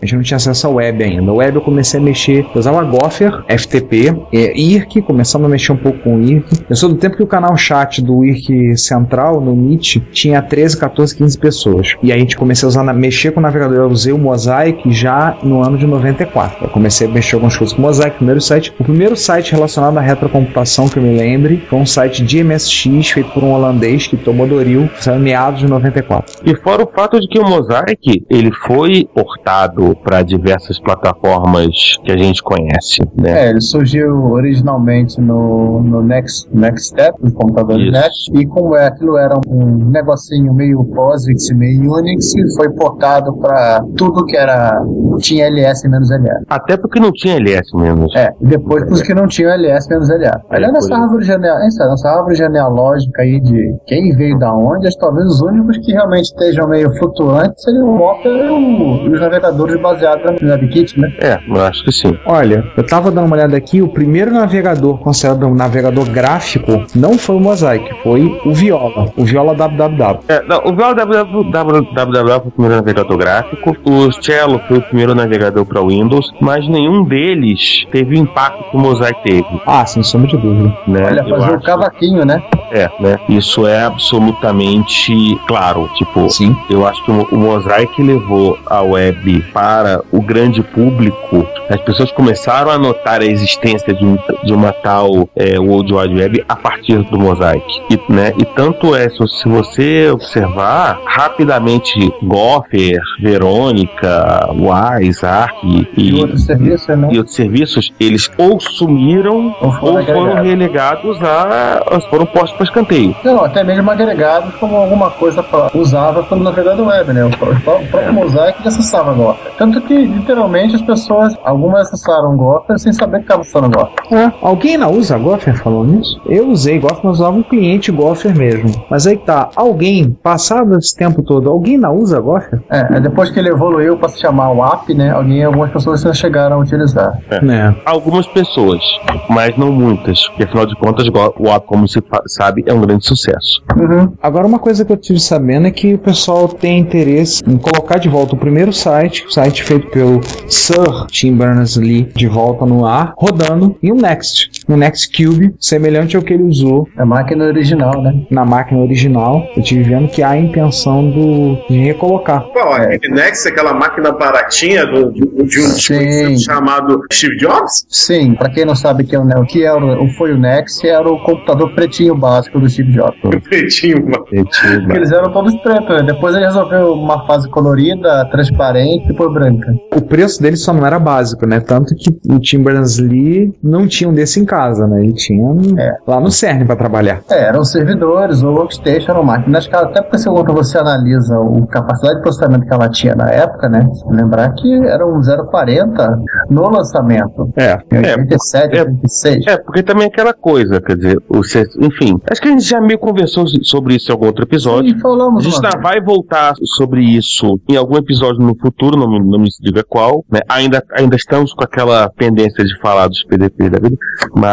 A 0.00 0.06
gente 0.06 0.16
não 0.16 0.22
tinha 0.22 0.36
acesso 0.36 0.66
ao 0.66 0.74
web 0.74 1.02
ainda. 1.02 1.32
O 1.32 1.36
web 1.36 1.56
eu 1.56 1.62
comecei 1.62 1.98
a 1.98 2.02
mexer, 2.02 2.44
eu 2.54 2.58
usava 2.58 2.82
Gopher, 2.84 3.44
FTP, 3.48 4.14
é, 4.32 4.58
IRC, 4.58 5.02
começando 5.02 5.44
a 5.44 5.48
mexer 5.48 5.72
um 5.72 5.76
pouco 5.76 5.98
com 6.00 6.16
o 6.16 6.22
IRC. 6.22 6.64
Eu 6.68 6.76
sou 6.76 6.88
do 6.88 6.96
tempo 6.96 7.16
que 7.16 7.22
o 7.22 7.26
canal 7.26 7.56
chat 7.56 8.02
do 8.02 8.24
IRC 8.24 8.76
Central, 8.76 9.40
no 9.40 9.54
Meet, 9.56 9.98
tinha 10.12 10.42
13, 10.42 10.76
14, 10.78 11.16
15 11.16 11.38
pessoas. 11.38 11.96
E 12.02 12.12
aí 12.12 12.18
a 12.18 12.20
gente 12.20 12.36
comecei 12.36 12.66
a 12.66 12.68
usar, 12.68 12.84
mexer 12.92 13.32
com 13.32 13.40
o 13.40 13.42
navegador. 13.42 13.76
Eu 13.76 13.88
usei 13.88 14.12
o 14.12 14.18
Mosaic 14.18 14.90
já 14.92 15.36
no 15.42 15.62
ano 15.62 15.78
de 15.78 15.86
94. 15.86 16.66
Eu 16.66 16.70
comecei 16.70 17.06
a 17.06 17.10
mexer 17.10 17.36
algumas 17.36 17.56
coisas 17.56 17.74
com 17.74 17.82
o 17.82 17.86
Mosaic, 17.86 18.16
primeiro 18.16 18.40
site. 18.40 18.72
O 18.78 18.84
primeiro 18.84 19.16
site 19.16 19.52
relacionado 19.52 19.96
à 19.98 20.00
retrocomputação 20.00 20.88
que 20.88 20.98
eu 20.98 21.02
me 21.02 21.16
lembre 21.16 21.62
foi 21.68 21.78
um 21.78 21.86
site 21.86 22.22
de 22.22 22.42
MSX 22.42 23.10
feito 23.10 23.30
por 23.30 23.42
um 23.42 23.52
holandês 23.52 24.06
que 24.06 24.16
tomou 24.16 24.46
Doril, 24.46 24.88
saiu 25.00 25.20
meados 25.20 25.60
de 25.60 25.66
94. 25.66 26.42
E 26.44 26.54
fora 26.56 26.82
o 26.82 26.90
fato 26.90 27.20
de 27.20 27.28
que 27.28 27.38
o 27.38 27.44
Mosaic, 27.44 28.24
ele 28.28 28.52
foi 28.52 29.08
portado 29.14 29.85
para 29.94 30.22
diversas 30.22 30.78
plataformas 30.80 31.98
que 32.04 32.12
a 32.12 32.16
gente 32.16 32.42
conhece, 32.42 33.02
né? 33.16 33.46
É, 33.46 33.50
ele 33.50 33.60
surgiu 33.60 34.32
originalmente 34.32 35.20
no, 35.20 35.82
no 35.82 36.02
Next, 36.02 36.48
Next 36.52 36.88
Step, 36.88 37.16
no 37.22 37.32
computador 37.32 37.80
Isso. 37.80 37.92
Net, 37.92 38.12
e 38.34 38.46
como 38.46 38.76
é, 38.76 38.86
aquilo 38.86 39.16
era 39.16 39.34
um 39.48 39.90
negocinho 39.90 40.52
meio 40.54 40.84
POSIX, 40.84 41.50
meio 41.56 41.92
Unix, 41.92 42.32
foi 42.56 42.70
portado 42.70 43.36
para 43.38 43.82
tudo 43.96 44.24
que 44.26 44.36
era 44.36 44.80
tinha 45.18 45.46
LS 45.46 45.88
menos 45.88 46.10
LA. 46.10 46.40
Até 46.48 46.76
porque 46.76 47.00
não 47.00 47.10
tinha 47.12 47.36
LS 47.36 47.74
menos. 47.74 48.14
É, 48.14 48.30
depois 48.40 48.84
pros 48.84 49.02
que 49.02 49.14
não 49.14 49.26
tinham 49.26 49.50
LS 49.50 49.88
menos 49.88 50.08
LA. 50.08 50.40
Aliás, 50.50 50.72
nessa 50.72 50.96
árvore, 50.96 51.24
geneal, 51.24 51.58
essa, 51.58 51.88
nessa 51.88 52.08
árvore 52.10 52.34
genealógica 52.34 53.22
aí 53.22 53.40
de 53.40 53.74
quem 53.86 54.14
veio 54.14 54.38
da 54.38 54.52
onde, 54.52 54.88
talvez 54.98 55.26
os 55.26 55.42
únicos 55.42 55.78
que 55.78 55.92
realmente 55.92 56.24
estejam 56.24 56.68
meio 56.68 56.92
flutuantes 56.96 57.62
seriam 57.62 57.88
o 57.88 58.00
Opera 58.00 58.50
e 58.50 59.08
os 59.08 59.20
navegadores 59.20 59.75
baseados 59.78 60.40
no 60.40 60.48
WebKit, 60.48 60.98
né? 61.00 61.12
É, 61.18 61.38
eu 61.48 61.64
acho 61.64 61.84
que 61.84 61.92
sim. 61.92 62.16
Olha, 62.24 62.64
eu 62.76 62.86
tava 62.86 63.10
dando 63.10 63.26
uma 63.26 63.36
olhada 63.36 63.56
aqui, 63.56 63.82
o 63.82 63.88
primeiro 63.88 64.32
navegador 64.32 64.98
considerado 64.98 65.46
um 65.46 65.54
navegador 65.54 66.08
gráfico 66.10 66.84
não 66.94 67.18
foi 67.18 67.36
o 67.36 67.40
Mosaic, 67.40 67.88
foi 68.02 68.40
o 68.44 68.52
Viola, 68.52 69.10
o 69.16 69.24
Viola 69.24 69.54
www. 69.54 70.20
É, 70.28 70.42
não, 70.42 70.58
o 70.58 70.72
www 70.72 72.40
foi 72.40 72.48
o 72.48 72.50
primeiro 72.50 72.76
navegador 72.76 73.16
gráfico, 73.16 73.76
o 73.84 74.12
Cello 74.22 74.60
foi 74.68 74.78
o 74.78 74.82
primeiro 74.82 75.14
navegador 75.14 75.64
para 75.64 75.80
Windows, 75.80 76.32
mas 76.40 76.68
nenhum 76.68 77.04
deles 77.04 77.86
teve 77.90 78.16
o 78.16 78.18
impacto 78.18 78.70
que 78.70 78.76
o 78.76 78.80
Mosaic 78.80 79.22
teve. 79.22 79.46
Ah, 79.66 79.84
sem 79.86 80.02
sombra 80.02 80.28
de 80.28 80.36
dúvida. 80.36 80.76
Né? 80.86 81.06
Olha, 81.06 81.24
fazer 81.24 81.56
o 81.56 81.60
cavaquinho, 81.60 82.24
né? 82.24 82.42
É, 82.70 82.90
né? 83.00 83.18
Isso 83.28 83.66
é 83.66 83.84
absolutamente 83.84 85.38
claro. 85.46 85.88
Tipo, 85.94 86.28
Sim. 86.28 86.56
eu 86.68 86.86
acho 86.86 87.04
que 87.04 87.10
o, 87.10 87.22
o 87.30 87.36
Mosaic 87.36 88.02
levou 88.02 88.58
a 88.66 88.82
web 88.82 89.40
para 89.52 89.65
o 90.12 90.20
grande 90.22 90.62
público. 90.62 91.46
As 91.68 91.80
pessoas 91.80 92.10
começaram 92.12 92.70
a 92.70 92.78
notar 92.78 93.20
a 93.20 93.24
existência 93.26 93.92
de, 93.94 94.04
um- 94.04 94.18
de 94.44 94.52
uma 94.52 94.72
tal 94.72 95.28
é, 95.34 95.58
World 95.58 95.92
Wide 95.92 96.14
Web 96.14 96.44
a 96.48 96.56
partir 96.56 96.98
do 97.10 97.18
Mosaic. 97.18 97.64
E, 97.90 98.00
né? 98.12 98.32
e 98.38 98.44
tanto 98.44 98.94
é, 98.94 99.08
se 99.08 99.16
se 99.26 99.48
você 99.48 100.10
observar, 100.10 100.98
rapidamente 101.06 102.12
Gopher, 102.22 103.00
Verônica, 103.20 104.48
Wise, 104.52 105.24
Arc 105.26 105.54
e, 105.64 106.10
E 106.10 106.14
outros 106.20 106.44
serviços, 106.44 106.88
né? 106.96 107.08
e 107.10 107.18
outros 107.18 107.34
serviços, 107.36 107.92
eles 107.98 108.30
ou 108.38 108.60
sumiram 108.60 109.54
Ou 109.60 109.72
foram 109.72 109.96
ou 109.96 110.04
foram 110.04 110.42
relegados 110.42 111.18
a. 111.22 112.00
foram 112.10 112.26
postos 112.26 112.52
para 112.52 112.64
escanteio. 112.64 113.14
Não, 113.24 113.44
até 113.44 113.62
mesmo 113.64 113.90
agregados 113.90 114.54
como 114.56 114.76
alguma 114.76 115.10
coisa 115.10 115.42
pra- 115.42 115.70
usava 115.74 116.22
pelo 116.22 116.42
navegador 116.42 116.86
web, 116.86 117.12
né? 117.12 117.24
O 117.24 117.30
pró- 117.30 117.50
o 117.52 117.60
pró- 117.60 117.76
o 117.78 117.86
próprio 117.86 118.12
Mosaic 118.14 118.66
acessava 118.66 119.12
Gopher. 119.12 119.52
Tanto 119.58 119.80
que, 119.80 119.94
literalmente, 119.94 120.76
as 120.76 120.82
pessoas, 120.82 121.34
algumas 121.44 121.88
acessaram 121.88 122.36
Gopher 122.36 122.78
sem 122.78 122.92
saber 122.92 123.18
que 123.18 123.24
estava 123.24 123.42
acessando 123.42 123.70
Gopher. 123.70 124.18
É, 124.18 124.32
alguém 124.42 124.72
ainda 124.74 124.88
usa 124.88 125.18
Gopher 125.18 125.56
falando 125.56 125.92
nisso? 125.92 126.20
Eu 126.26 126.48
usei 126.48 126.78
Gopher, 126.78 127.00
mas 127.04 127.14
usava 127.14 127.36
um 127.36 127.42
cliente 127.42 127.90
Gopher 127.90 128.36
mesmo. 128.36 128.70
Mas 128.90 129.06
aí 129.06 129.16
tá, 129.16 129.50
alguém, 129.56 130.10
passado 130.22 130.76
esse 130.76 130.94
tempo 130.94 131.22
todo, 131.22 131.50
alguém 131.50 131.74
ainda 131.74 131.90
usa 131.90 132.20
Gopher? 132.20 132.60
É, 132.70 132.94
aí 132.94 133.00
depois 133.00 133.30
que 133.30 133.38
ele 133.38 133.48
evoluiu 133.48 133.96
para 133.96 134.08
se 134.08 134.20
chamar 134.20 134.50
WAP, 134.50 134.90
né? 134.94 135.10
Alguém, 135.10 135.44
algumas 135.44 135.70
pessoas 135.70 136.04
ainda 136.04 136.14
chegaram 136.14 136.56
a 136.56 136.58
utilizar. 136.60 137.18
Né. 137.42 137.74
Algumas 137.84 138.26
pessoas, 138.26 138.82
mas 139.28 139.56
não 139.56 139.72
muitas, 139.72 140.26
porque 140.28 140.44
afinal 140.44 140.66
de 140.66 140.76
contas, 140.76 141.06
o 141.08 141.48
app, 141.48 141.66
como 141.66 141.88
se 141.88 142.02
sabe, 142.26 142.64
é 142.66 142.72
um 142.72 142.80
grande 142.80 143.06
sucesso. 143.06 143.62
Uhum. 143.76 144.12
Agora, 144.22 144.46
uma 144.46 144.58
coisa 144.58 144.84
que 144.84 144.92
eu 144.92 144.96
tive 144.96 145.20
sabendo 145.20 145.66
é 145.66 145.70
que 145.70 145.94
o 145.94 145.98
pessoal 145.98 146.48
tem 146.48 146.78
interesse 146.78 147.42
em 147.46 147.56
colocar 147.56 147.98
de 147.98 148.08
volta 148.08 148.34
o 148.34 148.38
primeiro 148.38 148.72
site, 148.72 149.24
o 149.26 149.30
site 149.30 149.45
feito 149.54 149.88
pelo 149.88 150.20
Sir 150.48 151.06
Tim 151.10 151.36
Berners-Lee, 151.36 152.10
de 152.14 152.26
volta 152.26 152.64
no 152.66 152.84
ar, 152.84 153.14
rodando 153.16 153.76
em 153.82 153.92
um 153.92 153.96
Next, 153.96 154.50
um 154.68 154.76
Next 154.76 155.10
Cube, 155.16 155.54
semelhante 155.60 156.16
ao 156.16 156.22
que 156.22 156.34
ele 156.34 156.44
usou 156.44 156.88
A 156.96 157.04
máquina 157.04 157.44
original, 157.44 158.02
né? 158.02 158.26
na 158.30 158.44
máquina 158.44 158.80
original. 158.80 159.46
Eu 159.56 159.62
tive 159.62 159.82
vendo 159.84 160.08
que 160.08 160.22
há 160.22 160.30
a 160.30 160.38
intenção 160.38 161.10
do, 161.10 161.56
de 161.68 161.78
recolocar. 161.78 162.42
Qual? 162.52 162.74
Aquele 162.74 163.14
Nex, 163.14 163.46
aquela 163.46 163.72
máquina 163.72 164.12
baratinha 164.12 164.86
do, 164.86 165.12
de, 165.12 165.20
de 165.20 165.60
um 165.60 165.68
Sim. 165.68 166.38
chamado 166.38 167.02
Steve 167.12 167.36
Jobs? 167.36 167.86
Sim, 167.88 168.34
para 168.34 168.50
quem 168.50 168.64
não 168.64 168.74
sabe 168.74 169.04
que 169.04 169.14
é 169.14 169.18
o, 169.18 169.44
que 169.44 169.64
era 169.64 169.76
o, 169.76 170.08
foi 170.10 170.32
o 170.32 170.38
Nex, 170.38 170.82
era 170.84 171.08
o 171.08 171.22
computador 171.22 171.74
pretinho 171.74 172.14
básico 172.14 172.58
do 172.58 172.68
Steve 172.68 172.92
Jobs. 172.92 173.16
Pretinho, 173.48 174.02
mano. 174.04 174.24
Porque 174.26 174.96
eles 174.96 175.12
eram 175.12 175.32
todos 175.32 175.54
pretos, 175.62 175.88
né? 175.88 176.02
Depois 176.02 176.34
ele 176.34 176.44
resolveu 176.44 176.92
uma 176.92 177.26
fase 177.26 177.48
colorida, 177.50 178.24
transparente 178.30 179.04
e 179.04 179.08
depois 179.08 179.32
branca. 179.32 179.72
O 179.94 180.00
preço 180.02 180.42
dele 180.42 180.56
só 180.56 180.72
não 180.72 180.86
era 180.86 180.98
básico, 180.98 181.46
né? 181.46 181.60
Tanto 181.60 181.94
que 181.94 182.10
o 182.28 182.38
Tim 182.38 182.62
Berners-Lee 182.62 183.52
não 183.62 183.86
tinha 183.86 184.08
um 184.08 184.14
desse 184.14 184.40
em 184.40 184.44
casa, 184.44 184.55
né? 184.86 185.02
Ele 185.04 185.12
tinha 185.12 185.48
É. 185.78 185.96
lá 186.06 186.20
no 186.20 186.30
CERN 186.30 186.64
para 186.66 186.76
trabalhar. 186.76 187.20
É, 187.30 187.44
eram 187.44 187.64
servidores 187.64 188.42
ou 188.42 188.54
workstation, 188.54 189.12
eram 189.12 189.22
máquinas. 189.24 189.66
que- 189.66 189.76
Até 189.76 190.02
porque 190.02 190.24
quando 190.24 190.52
você 190.54 190.78
analisa 190.78 191.36
a 191.36 191.66
capacidade 191.66 192.16
de 192.16 192.22
processamento 192.22 192.66
que 192.66 192.72
ela 192.74 192.88
tinha 192.88 193.14
na 193.14 193.28
época, 193.30 193.68
né? 193.68 193.88
Lembrar 194.10 194.52
que 194.54 194.74
era 194.86 195.06
um 195.06 195.20
040 195.22 196.18
no 196.50 196.68
lançamento. 196.70 197.50
É. 197.56 197.78
Em 197.92 197.96
É, 198.06 198.16
87, 198.16 198.76
é- 198.76 198.80
86. 198.82 199.46
É, 199.46 199.56
porque 199.58 199.82
também 199.82 200.04
é 200.04 200.06
aquela 200.08 200.32
coisa, 200.32 200.80
quer 200.80 200.96
dizer, 200.96 201.18
o, 201.28 201.40
enfim, 201.84 202.18
acho 202.30 202.40
que 202.40 202.48
a 202.48 202.50
gente 202.50 202.64
já 202.64 202.80
meio 202.80 202.98
conversou 202.98 203.46
sobre 203.62 203.94
isso 203.96 204.10
em 204.10 204.12
algum 204.12 204.26
outro 204.26 204.44
episódio. 204.44 204.92
Sim, 204.94 205.00
falamos 205.00 205.44
A 205.44 205.48
gente 205.48 205.56
ainda 205.56 205.70
vez. 205.70 205.82
vai 205.82 206.00
voltar 206.00 206.54
sobre 206.76 207.02
isso 207.02 207.60
em 207.68 207.76
algum 207.76 207.96
episódio 207.96 208.40
no 208.42 208.56
futuro, 208.56 208.96
não 208.98 209.08
me, 209.08 209.18
não 209.20 209.38
me 209.38 209.48
diga 209.60 209.84
qual. 209.88 210.24
Né? 210.30 210.40
Ainda, 210.48 210.82
ainda 210.96 211.16
estamos 211.16 211.52
com 211.52 211.62
aquela 211.64 212.08
tendência 212.16 212.64
de 212.64 212.78
falar 212.80 213.08
dos 213.08 213.22
PDP 213.24 213.68
da 213.70 213.78
vida, 213.78 213.96
mas 214.34 214.45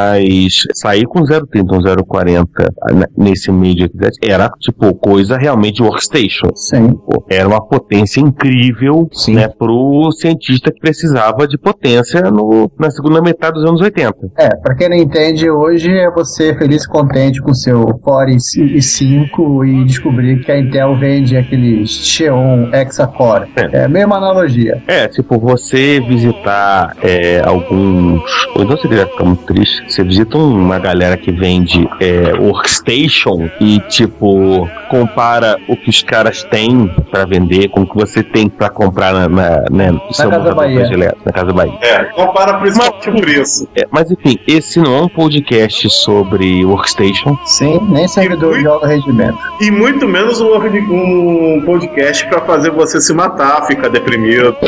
sair 0.73 1.05
com 1.05 1.23
030, 1.23 1.75
um 1.75 2.03
040 2.05 2.73
né, 2.93 3.05
nesse 3.17 3.49
87 3.51 4.19
era 4.29 4.49
tipo 4.59 4.93
coisa 4.95 5.37
realmente 5.37 5.81
workstation. 5.81 6.47
Sim. 6.55 6.97
Era 7.29 7.47
uma 7.47 7.61
potência 7.65 8.19
incrível 8.19 9.07
Sim. 9.11 9.35
né, 9.35 9.47
pro 9.47 10.11
cientista 10.11 10.71
que 10.71 10.79
precisava 10.79 11.47
de 11.47 11.57
potência 11.57 12.21
no, 12.23 12.71
na 12.79 12.89
segunda 12.91 13.21
metade 13.21 13.55
dos 13.55 13.65
anos 13.65 13.81
80. 13.81 14.15
É, 14.37 14.49
pra 14.57 14.75
quem 14.75 14.89
não 14.89 14.97
entende, 14.97 15.49
hoje 15.49 15.91
é 15.91 16.09
você 16.09 16.55
feliz 16.57 16.83
e 16.83 16.87
contente 16.87 17.41
com 17.41 17.53
seu 17.53 17.85
Core 17.99 18.35
i5 18.35 19.67
e 19.67 19.85
descobrir 19.85 20.43
que 20.43 20.51
a 20.51 20.59
Intel 20.59 20.97
vende 20.97 21.37
aquele 21.37 21.85
Xeon 21.85 22.69
Hexa-Core. 22.73 23.49
É. 23.55 23.81
É 23.81 23.85
a 23.85 23.89
mesma 23.89 24.17
analogia. 24.17 24.81
É, 24.87 25.07
tipo, 25.07 25.39
você 25.39 25.99
visitar 26.01 26.95
é, 27.01 27.41
alguns. 27.43 28.21
Ou 28.55 28.63
então 28.63 28.77
seria 28.77 29.07
ficar 29.07 29.25
muito 29.25 29.43
triste. 29.45 29.82
Você 29.87 30.03
visita 30.03 30.37
uma 30.37 30.79
galera 30.79 31.17
que 31.17 31.31
vende 31.31 31.87
é, 31.99 32.33
workstation 32.39 33.49
e, 33.59 33.79
tipo, 33.89 34.67
compara 34.89 35.57
o 35.67 35.75
que 35.75 35.89
os 35.89 36.01
caras 36.01 36.43
têm 36.43 36.87
pra 37.11 37.25
vender 37.25 37.69
com 37.69 37.81
o 37.81 37.87
que 37.87 37.95
você 37.95 38.23
tem 38.23 38.47
pra 38.49 38.69
comprar 38.69 39.13
na, 39.13 39.27
na, 39.29 39.49
né, 39.71 39.91
no 39.91 40.13
seu 40.13 40.29
Casa 40.29 40.37
montador 40.53 40.55
Bahia. 40.55 41.15
na 41.25 41.31
Casa 41.31 41.53
Bahia. 41.53 41.73
É, 41.81 42.03
compara 42.05 42.53
principalmente 42.59 43.09
o 43.09 43.21
preço. 43.21 43.67
É, 43.75 43.87
mas 43.91 44.09
enfim, 44.11 44.37
esse 44.47 44.79
não 44.79 44.95
é 44.97 45.01
um 45.03 45.07
podcast 45.09 45.89
sobre 45.89 46.63
workstation. 46.65 47.37
Sim, 47.45 47.79
nem 47.89 48.07
servidor 48.07 48.53
fui- 48.53 48.63
joga 48.63 48.87
rendimento. 48.87 49.37
E 49.61 49.69
muito 49.71 50.07
menos 50.07 50.39
um, 50.41 50.53
um 50.55 51.61
podcast 51.65 52.25
pra 52.27 52.41
fazer 52.41 52.71
você 52.71 52.99
se 53.01 53.13
matar, 53.13 53.65
ficar 53.65 53.89
deprimido. 53.89 54.55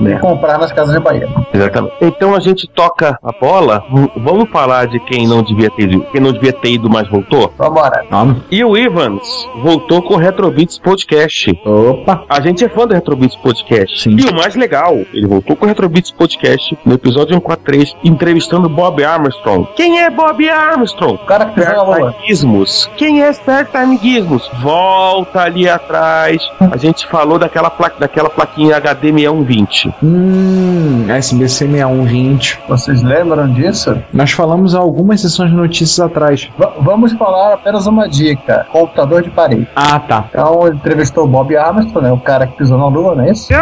E 0.00 0.18
comprar 0.18 0.58
nas 0.58 0.72
casas 0.72 0.94
de 0.94 1.00
Bahia. 1.00 1.28
Exatamente. 1.52 1.94
Então 2.00 2.34
a 2.34 2.40
gente 2.40 2.66
toca 2.68 3.18
a 3.22 3.32
bola. 3.32 3.82
Vamos 4.16 4.48
falar 4.50 4.86
de 4.86 5.00
quem 5.00 5.26
não 5.26 5.42
devia 5.42 5.70
ter 5.70 5.90
ido, 5.90 6.06
quem 6.12 6.20
não 6.20 6.32
devia 6.32 6.52
ter 6.52 6.72
ido, 6.72 6.88
mas 6.88 7.08
voltou. 7.08 7.52
Vambora. 7.58 8.04
Vamos. 8.10 8.42
E 8.50 8.64
o 8.64 8.76
Evans 8.76 9.48
voltou 9.62 10.02
com 10.02 10.14
o 10.14 10.16
Retrobits 10.16 10.78
Podcast. 10.78 11.50
Opa. 11.64 12.24
A 12.28 12.40
gente 12.40 12.64
é 12.64 12.68
fã 12.68 12.86
do 12.86 12.94
Retrobits 12.94 13.36
Podcast. 13.36 14.02
Sim. 14.02 14.16
E 14.18 14.24
o 14.24 14.34
mais 14.34 14.54
legal, 14.54 14.96
ele 15.12 15.26
voltou 15.26 15.56
com 15.56 15.64
o 15.64 15.68
Retrobits 15.68 16.10
Podcast 16.10 16.76
no 16.84 16.94
episódio 16.94 17.34
143, 17.34 17.96
entrevistando 18.04 18.68
Bob 18.68 19.02
Armstrong. 19.02 19.68
Quem 19.74 20.00
é 20.00 20.10
Bob 20.10 20.48
Armstrong? 20.48 21.14
O 21.14 21.26
cara 21.26 21.46
que 21.46 21.60
pisou 21.60 21.74
na 21.74 21.82
lua. 21.82 22.14
Gizmos. 22.26 22.90
Quem 22.96 23.22
é 23.22 23.32
Spare 23.32 23.68
Time 23.70 23.98
Gizmos? 23.98 24.48
Volta 24.60 25.42
ali 25.42 25.68
atrás. 25.68 26.42
A 26.60 26.76
gente 26.76 27.06
falou 27.06 27.38
daquela, 27.38 27.70
pla 27.70 27.90
daquela 27.98 28.30
plaquinha 28.30 28.76
HD 28.76 29.12
6120. 29.12 29.94
Hum, 30.02 31.06
SBC 31.08 31.66
6120. 31.66 32.58
Vocês 32.68 33.02
lembram 33.02 33.52
disso? 33.52 33.79
Nós 34.12 34.30
falamos 34.32 34.74
algumas 34.74 35.20
sessões 35.20 35.50
de 35.50 35.56
notícias 35.56 36.00
atrás. 36.00 36.48
Va- 36.58 36.74
vamos 36.80 37.12
falar 37.12 37.54
apenas 37.54 37.86
uma 37.86 38.08
dica: 38.08 38.66
computador 38.72 39.22
de 39.22 39.30
parede. 39.30 39.66
Ah, 39.74 39.98
tá. 40.00 40.24
Então 40.30 40.66
ele 40.66 40.76
entrevistou 40.76 41.24
o 41.24 41.28
Bob 41.28 41.56
Armstrong, 41.56 42.06
né? 42.06 42.12
O 42.12 42.18
cara 42.20 42.46
que 42.46 42.56
pisou 42.56 42.78
na 42.78 42.86
lua, 42.88 43.14
não 43.14 43.24
é 43.24 43.30
isso? 43.32 43.48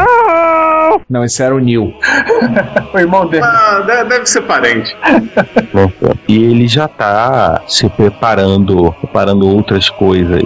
Não, 1.09 1.23
esse 1.23 1.43
era 1.43 1.55
o 1.55 1.59
Neil. 1.59 1.93
O 2.95 2.99
irmão 2.99 3.27
dele. 3.27 3.45
Ah, 3.45 3.83
de- 3.87 4.05
deve 4.09 4.27
ser 4.27 4.43
parente. 4.43 4.97
E 6.27 6.37
ele 6.45 6.67
já 6.69 6.89
tá 6.89 7.61
se 7.67 7.89
preparando, 7.91 8.93
preparando 9.01 9.47
outras 9.49 9.89
coisas 9.91 10.43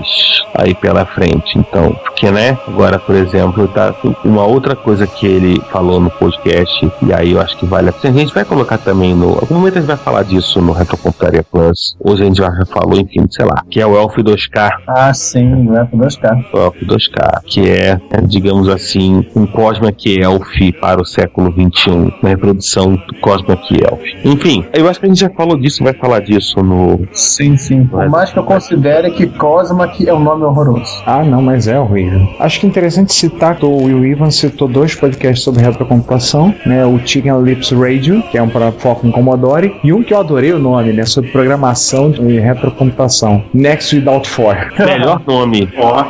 aí 0.55 0.75
pela 0.75 1.05
frente. 1.07 1.59
Então, 1.59 1.93
porque, 1.93 2.31
né? 2.31 2.57
Agora, 2.69 2.99
por 2.99 3.15
exemplo, 3.15 3.67
tá 3.69 3.95
uma 4.25 4.45
outra 4.45 4.77
coisa 4.77 5.07
que 5.07 5.27
ele 5.27 5.61
falou 5.73 5.99
no 6.01 6.11
podcast, 6.11 6.91
e 7.03 7.13
aí 7.13 7.33
eu 7.33 7.41
acho 7.41 7.57
que 7.57 7.67
vale 7.67 7.89
a 7.89 7.93
pena. 7.93 8.15
A 8.17 8.19
gente 8.21 8.35
vai 8.35 8.45
colocar 8.45 8.79
também 8.79 9.15
no. 9.15 9.39
Algum 9.53 9.61
momento 9.61 9.77
a 9.77 9.81
gente 9.81 9.89
vai 9.89 9.99
falar 9.99 10.23
disso 10.23 10.63
no 10.63 10.73
Retrocomputaria 10.73 11.43
Plus. 11.43 11.95
Hoje 12.01 12.23
a 12.23 12.25
gente 12.25 12.39
já 12.39 12.51
falou, 12.73 12.99
enfim, 12.99 13.27
sei 13.29 13.45
lá, 13.45 13.63
que 13.71 13.83
é 13.83 13.87
o 13.87 13.95
Elf 13.95 14.17
2K. 14.17 14.71
Ah, 14.89 15.13
sim, 15.13 15.67
vai 15.67 15.85
pro 15.85 15.99
2K. 15.99 16.47
O 16.55 16.57
Elf 16.57 16.77
2K, 16.77 17.43
que 17.45 17.69
é, 17.69 18.01
é, 18.11 18.21
digamos 18.23 18.71
assim, 18.71 19.27
um 19.37 19.47
Cosmic 19.47 20.19
Elf 20.19 20.57
para 20.81 21.03
o 21.03 21.05
século 21.05 21.53
XXI, 21.53 21.91
uma 21.91 22.31
reprodução 22.31 22.97
do 22.97 23.21
Cosmic 23.21 23.75
Elf. 23.75 24.01
Enfim, 24.25 24.65
eu 24.73 24.89
acho 24.89 24.99
que 24.99 25.05
a 25.05 25.09
gente 25.11 25.21
já 25.21 25.29
falou 25.29 25.59
disso, 25.59 25.85
vai 25.85 25.93
falar 25.93 26.21
disso 26.21 26.63
no. 26.63 27.07
Sim, 27.13 27.59
sim. 27.59 27.85
Por 27.85 28.09
mais 28.09 28.33
que 28.33 28.39
eu 28.39 28.45
considere 28.45 29.11
que 29.11 29.27
Cosma 29.27 29.87
que 29.87 30.09
é 30.09 30.15
um 30.15 30.21
nome 30.21 30.45
horroroso. 30.45 31.03
Ah, 31.05 31.23
não, 31.23 31.43
mas 31.43 31.69
é 31.69 31.79
horrível. 31.79 32.27
Acho 32.41 32.59
que 32.59 32.65
é 32.65 32.71
interessante 32.71 33.13
citar 33.13 33.57
que 33.57 33.67
o 33.67 33.85
Will 33.85 34.03
Evans 34.03 34.35
citou 34.35 34.67
dois 34.67 34.95
podcasts 34.95 35.45
sobre 35.45 35.63
retrocomputação, 35.63 36.55
né? 36.65 36.87
O 36.87 36.99
Chicken 37.07 37.43
Lips 37.43 37.71
Radio, 37.73 38.23
que 38.31 38.39
é 38.39 38.43
um 38.43 38.49
para 38.49 38.73
foco 38.73 39.07
em 39.07 39.11
Commodore, 39.43 39.81
e 39.83 39.93
um 39.93 40.03
que 40.03 40.15
eu 40.15 40.21
adorei 40.21 40.53
o 40.53 40.59
nome, 40.59 40.93
né? 40.93 41.05
Sobre 41.05 41.31
programação 41.31 42.11
de 42.11 42.39
retrocomputação. 42.39 43.45
Next 43.53 43.95
Without 43.95 44.29
For. 44.29 44.57
Melhor 44.79 45.21
nome. 45.27 45.69
Ó, 45.77 46.05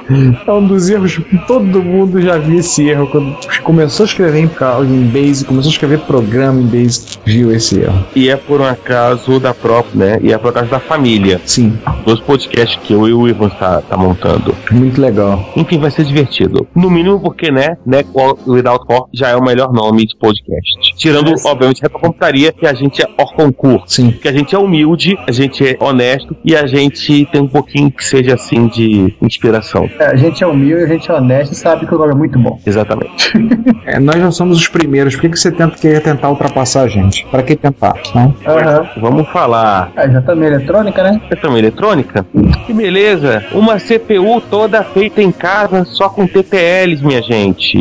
É 0.47 0.53
um 0.53 0.67
dos 0.67 0.91
erros 0.91 1.17
que 1.17 1.39
todo 1.47 1.83
mundo 1.83 2.21
já 2.21 2.37
viu 2.37 2.59
esse 2.59 2.89
erro. 2.89 3.07
Quando 3.07 3.37
começou 3.63 4.05
a 4.05 4.07
escrever 4.07 4.41
em, 4.41 4.51
em 4.85 5.05
Basic, 5.07 5.47
começou 5.47 5.71
a 5.71 5.73
escrever 5.73 6.01
programa 6.01 6.61
em 6.61 6.67
Basic, 6.67 7.19
viu 7.25 7.51
esse 7.53 7.81
erro. 7.81 8.05
E 8.15 8.29
é 8.29 8.37
por 8.37 8.61
um 8.61 8.65
acaso 8.65 9.41
da 9.41 9.55
própria, 9.55 9.93
né? 9.95 10.19
E 10.23 10.33
é 10.33 10.39
por 10.39 10.49
acaso 10.51 10.71
da 10.71 10.81
família. 10.81 11.41
Sim, 11.45 11.79
Dos 12.05 12.21
podcasts 12.21 12.79
que 12.83 12.93
eu 12.93 13.09
e 13.09 13.15
o 13.15 13.29
Ivan 13.29 13.49
tá, 13.49 13.81
tá 13.81 13.97
montando. 13.97 14.55
muito 14.71 15.01
legal. 15.01 15.53
Enfim, 15.57 15.79
vai 15.79 15.91
ser 15.91 16.05
divertido. 16.05 16.67
No 16.75 16.91
mínimo 16.91 17.21
porque, 17.21 17.51
né? 17.51 17.77
né 17.87 18.05
Without 18.47 18.85
For 18.87 19.09
já 19.15 19.29
é 19.29 19.37
o 19.37 19.43
melhor 19.43 19.73
nome 19.73 20.07
de 20.07 20.17
podcast. 20.17 20.97
Tirando, 20.97 21.35
obviamente, 21.45 21.85
a 21.85 21.89
computaria, 21.89 22.53
que 22.53 22.67
a 22.67 22.75
gente 22.75 23.03
é 23.03 23.07
Orconcourt. 23.23 23.85
Sim. 23.87 24.11
Que 24.13 24.29
a 24.29 24.33
gente 24.33 24.55
é 24.55 24.59
humilde, 24.59 25.17
a 25.27 25.33
gente 25.33 25.65
é 25.67 25.77
honesto 25.81 26.37
e 26.45 26.55
a 26.57 26.67
gente 26.67 27.27
tem 27.27 27.41
um 27.41 27.49
pouquinho 27.49 27.91
que 27.91 28.05
seja 28.05 28.35
assim 28.35 28.67
de 28.69 29.15
inspiração. 29.23 29.89
É, 29.99 30.07
a 30.07 30.17
gente 30.17 30.43
é 30.43 30.47
humilde, 30.47 30.83
a 30.85 30.87
gente 30.87 31.11
é 31.11 31.15
honesto 31.15 31.53
e 31.53 31.57
sabe 31.57 31.87
que 31.87 31.95
o 31.95 31.99
nome 31.99 32.13
é 32.13 32.17
muito 32.17 32.39
bom. 32.39 32.59
Exatamente. 32.67 33.33
É, 33.85 33.99
nós 33.99 34.17
já 34.17 34.31
somos 34.31 34.59
os 34.59 34.69
primeiros. 34.69 35.15
Por 35.17 35.23
que, 35.23 35.31
que 35.31 35.39
você 35.39 35.51
tenta, 35.51 35.77
quer 35.77 36.01
tentar 36.01 36.31
ultrapassar 36.31 36.83
a 36.83 36.89
gente? 36.89 37.27
Para 37.27 37.43
que 37.43 37.57
tentar? 37.57 37.95
Não? 38.15 38.33
Aham. 38.47 38.89
Vamos 38.99 39.29
falar 39.29 39.91
É, 39.97 40.09
já 40.09 40.23
também 40.23 40.49
eletrônica, 40.49 41.03
né? 41.03 41.21
questão 41.29 41.59
eletrônica? 41.59 42.25
Que 42.65 42.73
beleza! 42.73 43.45
Uma 43.53 43.79
CPU 43.81 44.41
toda 44.49 44.85
feita 44.85 45.21
em 45.21 45.33
casa 45.33 45.85
só 45.85 46.09
com 46.09 46.27
TTLs, 46.27 47.05
minha 47.05 47.21
gente. 47.23 47.77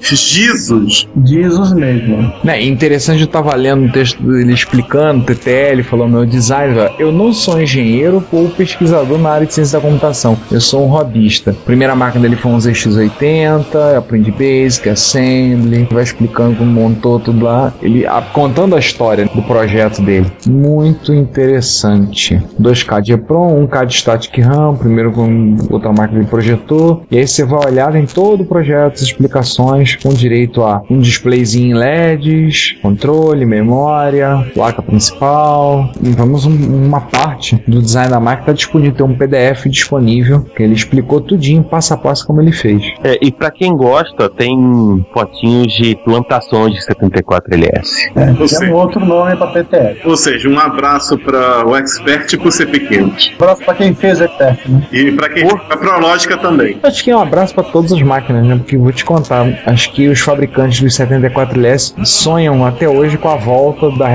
Jesus. 0.00 1.08
Jesus 1.24 1.72
mesmo. 1.72 2.32
Né, 2.44 2.62
interessante, 2.62 3.22
eu 3.22 3.26
tava 3.26 3.54
lendo 3.54 3.84
um 3.84 3.88
texto 3.88 4.22
dele 4.22 4.52
explicando, 4.52 4.79
TTL, 4.82 5.82
falou 5.82 6.08
meu 6.08 6.24
design, 6.26 6.74
eu 6.98 7.12
não 7.12 7.32
sou 7.32 7.60
engenheiro 7.60 8.24
ou 8.32 8.48
pesquisador 8.48 9.18
na 9.18 9.30
área 9.30 9.46
de 9.46 9.54
ciência 9.54 9.78
da 9.78 9.86
computação, 9.86 10.36
eu 10.50 10.60
sou 10.60 10.84
um 10.84 10.88
hobbyista. 10.88 11.54
Primeira 11.64 11.94
máquina 11.94 12.22
dele 12.22 12.36
foi 12.36 12.52
um 12.52 12.56
ZX80, 12.58 13.74
eu 13.74 13.98
aprendi 13.98 14.30
Basic, 14.30 14.88
Assembly, 14.88 15.88
vai 15.90 16.02
explicando 16.02 16.56
como 16.56 16.70
montou 16.70 17.18
tudo 17.18 17.44
lá, 17.44 17.72
ele 17.82 18.06
a- 18.06 18.22
contando 18.22 18.74
a 18.76 18.78
história 18.78 19.26
do 19.34 19.42
projeto 19.42 20.02
dele. 20.02 20.26
Muito 20.46 21.12
interessante. 21.14 22.40
2K 22.58 23.00
de 23.02 23.12
EPROM, 23.12 23.66
1K 23.66 23.84
de 23.86 23.94
Static 23.94 24.38
RAM, 24.40 24.76
primeiro 24.76 25.12
com 25.12 25.56
outra 25.70 25.92
máquina 25.92 26.20
de 26.22 26.26
projetor, 26.28 27.02
e 27.10 27.18
aí 27.18 27.26
você 27.26 27.44
vai 27.44 27.66
olhar 27.66 27.94
em 27.94 28.06
todo 28.06 28.42
o 28.42 28.46
projeto, 28.46 28.94
as 28.94 29.02
explicações, 29.02 29.96
com 29.96 30.10
direito 30.10 30.62
a 30.62 30.82
um 30.90 30.98
displayzinho 30.98 31.76
em 31.76 31.78
LEDs, 31.78 32.76
controle, 32.82 33.44
memória, 33.44 34.44
placa 34.72 34.82
principal. 34.82 35.90
E 36.02 36.10
vamos 36.10 36.46
um- 36.46 36.86
uma 36.86 37.00
parte 37.00 37.62
do 37.66 37.80
design 37.82 38.10
da 38.10 38.20
máquina 38.20 38.40
está 38.40 38.52
disponível, 38.52 38.94
tem 38.94 39.06
um 39.06 39.14
PDF 39.16 39.68
disponível, 39.68 40.42
que 40.56 40.62
ele 40.62 40.74
explicou 40.74 41.20
tudinho, 41.20 41.62
passo 41.62 41.94
a 41.94 41.96
passo 41.96 42.26
como 42.26 42.40
ele 42.40 42.52
fez. 42.52 42.82
É, 43.04 43.18
e 43.20 43.30
pra 43.30 43.50
quem 43.50 43.76
gosta, 43.76 44.28
tem 44.28 45.04
fotinhos 45.12 45.72
de 45.72 45.96
plantações 46.04 46.74
de 46.74 46.80
74LS. 46.84 48.10
É, 48.14 48.32
tem 48.58 48.70
um 48.70 48.74
outro 48.74 49.04
nome 49.04 49.36
pra 49.36 49.48
PTL. 49.48 49.98
Ou 50.04 50.16
seja, 50.16 50.48
um 50.48 50.58
abraço 50.58 51.18
para 51.18 51.66
o 51.66 51.76
expert 51.76 52.32
e 52.32 52.36
pro 52.38 52.50
CP 52.50 52.80
Quente. 52.80 53.34
Próximo 53.36 53.66
pra 53.66 53.74
quem 53.74 53.94
fez 53.94 54.20
o 54.20 54.24
expert, 54.24 54.68
né? 54.68 54.86
E 54.92 55.12
para 55.12 55.28
quem 55.28 55.46
pra 55.46 55.76
Prológica 55.76 56.36
também. 56.36 56.78
Acho 56.82 57.02
que 57.02 57.10
é 57.10 57.16
um 57.16 57.20
abraço 57.20 57.54
para 57.54 57.64
todas 57.64 57.92
as 57.92 58.02
máquinas, 58.02 58.46
né? 58.46 58.56
Porque 58.56 58.76
vou 58.76 58.92
te 58.92 59.04
contar, 59.04 59.46
acho 59.66 59.92
que 59.92 60.08
os 60.08 60.20
fabricantes 60.20 60.80
dos 60.80 60.94
74LS 60.94 61.94
sonham 62.04 62.64
até 62.64 62.88
hoje 62.88 63.16
com 63.18 63.28
a 63.28 63.36
volta 63.36 63.90
da 63.92 64.06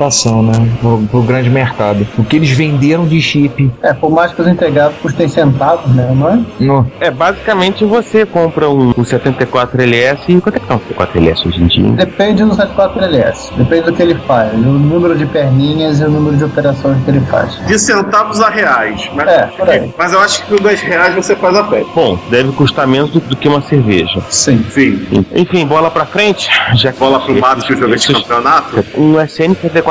retrocomputação, 0.00 0.42
né? 0.42 0.52
Pro, 0.80 0.98
pro 1.10 1.22
grande 1.22 1.50
mercado. 1.50 2.06
O 2.18 2.24
que 2.24 2.36
eles 2.36 2.50
venderam 2.50 3.06
de 3.06 3.20
chip 3.20 3.70
É, 3.82 3.92
por 3.92 4.10
mais 4.10 4.32
que 4.32 4.40
os 4.40 4.48
integrados 4.48 4.96
custem 4.98 5.28
centavos, 5.28 5.94
né? 5.94 6.10
Não 6.14 6.28
é? 6.28 6.40
no, 6.58 6.90
É, 7.00 7.10
basicamente 7.10 7.84
você 7.84 8.24
compra 8.24 8.68
um, 8.68 8.90
um 8.90 9.04
74LS 9.04 10.18
e 10.28 10.40
quanto 10.40 10.56
é 10.56 10.60
que 10.60 10.66
tá 10.66 10.74
um 10.76 10.78
74LS 10.78 11.46
hoje 11.46 11.62
em 11.62 11.66
dia? 11.66 11.90
Depende 11.92 12.44
do 12.44 12.50
74LS. 12.56 13.52
Depende 13.56 13.82
do 13.82 13.92
que 13.92 14.02
ele 14.02 14.14
faz. 14.26 14.52
O 14.54 14.56
número 14.58 15.16
de 15.16 15.26
perninhas 15.26 16.00
e 16.00 16.04
o 16.04 16.10
número 16.10 16.36
de 16.36 16.44
operações 16.44 17.02
que 17.04 17.10
ele 17.10 17.20
faz. 17.20 17.58
De 17.66 17.78
centavos 17.78 18.40
a 18.40 18.48
reais. 18.48 19.10
Mas, 19.14 19.28
É, 19.28 19.42
por 19.46 19.68
aí. 19.68 19.92
mas 19.98 20.12
eu 20.12 20.20
acho 20.20 20.44
que 20.44 20.56
com 20.56 20.62
10 20.62 20.80
reais 20.82 21.14
você 21.14 21.36
faz 21.36 21.56
a 21.56 21.64
pé. 21.64 21.84
Bom, 21.94 22.18
deve 22.30 22.52
custar 22.52 22.86
menos 22.86 23.10
do, 23.10 23.20
do 23.20 23.36
que 23.36 23.48
uma 23.48 23.60
cerveja. 23.62 24.20
Sim. 24.28 24.64
Sim. 24.70 25.24
Enfim, 25.34 25.66
bola 25.66 25.90
pra 25.90 26.06
frente. 26.06 26.48
Já 26.74 26.92
que 26.92 26.98
Bola 27.00 27.20
pro 27.20 27.38
mato 27.38 27.64
que 27.66 27.72
eu 27.72 27.78
joguei 27.78 27.96
de 27.96 28.12
campeonato. 28.12 28.84
Um 28.96 29.18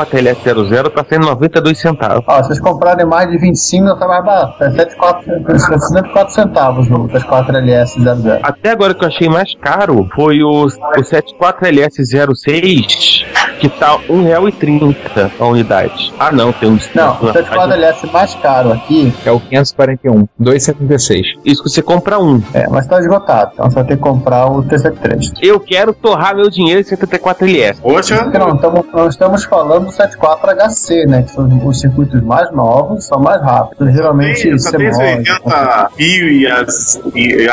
SN74LS00 0.04 0.90
tá 0.90 1.04
sendo 1.08 1.26
92 1.26 1.78
centavos. 1.78 2.24
Ó, 2.26 2.42
se 2.42 2.48
vocês 2.48 2.60
comprarem 2.60 3.06
mais 3.06 3.30
de 3.30 3.38
25, 3.38 3.94
tá 3.96 4.08
mais 4.08 4.24
barato. 4.24 4.64
É 4.64 4.70
74, 4.70 5.80
74 5.80 6.34
centavos 6.34 6.88
no 6.88 7.08
74LS00. 7.08 8.40
Até 8.42 8.70
agora 8.70 8.94
que 8.94 9.04
eu 9.04 9.08
achei 9.08 9.28
mais 9.28 9.54
caro 9.56 10.08
foi 10.14 10.42
o, 10.42 10.64
o 10.64 10.68
74LS06 10.68 13.26
que 13.60 13.68
tá 13.68 13.96
R$1,30 13.96 15.30
a 15.38 15.46
unidade. 15.46 16.12
Ah, 16.18 16.32
não, 16.32 16.52
tem 16.52 16.70
um 16.70 16.78
Não, 16.94 17.12
o 17.12 17.32
74LS 17.32 18.10
mais 18.10 18.34
caro 18.36 18.72
aqui 18.72 19.12
É 19.24 19.30
o 19.30 19.38
541, 19.38 20.28
276. 20.38 21.26
Isso 21.44 21.62
que 21.62 21.68
você 21.68 21.82
compra 21.82 22.18
um. 22.18 22.42
é, 22.54 22.66
mas 22.68 22.86
tá 22.86 22.98
esgotado. 22.98 23.50
Então 23.54 23.68
você 23.68 23.74
vai 23.74 23.84
ter 23.84 23.96
que 23.96 24.02
comprar 24.02 24.46
o 24.46 24.62
T73. 24.64 25.32
Eu 25.42 25.60
quero 25.60 25.92
torrar 25.92 26.34
meu 26.34 26.48
dinheiro 26.48 26.80
em 26.80 26.84
74LS. 26.84 27.80
Poxa, 27.80 28.22
Porque 28.22 28.38
não, 28.38 28.54
estamos, 28.54 28.86
nós 28.92 29.12
estamos 29.14 29.44
falando 29.44 29.86
do 29.86 29.92
74HC, 29.92 31.06
né? 31.06 31.22
Que 31.22 31.30
são 31.30 31.66
os 31.66 31.80
circuitos 31.80 32.22
mais 32.22 32.50
novos, 32.52 33.04
são 33.04 33.20
mais 33.20 33.40
rápidos. 33.42 33.92
Geralmente 33.92 34.42
tem, 34.42 34.52
esse 34.52 34.70
CMOS, 34.70 34.98
80 34.98 35.90
Rio 35.98 36.28
e, 36.28 36.46
az, 36.46 37.00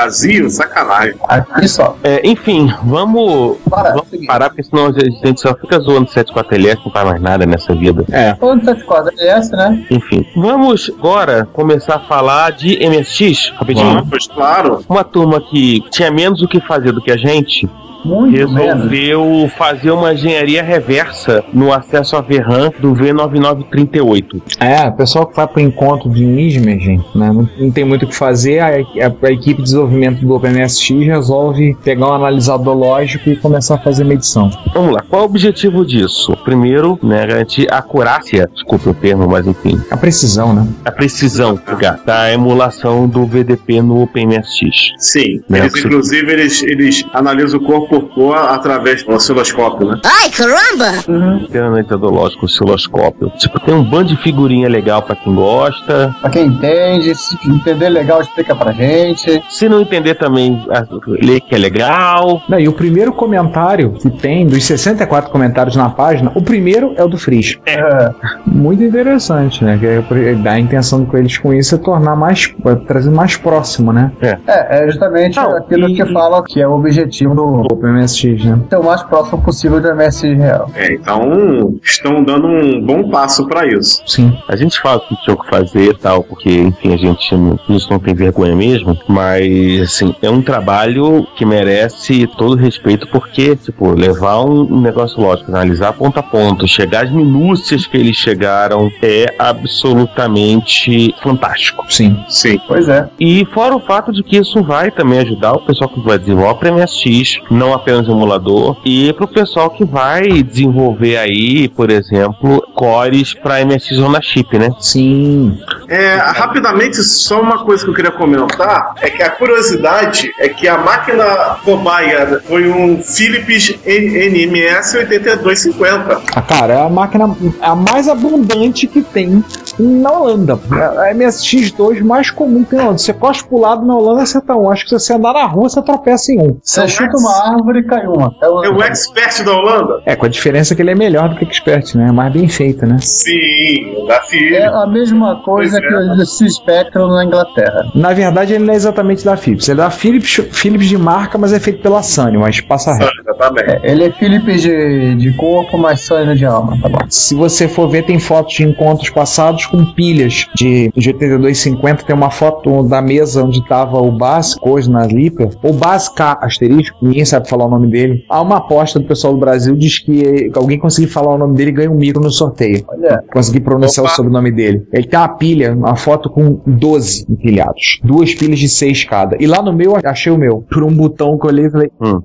Azio, 0.05 0.49
sacanagem. 0.49 1.15
Aqui 1.27 1.67
só. 1.67 1.95
É, 2.03 2.21
enfim, 2.27 2.71
vamos, 2.83 3.57
Para, 3.69 3.89
vamos 3.91 4.25
parar, 4.25 4.49
porque 4.49 4.63
senão 4.63 4.87
a 4.87 4.91
gente 4.91 5.41
só 5.41 5.53
fica 5.55 5.79
zoando 5.79 5.96
74LS, 6.05 6.79
não 6.85 6.91
faz 6.91 7.05
mais 7.05 7.21
nada 7.21 7.45
nessa 7.45 7.73
vida. 7.73 8.05
É. 8.11 8.35
Falando 8.35 8.61
do 8.61 8.71
74LS, 8.71 9.51
né? 9.51 9.85
Enfim, 9.89 10.25
vamos 10.35 10.91
agora 10.97 11.47
começar 11.51 11.95
a 11.95 11.99
falar 11.99 12.51
de 12.51 12.77
MSX, 12.87 13.53
rapidinho. 13.55 14.05
Pois 14.09 14.27
claro. 14.27 14.83
Uma 14.87 15.03
turma 15.03 15.41
que 15.41 15.81
tinha 15.89 16.11
menos 16.11 16.41
o 16.41 16.47
que 16.47 16.59
fazer 16.61 16.91
do 16.91 17.01
que 17.01 17.11
a 17.11 17.17
gente, 17.17 17.69
Muito 18.07 18.31
menos. 18.49 18.55
resolveu 18.55 19.51
fazer 19.57 19.91
uma 19.91 20.13
engenharia 20.13 20.63
reversa 20.63 21.43
no 21.53 21.71
acesso 21.73 22.15
a 22.15 22.21
VRAM 22.21 22.71
do 22.79 22.93
V9938. 22.93 24.41
É, 24.59 24.87
o 24.87 24.93
pessoal 24.93 25.25
que 25.25 25.35
vai 25.35 25.47
pro 25.47 25.61
encontro 25.61 26.09
de 26.09 26.25
Nismergen, 26.25 26.97
né? 27.15 27.31
Não, 27.31 27.47
não 27.57 27.71
tem 27.71 27.83
muito 27.83 28.03
o 28.03 28.07
que 28.07 28.15
fazer, 28.15 28.59
a, 28.59 28.67
a- 28.67 29.27
a 29.27 29.31
equipe 29.31 29.57
de 29.57 29.63
desenvolvimento 29.63 30.21
do 30.25 30.33
OpenMSX 30.35 30.89
resolve 31.05 31.75
pegar 31.83 32.07
um 32.09 32.13
analisador 32.13 32.75
lógico 32.77 33.29
e 33.29 33.35
começar 33.35 33.75
a 33.75 33.79
fazer 33.79 34.03
medição. 34.03 34.49
Vamos 34.73 34.93
lá, 34.93 35.03
qual 35.09 35.21
é 35.23 35.25
o 35.25 35.27
objetivo 35.29 35.85
disso? 35.85 36.36
Primeiro, 36.57 36.97
né, 37.03 37.27
garantir 37.27 37.67
a 37.69 37.79
acurácia, 37.79 38.49
desculpe 38.53 38.87
o 38.87 38.93
termo, 38.93 39.27
mas 39.27 39.45
enfim, 39.45 39.81
A 39.91 39.97
precisão, 39.97 40.53
né? 40.53 40.65
a 40.85 40.91
precisão 40.93 41.59
da 42.05 42.31
emulação 42.31 43.05
do 43.05 43.25
VDP 43.25 43.81
no 43.81 44.01
OpenMSX. 44.03 44.93
Sim. 44.97 45.41
Né, 45.49 45.59
Eles, 45.59 45.75
inclusive, 45.75 46.31
eles, 46.31 46.63
eles 46.63 47.03
analisam 47.13 47.59
o 47.59 47.63
corpo 47.63 47.87
por 47.99 48.13
cor 48.13 48.37
através 48.37 49.03
do 49.03 49.11
osciloscópio, 49.11 49.89
né? 49.89 49.99
Ai, 50.05 50.29
caramba! 50.29 51.47
Tem 51.51 51.59
analisador 51.59 52.13
lógico, 52.13 52.45
osciloscópio. 52.45 53.29
Tipo, 53.37 53.59
tem 53.59 53.75
um 53.75 53.83
bando 53.83 54.15
de 54.15 54.15
figurinha 54.23 54.69
legal 54.69 55.01
pra 55.01 55.17
quem 55.17 55.35
gosta. 55.35 56.15
Pra 56.21 56.29
quem 56.29 56.45
entende, 56.47 57.13
se 57.13 57.35
entender 57.45 57.89
legal, 57.89 58.21
explica 58.21 58.55
pra 58.55 58.71
gente. 58.71 59.43
Se 59.49 59.67
não 59.67 59.81
entender 59.81 60.15
também, 60.15 60.65
lê 61.07 61.41
que 61.41 61.53
é 61.53 61.57
legal. 61.57 62.41
Não, 62.47 62.57
e 62.57 62.69
o 62.69 62.73
primeiro 62.73 63.11
comentário 63.11 63.91
que 63.91 64.09
tem, 64.09 64.47
dos 64.47 64.63
64 64.63 65.29
comentários 65.29 65.75
na 65.75 65.89
página, 65.89 66.31
o 66.37 66.41
primeiro 66.41 66.93
é 66.95 67.03
o 67.03 67.07
do 67.07 67.17
Frisch. 67.17 67.59
É, 67.65 68.09
Muito 68.45 68.83
interessante, 68.83 69.63
né? 69.63 69.77
Que 69.77 69.85
é- 69.85 70.35
dá 70.35 70.53
a 70.53 70.59
intenção 70.59 71.05
com 71.05 71.17
eles 71.17 71.37
com 71.37 71.53
isso 71.53 71.75
é 71.75 71.77
tornar 71.77 72.15
mais, 72.15 72.53
é 72.65 72.75
trazer 72.75 73.09
mais 73.11 73.35
próximo, 73.37 73.91
né? 73.93 74.11
é, 74.21 74.37
é 74.85 74.89
justamente 74.89 75.35
Não, 75.37 75.55
aquilo 75.57 75.89
e- 75.89 75.95
que 75.95 76.05
fala 76.13 76.43
que 76.43 76.61
é 76.61 76.67
o 76.67 76.73
objetivo 76.73 77.35
do 77.35 77.43
O 77.43 77.61
OpenMSX, 77.71 78.43
né? 78.45 78.59
ser 78.69 78.77
o 78.77 78.83
mais 78.83 79.03
próximo 79.03 79.41
possível 79.41 79.79
do 79.81 79.87
MSX 79.95 80.37
real. 80.37 80.69
É, 80.75 80.93
então 80.93 81.73
estão 81.83 82.23
dando 82.23 82.47
um 82.47 82.81
bom 82.85 83.09
passo 83.09 83.45
para 83.47 83.65
isso. 83.67 84.01
Sim. 84.05 84.37
A 84.47 84.55
gente 84.55 84.79
fala 84.79 84.99
que 85.01 85.15
tinha 85.23 85.35
o 85.35 85.39
que 85.41 85.49
fazer 85.49 85.89
e 85.91 85.93
tal, 85.97 86.23
porque, 86.23 86.49
enfim, 86.49 86.93
a 86.93 86.97
gente 86.97 87.35
não, 87.35 87.59
isso 87.69 87.87
não 87.91 87.99
tem 87.99 88.13
vergonha 88.13 88.55
mesmo, 88.55 88.97
mas, 89.07 89.81
assim, 89.81 90.15
é 90.21 90.29
um 90.29 90.41
trabalho 90.41 91.25
que 91.35 91.45
merece 91.45 92.27
todo 92.37 92.55
respeito, 92.55 93.07
porque, 93.11 93.55
tipo, 93.55 93.89
levar 93.91 94.41
um 94.43 94.79
negócio 94.81 95.19
lógico, 95.21 95.51
analisar 95.51 95.93
ponto 95.93 96.19
a 96.19 96.23
ponto, 96.31 96.67
chegar 96.67 97.05
às 97.05 97.11
minúcias 97.11 97.85
que 97.85 97.97
eles 97.97 98.15
chegaram, 98.15 98.89
é 99.01 99.33
absolutamente 99.37 101.13
fantástico. 101.21 101.85
Sim. 101.89 102.17
Sim. 102.29 102.59
Pois 102.67 102.87
é. 102.89 103.07
E 103.19 103.45
fora 103.53 103.75
o 103.75 103.79
fato 103.79 104.11
de 104.11 104.23
que 104.23 104.37
isso 104.37 104.63
vai 104.63 104.91
também 104.91 105.19
ajudar 105.19 105.53
o 105.53 105.61
pessoal 105.61 105.89
que 105.89 105.99
vai 106.01 106.17
desenvolver 106.17 106.55
para 106.59 106.71
MSX, 106.71 107.39
não 107.49 107.73
apenas 107.73 108.07
emulador, 108.07 108.77
e 108.85 109.11
para 109.13 109.25
o 109.25 109.27
pessoal 109.27 109.69
que 109.69 109.83
vai 109.85 110.27
desenvolver 110.43 111.17
aí, 111.17 111.67
por 111.69 111.89
exemplo, 111.89 112.61
cores 112.73 113.33
para 113.33 113.63
MSX 113.65 113.95
Zona 113.95 114.21
Chip, 114.21 114.57
né? 114.57 114.69
Sim. 114.79 115.57
É, 115.87 116.15
rapidamente, 116.15 116.97
só 117.03 117.41
uma 117.41 117.63
coisa 117.63 117.83
que 117.83 117.89
eu 117.89 117.93
queria 117.93 118.11
comentar 118.11 118.93
é 119.01 119.09
que 119.09 119.23
a 119.23 119.29
curiosidade 119.29 120.31
é 120.39 120.49
que 120.49 120.67
a 120.67 120.77
máquina 120.77 121.25
cobaia 121.63 122.41
foi 122.45 122.67
um 122.69 123.01
Philips 123.03 123.75
N- 123.85 124.27
NMS 124.27 124.97
8250. 124.97 126.06
Ah, 126.35 126.41
cara, 126.41 126.73
é 126.73 126.81
a 126.81 126.89
máquina 126.89 127.35
a 127.61 127.75
mais 127.75 128.07
abundante 128.07 128.87
que 128.87 129.01
tem 129.01 129.43
na 129.79 130.11
Holanda. 130.11 130.59
É 130.71 131.09
a 131.11 131.13
MSX2 131.15 132.01
mais 132.03 132.29
comum 132.31 132.63
que 132.63 132.71
tem 132.71 132.77
na 132.79 132.85
Holanda. 132.85 132.99
Você 132.99 133.13
costa 133.13 133.47
pro 133.47 133.59
lado 133.59 133.85
na 133.85 133.95
Holanda, 133.95 134.25
você 134.25 134.39
tá 134.41 134.55
um. 134.55 134.69
Acho 134.69 134.83
que 134.83 134.89
se 134.89 134.99
você 134.99 135.13
andar 135.13 135.33
na 135.33 135.45
rua, 135.45 135.69
você 135.69 135.81
tropeça 135.81 136.31
em 136.31 136.39
um. 136.41 136.57
Você 136.61 136.87
chuta 136.87 137.17
uma 137.17 137.53
árvore 137.53 137.79
e 137.79 137.83
cai 137.83 138.05
uma. 138.07 138.33
É 138.41 138.47
o- 138.47 138.63
É 138.63 138.69
o 138.69 138.81
expert 138.83 139.43
da 139.43 139.51
Holanda? 139.53 140.01
É, 140.05 140.15
com 140.15 140.25
a 140.25 140.29
diferença 140.29 140.75
que 140.75 140.81
ele 140.81 140.91
é 140.91 140.95
melhor 140.95 141.29
do 141.29 141.35
que 141.35 141.43
o 141.43 141.47
Expert, 141.47 141.95
né? 141.95 142.07
É 142.09 142.11
mais 142.11 142.31
bem 142.33 142.47
feito, 142.47 142.85
né? 142.85 142.97
Sim, 142.99 144.05
da 144.07 144.15
É 144.15 144.21
Philips. 144.23 144.73
a 144.73 144.87
mesma 144.87 145.35
coisa 145.43 145.79
Pois 145.79 145.87
que 145.87 146.43
é. 146.43 146.45
o 146.47 146.49
Spectrum 146.51 147.07
na 147.07 147.25
Inglaterra. 147.25 147.85
Na 147.95 148.13
verdade, 148.13 148.53
ele 148.53 148.65
não 148.65 148.73
é 148.73 148.75
exatamente 148.77 149.23
da 149.25 149.35
Philips. 149.37 149.67
Ele 149.69 149.79
é 149.81 149.83
da 149.83 149.89
Philips, 149.89 150.41
Philips 150.51 150.87
de 150.87 150.97
marca, 150.97 151.37
mas 151.37 151.53
é 151.53 151.59
feito 151.59 151.81
pela 151.81 152.01
Sony, 152.03 152.37
mas 152.37 152.59
passa 152.61 152.93
reto. 152.93 153.11
Exatamente. 153.21 153.69
É, 153.85 153.91
ele 153.91 154.03
é 154.05 154.11
Philips 154.11 154.61
de, 154.61 155.15
de 155.15 155.33
corpo, 155.37 155.77
mas 155.77 155.96
Sony 155.97 156.35
de 156.35 156.45
alma, 156.45 156.77
tá 156.81 156.89
bom. 156.89 156.99
Se 157.09 157.35
você 157.35 157.67
for 157.67 157.87
ver, 157.89 158.03
tem 158.05 158.19
fotos 158.19 158.53
de 158.55 158.63
encontros 158.63 159.09
passados 159.09 159.65
com 159.65 159.83
pilhas 159.93 160.45
de, 160.55 160.91
de 160.95 161.09
8250. 161.09 162.03
Tem 162.03 162.15
uma 162.15 162.29
foto 162.31 162.83
da 162.83 163.01
mesa 163.01 163.43
onde 163.43 163.59
estava 163.59 163.97
o 163.97 164.11
Bas, 164.11 164.55
hoje 164.61 164.89
na 164.89 165.05
Lipa. 165.05 165.49
O 165.63 165.73
Bas 165.73 166.07
K, 166.09 166.37
asterisco, 166.41 166.97
ninguém 167.01 167.25
sabe 167.25 167.49
falar 167.49 167.65
o 167.65 167.69
nome 167.69 167.87
dele. 167.89 168.23
Há 168.29 168.41
uma 168.41 168.57
aposta 168.57 168.99
do 168.99 169.05
pessoal 169.07 169.33
do 169.33 169.39
Brasil, 169.39 169.75
diz 169.75 169.99
que 169.99 170.51
alguém 170.55 170.77
conseguir 170.79 171.07
falar 171.07 171.33
o 171.33 171.37
nome 171.37 171.55
dele 171.55 171.71
ganha 171.71 171.91
um 171.91 171.95
micro 171.95 172.21
no 172.21 172.31
sorteio. 172.31 172.83
Olha, 172.87 173.23
Consegui 173.31 173.59
pronunciar 173.59 174.05
Opa. 174.05 174.13
o 174.13 174.15
sobrenome 174.15 174.51
dele. 174.51 174.87
Ele 174.93 175.07
tem 175.07 175.19
uma 175.19 175.29
pilha, 175.29 175.73
uma 175.73 175.95
foto 175.95 176.29
com 176.29 176.59
12 176.65 177.25
empilhados. 177.29 177.99
Duas 178.03 178.33
pilhas 178.33 178.59
de 178.59 178.69
6 178.69 179.03
cada. 179.05 179.37
E 179.39 179.47
lá 179.47 179.61
no 179.61 179.73
meu, 179.73 179.95
achei 180.03 180.31
o 180.31 180.37
meu. 180.37 180.63
Por 180.71 180.83
um 180.83 180.93
botão 180.93 181.37
que 181.37 181.45
eu 181.45 181.49
olhei 181.51 181.65
e 181.65 181.71
falei, 181.71 181.91
o 181.99 182.21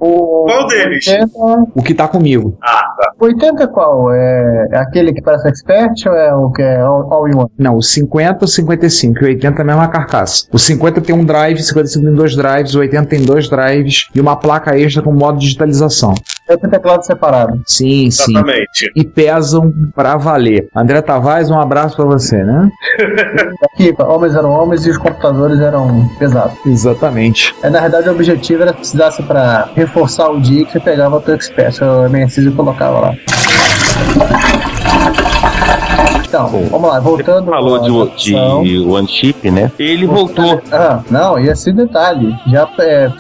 Qual 0.47 0.67
deles? 0.69 1.07
80, 1.07 1.31
o 1.75 1.83
que 1.83 1.95
tá 1.95 2.09
comigo? 2.09 2.57
Ah, 2.63 2.85
tá. 2.97 3.13
80 3.21 3.62
qual? 3.67 4.13
É, 4.13 4.69
é 4.73 4.79
aquele 4.79 5.13
que 5.13 5.23
parece 5.23 5.49
Expert 5.49 6.07
ou 6.07 6.15
é 6.15 6.35
o 6.35 6.51
que 6.51 6.63
é 6.63 6.81
all, 6.81 7.13
all 7.13 7.29
in 7.29 7.35
one? 7.35 7.51
Não, 7.59 7.77
o 7.77 7.83
50 7.83 8.45
ou 8.45 8.49
55, 8.49 9.19
e 9.21 9.25
o 9.25 9.29
80 9.29 9.59
é 9.59 9.63
a 9.63 9.65
mesma 9.65 9.89
carcaça. 9.89 10.47
O 10.53 10.59
50 10.59 11.01
tem 11.01 11.15
um 11.15 11.25
drive, 11.25 11.59
o 11.59 11.63
55 11.63 12.05
tem 12.05 12.15
dois 12.15 12.37
drives, 12.37 12.75
o 12.75 12.81
80 12.81 13.07
tem 13.09 13.25
dois 13.25 13.49
drives 13.49 14.09
e 14.15 14.21
uma 14.21 14.37
placa 14.37 14.77
extra 14.79 15.03
com 15.03 15.13
modo 15.13 15.39
de 15.39 15.47
digitalização. 15.47 16.15
É 16.49 16.55
o 16.55 16.59
teclado 16.59 17.05
separado. 17.05 17.63
Sim, 17.67 18.11
sim. 18.11 18.33
Exatamente. 18.33 18.93
E 18.97 19.05
pesam 19.05 19.73
pra 19.95 20.17
valer. 20.17 20.69
André 20.75 21.01
Tavares, 21.01 21.51
um 21.51 21.59
abraço 21.59 21.97
pra 21.97 22.05
você, 22.05 22.43
né? 22.43 22.69
Aqui, 23.73 23.95
homens 23.99 24.35
eram 24.35 24.51
homens 24.51 24.87
e 24.87 24.91
os 24.91 24.99
computadores 24.99 25.61
eram 25.61 26.09
pesados. 26.19 26.55
Exatamente. 26.67 27.55
É, 27.63 27.71
na 27.71 27.81
verdade, 27.81 28.09
o 28.09 28.13
objetivo 28.13 28.63
era 28.63 28.73
que 28.73 28.81
precisasse 28.81 29.23
para 29.23 29.69
reforçar 29.75 30.31
o 30.31 30.41
dia 30.41 30.65
que 30.65 30.73
você 30.73 30.81
pegava 30.81 31.17
o 31.17 31.21
teu 31.21 31.35
Expert, 31.35 31.81
o 31.81 32.09
MSX 32.09 32.39
e 32.39 32.51
colocava 32.51 33.01
lá. 33.01 33.15
Thank 33.95 34.47
you. 34.47 34.52
Então, 36.33 36.49
vamos 36.71 36.89
lá, 36.89 36.99
voltando. 36.99 37.51
Falou 37.51 37.77
à 37.77 38.09
de, 38.17 38.63
de 38.63 38.79
One 38.81 39.07
Chip, 39.07 39.51
né? 39.51 39.71
Ele 39.79 40.07
voltou. 40.07 40.63
Ah, 40.73 41.01
não, 41.11 41.39
e 41.39 41.49
esse 41.49 41.71
detalhe, 41.71 42.35
já 42.47 42.67
é, 42.79 43.11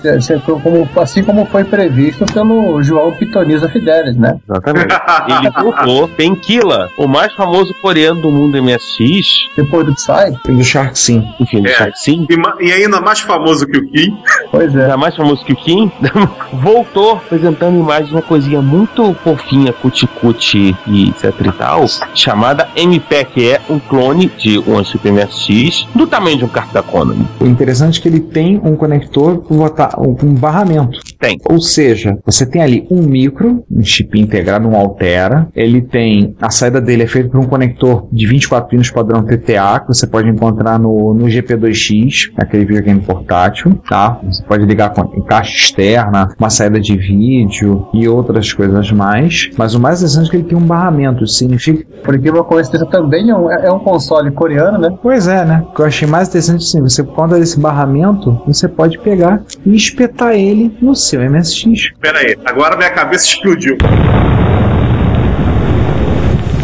como, 0.62 0.88
assim 0.96 1.22
como 1.22 1.44
foi 1.44 1.62
previsto 1.62 2.24
pelo 2.32 2.82
João 2.82 3.12
Pitoniza 3.12 3.68
Fidelis, 3.68 4.16
né? 4.16 4.38
Exatamente. 4.48 4.94
Ele 5.28 5.50
voltou. 5.62 6.08
Tenkila, 6.08 6.88
o 6.96 7.06
mais 7.06 7.34
famoso 7.34 7.74
coreano 7.82 8.22
do 8.22 8.30
mundo 8.30 8.56
MSX. 8.62 9.48
Depois 9.56 9.84
do 9.84 9.94
Psy, 9.94 10.38
E 10.48 10.52
do 10.52 10.64
Shark 10.64 10.98
Sim. 10.98 11.28
Enfim, 11.38 11.60
do 11.60 11.68
É. 11.68 11.74
Shark 11.74 11.98
Sim. 11.98 12.26
E, 12.30 12.66
e 12.66 12.72
ainda 12.72 12.98
mais 13.00 13.20
famoso 13.20 13.66
que 13.66 13.76
o 13.76 13.86
Kim. 13.88 14.16
pois 14.50 14.74
é. 14.74 14.84
Ainda 14.84 14.96
mais 14.96 15.14
famoso 15.14 15.44
que 15.44 15.52
o 15.52 15.56
Kim, 15.56 15.92
voltou 16.54 17.16
apresentando 17.16 17.78
imagens 17.78 18.08
de 18.08 18.14
uma 18.14 18.22
coisinha 18.22 18.62
muito 18.62 19.14
fofinha, 19.22 19.70
cuti-cuti 19.72 20.74
e 20.86 21.10
etc 21.10 21.34
e 21.44 21.52
tal, 21.52 21.84
chamada 22.14 22.68
MP, 22.74 23.01
que 23.24 23.50
é 23.50 23.60
um 23.68 23.78
clone 23.78 24.30
de 24.38 24.58
um 24.58 24.82
chip 24.84 25.10
MSX 25.10 25.86
do 25.94 26.06
tamanho 26.06 26.38
de 26.38 26.44
um 26.44 26.48
carro 26.48 26.72
da 26.72 26.82
Konami. 26.82 27.26
O 27.40 27.46
interessante 27.46 27.98
é 27.98 28.02
que 28.02 28.08
ele 28.08 28.20
tem 28.20 28.60
um 28.62 28.76
conector 28.76 29.44
um 29.50 30.34
barramento. 30.34 31.00
Tem. 31.22 31.38
Ou 31.48 31.60
seja, 31.60 32.18
você 32.26 32.44
tem 32.44 32.60
ali 32.60 32.84
um 32.90 33.00
micro, 33.00 33.64
um 33.70 33.84
chip 33.84 34.20
integrado, 34.20 34.68
um 34.68 34.74
Altera. 34.74 35.48
Ele 35.54 35.80
tem. 35.80 36.34
A 36.42 36.50
saída 36.50 36.80
dele 36.80 37.04
é 37.04 37.06
feita 37.06 37.28
por 37.28 37.38
um 37.38 37.46
conector 37.46 38.08
de 38.10 38.26
24 38.26 38.68
pinos 38.68 38.90
padrão 38.90 39.22
TTA, 39.22 39.78
que 39.80 39.86
você 39.86 40.04
pode 40.04 40.28
encontrar 40.28 40.80
no, 40.80 41.14
no 41.14 41.26
GP2X, 41.26 42.32
aquele 42.36 42.64
videogame 42.64 43.00
portátil, 43.00 43.80
tá? 43.88 44.18
Você 44.24 44.42
pode 44.42 44.64
ligar 44.64 44.90
com 44.90 45.04
caixa 45.22 45.54
externa, 45.54 46.34
uma 46.36 46.50
saída 46.50 46.80
de 46.80 46.96
vídeo 46.96 47.86
e 47.94 48.08
outras 48.08 48.52
coisas 48.52 48.90
mais. 48.90 49.48
Mas 49.56 49.76
o 49.76 49.80
mais 49.80 50.00
interessante 50.00 50.26
é 50.26 50.30
que 50.30 50.36
ele 50.38 50.44
tem 50.44 50.58
um 50.58 50.66
barramento. 50.66 51.22
Isso 51.22 51.34
significa. 51.34 51.86
Por 52.02 52.16
incrível 52.16 52.42
que 52.42 52.50
pareça, 52.50 52.84
também 52.86 53.30
é 53.30 53.36
um, 53.36 53.48
é 53.48 53.72
um 53.72 53.78
console 53.78 54.32
coreano, 54.32 54.76
né? 54.76 54.92
Pois 55.00 55.28
é, 55.28 55.44
né? 55.44 55.64
O 55.70 55.74
que 55.76 55.82
eu 55.82 55.86
achei 55.86 56.08
mais 56.08 56.26
interessante 56.26 56.64
assim, 56.64 56.80
você 56.80 57.04
por 57.04 57.14
conta 57.14 57.38
desse 57.38 57.60
barramento, 57.60 58.42
você 58.44 58.66
pode 58.66 58.98
pegar 58.98 59.40
e 59.64 59.76
espetar 59.76 60.34
ele 60.34 60.76
no 60.82 60.96
seu 60.96 61.11
MSX. 61.20 61.92
Pera 62.00 62.18
aí, 62.18 62.36
agora 62.44 62.76
minha 62.76 62.90
cabeça 62.90 63.26
explodiu. 63.26 63.76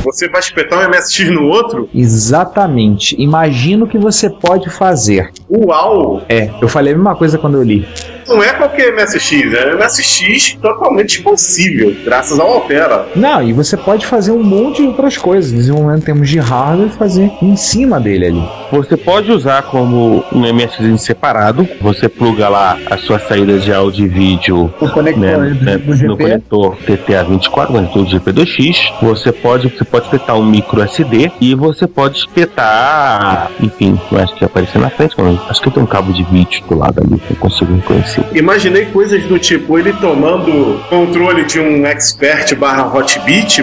Você 0.04 0.26
vai 0.28 0.40
espetar 0.40 0.78
um 0.78 0.88
MSX 0.88 1.30
no 1.30 1.44
outro? 1.44 1.88
Exatamente. 1.94 3.14
Imagina 3.20 3.84
o 3.84 3.88
que 3.88 3.98
você 3.98 4.30
pode 4.30 4.70
fazer. 4.70 5.30
Uau! 5.50 6.22
É, 6.28 6.50
eu 6.62 6.68
falei 6.68 6.94
a 6.94 6.96
mesma 6.96 7.14
coisa 7.14 7.36
quando 7.36 7.58
eu 7.58 7.62
li. 7.62 7.86
Não 8.28 8.42
é 8.42 8.52
qualquer 8.52 8.94
MSX, 8.94 9.54
é 9.54 9.74
um 9.74 9.78
MSX 9.78 10.58
totalmente 10.60 11.16
expansível, 11.16 11.96
graças 12.04 12.38
ao 12.38 12.52
Altera. 12.52 13.06
Não, 13.16 13.42
e 13.42 13.52
você 13.52 13.76
pode 13.76 14.06
fazer 14.06 14.32
um 14.32 14.42
monte 14.42 14.82
de 14.82 14.88
outras 14.88 15.16
coisas, 15.16 15.50
desenvolvendo 15.50 15.98
em 15.98 16.02
termos 16.02 16.28
de 16.28 16.38
hardware, 16.38 16.90
fazer 16.90 17.30
em 17.40 17.56
cima 17.56 17.98
dele 17.98 18.26
ali. 18.26 18.48
Você 18.70 18.96
pode 18.96 19.32
usar 19.32 19.62
como 19.62 20.22
um 20.30 20.40
MSX 20.40 21.00
separado. 21.00 21.66
Você 21.80 22.08
pluga 22.08 22.48
lá 22.48 22.78
as 22.90 23.00
suas 23.00 23.26
saídas 23.26 23.64
de 23.64 23.72
áudio 23.72 24.04
e 24.04 24.08
vídeo 24.08 24.72
O 24.80 24.88
conector 24.88 25.22
né, 25.22 25.58
né, 25.60 26.06
no 26.06 26.16
conector 26.16 26.76
TTA24, 26.76 27.66
conector 27.66 28.04
do 28.04 28.10
GP2X. 28.10 28.92
Você 29.00 29.32
pode, 29.32 29.68
você 29.68 29.84
pode 29.84 30.04
espetar 30.04 30.36
um 30.36 30.44
micro 30.44 30.82
SD 30.82 31.32
e 31.40 31.54
você 31.54 31.86
pode 31.86 32.18
espetar, 32.18 33.50
enfim, 33.60 33.98
eu 34.12 34.18
acho 34.18 34.34
que 34.34 34.44
aparecer 34.44 34.78
na 34.78 34.90
frente. 34.90 35.14
Acho 35.48 35.62
que 35.62 35.70
tem 35.70 35.82
um 35.82 35.86
cabo 35.86 36.12
de 36.12 36.22
vídeo 36.24 36.62
do 36.68 36.76
lado 36.76 37.00
ali 37.00 37.18
que 37.18 37.30
eu 37.32 37.36
consigo 37.36 37.74
reconhecer. 37.74 38.17
Imaginei 38.34 38.86
coisas 38.86 39.22
do 39.24 39.38
tipo 39.38 39.78
ele 39.78 39.92
tomando 39.94 40.80
controle 40.88 41.44
de 41.44 41.60
um 41.60 41.86
expert 41.86 42.54
barra 42.56 42.86
hotbit 42.86 43.60
e 43.60 43.62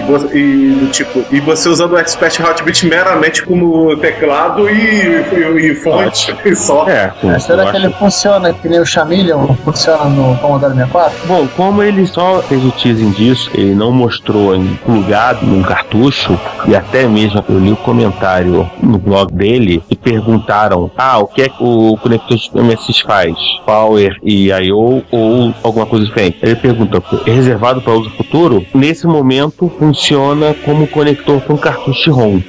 do 0.80 0.88
tipo 0.91 1.24
e 1.32 1.39
você 1.39 1.70
usando 1.70 1.93
o 1.93 1.97
expert 1.97 2.39
hotbit 2.41 2.86
meramente 2.86 3.43
como 3.43 3.95
teclado 3.97 4.70
e, 4.70 4.74
e, 4.74 5.72
e 5.72 5.76
fonte 5.76 6.36
e 6.45 6.56
só. 6.56 6.88
É, 6.88 7.12
Mas 7.24 7.43
será 7.43 7.64
que 7.64 7.70
acho- 7.78 7.86
ele 7.86 7.93
funciona 7.93 8.53
que 8.53 8.68
nem 8.68 8.80
o 8.80 8.86
Chameleon 8.86 9.47
funciona 9.64 10.06
no 10.06 10.36
Commodore 10.38 10.74
64? 10.74 11.18
Bom, 11.28 11.47
como 11.56 11.82
ele 11.84 12.06
só 12.06 12.41
fez 12.43 12.64
o 12.64 12.72
teasing 12.72 13.12
disso, 13.12 13.49
ele 13.53 13.74
não 13.76 13.91
mostrou 13.91 14.56
em 14.56 14.76
plugado 14.86 15.45
num 15.45 15.62
cartucho, 15.64 16.39
e 16.68 16.76
até 16.76 17.08
mesmo 17.08 17.43
eu 17.47 17.60
li 17.60 17.72
o 17.72 17.76
comentário 17.78 18.70
no 18.82 18.97
blog 18.97 19.32
dele 19.34 19.84
e 19.89 19.95
perguntaram: 19.95 20.89
ah, 20.97 21.20
o 21.20 21.28
que 21.28 21.43
é 21.43 21.49
que 21.49 21.56
o 21.64 21.97
conector 21.97 22.38
de 22.38 22.49
MSX 22.62 22.99
faz? 23.01 23.36
Power 23.66 24.18
e 24.24 24.44
I.O. 24.51 25.03
ou 25.11 25.53
alguma 25.63 25.85
coisa 25.85 26.05
diferente? 26.05 26.37
Ele 26.41 26.55
pergunta: 26.55 27.01
é 27.25 27.31
reservado 27.31 27.81
para 27.81 27.93
uso 27.93 28.09
futuro? 28.11 28.65
Nesse 28.73 29.07
momento 29.07 29.71
funciona 29.79 30.53
como 30.65 30.87
conector 30.87 31.41
para 31.41 31.53
um 31.53 31.57
cartucho 31.57 32.11
ROM. 32.11 32.41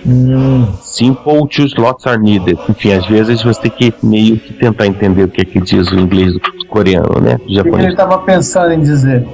Simple 0.82 1.46
two 1.48 1.66
slots 1.66 2.06
are 2.06 2.18
needed. 2.18 2.58
Enfim, 2.68 2.92
às 2.92 3.06
vezes 3.06 3.42
você 3.42 3.62
tem 3.62 3.70
que 3.70 3.94
meio 4.02 4.38
que 4.38 4.52
tentar 4.54 4.86
entender 4.86 5.24
o 5.24 5.28
que 5.28 5.42
é 5.42 5.44
que 5.44 5.60
diz 5.60 5.90
o 5.92 5.98
inglês 5.98 6.32
do 6.32 6.40
coreano, 6.68 7.20
né? 7.22 7.38
O 7.44 7.46
que 7.46 7.68
ele 7.68 7.88
estava 7.88 8.18
pensando 8.18 8.72
em 8.72 8.80
dizer? 8.80 9.26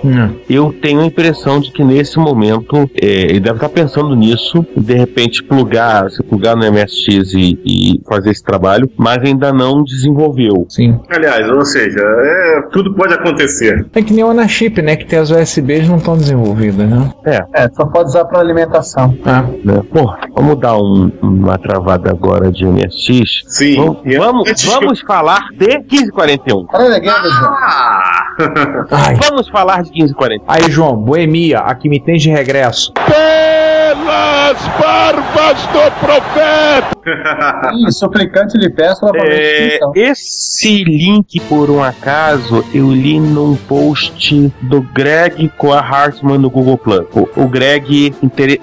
Eu 0.49 0.75
tenho 0.81 1.01
a 1.01 1.07
impressão 1.07 1.61
de 1.61 1.71
que 1.73 1.83
nesse 1.83 2.19
momento 2.19 2.91
é, 3.01 3.07
ele 3.07 3.41
deve 3.41 3.57
estar 3.57 3.69
pensando 3.69 4.15
nisso, 4.15 4.65
e 4.77 4.81
de 4.81 4.95
repente 4.95 5.43
plugar, 5.43 6.11
se 6.11 6.23
plugar 6.23 6.57
no 6.57 6.71
MSX 6.71 7.35
e, 7.35 7.59
e 7.65 8.01
fazer 8.09 8.31
esse 8.31 8.43
trabalho, 8.43 8.91
mas 8.97 9.19
ainda 9.23 9.53
não 9.53 9.83
desenvolveu. 9.83 10.67
Sim. 10.69 11.01
Aliás, 11.09 11.49
ou 11.49 11.65
seja, 11.65 12.01
é, 12.01 12.52
tudo 12.73 12.95
pode 12.95 13.15
acontecer. 13.15 13.87
É 13.95 14.03
que 14.03 14.13
nem 14.13 14.25
o 14.25 14.31
Anachip, 14.31 14.81
né? 14.83 14.97
Que 14.97 15.05
tem 15.07 15.19
as 15.19 15.31
USBs 15.31 15.89
não 15.89 15.97
estão 15.99 16.17
desenvolvidas, 16.17 16.89
né? 16.89 17.11
É, 17.25 17.69
só 17.73 17.87
pode 17.87 18.09
usar 18.11 18.25
para 18.27 18.41
alimentação. 18.41 19.17
Né? 19.25 19.81
Pô, 19.93 20.13
vamos 20.35 20.59
dar 20.61 20.77
um- 20.77 21.11
uma 21.23 21.59
travada 21.59 22.11
agora 22.11 22.51
de 22.51 22.65
MSX. 22.67 23.43
Sim. 23.47 23.77
Vamos, 23.77 23.99
vamos, 24.17 24.49
antes 24.51 24.65
vamos 24.65 25.01
falar 25.01 25.49
de 25.53 25.67
1541. 25.69 26.67
Olha 26.73 26.89
legal, 26.89 27.17
João. 27.23 27.53
Ah! 27.55 28.23
Ai. 28.91 29.17
Vamos 29.29 29.49
falar 29.49 29.83
de 29.83 29.91
1541. 29.93 30.45
Aí, 30.49 30.71
João, 30.71 30.97
Boemia, 30.97 31.59
aqui 31.61 31.89
me 31.89 32.01
tem 32.01 32.17
de 32.17 32.31
regresso. 32.31 32.93
Ih, 37.05 37.91
suplicante 37.93 38.57
lhe 38.57 38.71
peço 38.71 39.07
É, 39.17 39.79
esse 39.95 40.85
link, 40.85 41.41
por 41.41 41.71
um 41.71 41.83
acaso, 41.83 42.65
eu 42.73 42.91
li 42.93 43.19
num 43.19 43.57
post 43.57 44.53
do 44.63 44.81
Greg 44.81 45.49
com 45.57 45.73
a 45.73 45.81
Hartman 45.81 46.39
no 46.39 46.49
Google 46.49 46.79
Plus. 46.79 47.07
O, 47.15 47.29
o 47.43 47.49
Greg 47.49 48.15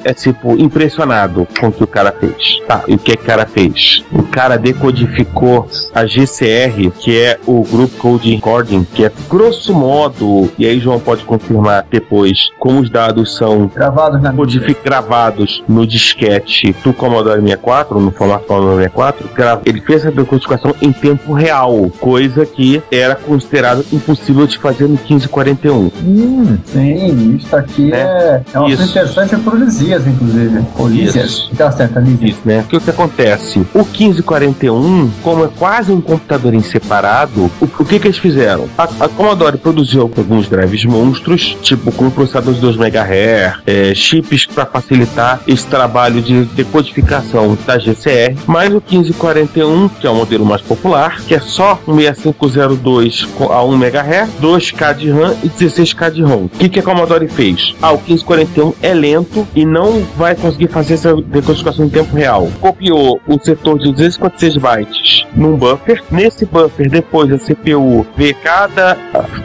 é 0.03 0.13
tipo 0.13 0.57
impressionado 0.59 1.47
com 1.59 1.67
o 1.67 1.71
que 1.71 1.83
o 1.83 1.87
cara 1.87 2.11
fez. 2.11 2.59
Tá, 2.67 2.83
e 2.87 2.95
o 2.95 2.97
que, 2.97 3.17
que 3.17 3.23
o 3.23 3.25
cara 3.25 3.45
fez? 3.45 4.03
O 4.11 4.23
cara 4.23 4.57
decodificou 4.57 5.67
a 5.93 6.05
GCR, 6.05 6.91
que 6.99 7.19
é 7.19 7.39
o 7.45 7.63
Group 7.63 7.97
Code 7.97 8.33
Recording, 8.33 8.83
que 8.83 9.05
é 9.05 9.11
grosso 9.29 9.73
modo, 9.73 10.49
e 10.57 10.65
aí 10.65 10.79
João 10.79 10.99
pode 10.99 11.23
confirmar 11.23 11.85
depois, 11.89 12.49
como 12.59 12.79
os 12.79 12.89
dados 12.89 13.35
são 13.35 13.67
Gravados 13.67 14.21
na 14.21 14.33
codific 14.33 14.81
gravados 14.83 15.63
no 15.67 15.85
disquete 15.85 16.75
do 16.83 16.93
Commodore 16.93 17.41
64, 17.41 17.99
no 17.99 18.11
formato 18.11 18.28
Commodore 18.37 18.75
64, 18.83 19.29
gra- 19.35 19.61
ele 19.65 19.81
fez 19.81 20.01
essa 20.01 20.11
decodificação 20.11 20.75
em 20.81 20.91
tempo 20.91 21.33
real, 21.33 21.89
coisa 21.99 22.45
que 22.45 22.81
era 22.91 23.15
considerado 23.15 23.83
impossível 23.91 24.45
de 24.45 24.57
fazer 24.59 24.83
no 24.83 24.89
1541. 24.91 25.91
Hum, 26.05 26.57
sim, 26.65 27.35
isso 27.37 27.55
aqui 27.55 27.91
é, 27.93 28.41
é 28.53 28.59
uma 28.59 28.69
Isso. 28.69 28.83
interessante 28.83 29.35
para 29.37 29.55
o 29.55 29.57
Lisias, 29.57 30.05
inclusive. 30.05 30.61
O 30.77 30.87
Lisias. 30.87 31.25
Isso. 31.31 31.51
Tá 31.57 31.71
certo, 31.71 31.99
Lisias. 31.99 32.29
Isso, 32.31 32.39
né? 32.45 32.59
O 32.71 32.79
que 32.79 32.89
acontece? 32.89 33.59
O 33.73 33.79
1541, 33.83 35.09
como 35.23 35.45
é 35.45 35.49
quase 35.57 35.91
um 35.91 36.01
computador 36.01 36.53
em 36.53 36.61
separado, 36.61 37.49
o, 37.59 37.65
o 37.79 37.85
que 37.85 37.97
que 37.99 38.07
eles 38.07 38.17
fizeram? 38.17 38.67
A, 38.77 38.83
a 38.83 39.07
Commodore 39.07 39.57
produziu 39.57 40.01
alguns 40.01 40.47
drives 40.49 40.85
monstros, 40.85 41.57
tipo 41.61 41.91
com 41.91 42.09
processador 42.09 42.53
de 42.53 42.59
2 42.59 42.75
MHz, 42.75 43.59
é, 43.65 43.93
chips 43.95 44.45
para 44.45 44.65
facilitar 44.65 45.39
esse 45.47 45.65
trabalho 45.65 46.21
de 46.21 46.43
decodificação 46.45 47.57
da 47.65 47.77
GCR, 48.19 48.35
mas 48.47 48.69
o 48.73 48.81
1541, 48.89 49.89
que 49.89 50.07
é 50.07 50.09
o 50.09 50.15
modelo 50.15 50.45
mais 50.45 50.61
popular, 50.61 51.19
que 51.21 51.33
é 51.35 51.39
só 51.39 51.79
um 51.87 51.95
6502 51.95 53.25
com- 53.37 53.51
a 53.51 53.63
1 53.63 53.73
MHz, 53.73 54.29
2K 54.41 54.93
de 54.93 55.09
RAM 55.11 55.35
e 55.43 55.49
16K 55.49 56.09
de 56.11 56.21
ROM. 56.21 56.45
O 56.45 56.49
que, 56.49 56.69
que 56.69 56.79
a 56.79 56.83
Commodore 56.83 57.27
fez? 57.27 57.73
Ah, 57.81 57.91
o 57.91 57.97
1541 57.97 58.73
é 58.81 58.93
lento 58.93 59.47
e 59.55 59.65
não 59.65 60.01
vai 60.17 60.35
conseguir 60.35 60.67
fazer 60.67 60.95
essa 60.95 61.15
decodificação 61.15 61.85
em 61.85 61.89
tempo 61.89 62.15
real. 62.15 62.49
Copiou 62.59 63.19
o 63.27 63.39
setor 63.41 63.77
de 63.79 63.91
256 63.91 64.57
bytes 64.57 65.25
num 65.35 65.55
buffer. 65.55 66.03
Nesse 66.11 66.45
buffer, 66.45 66.89
depois 66.89 67.31
a 67.31 67.37
CPU 67.37 68.05
vê 68.17 68.33
cada 68.33 68.97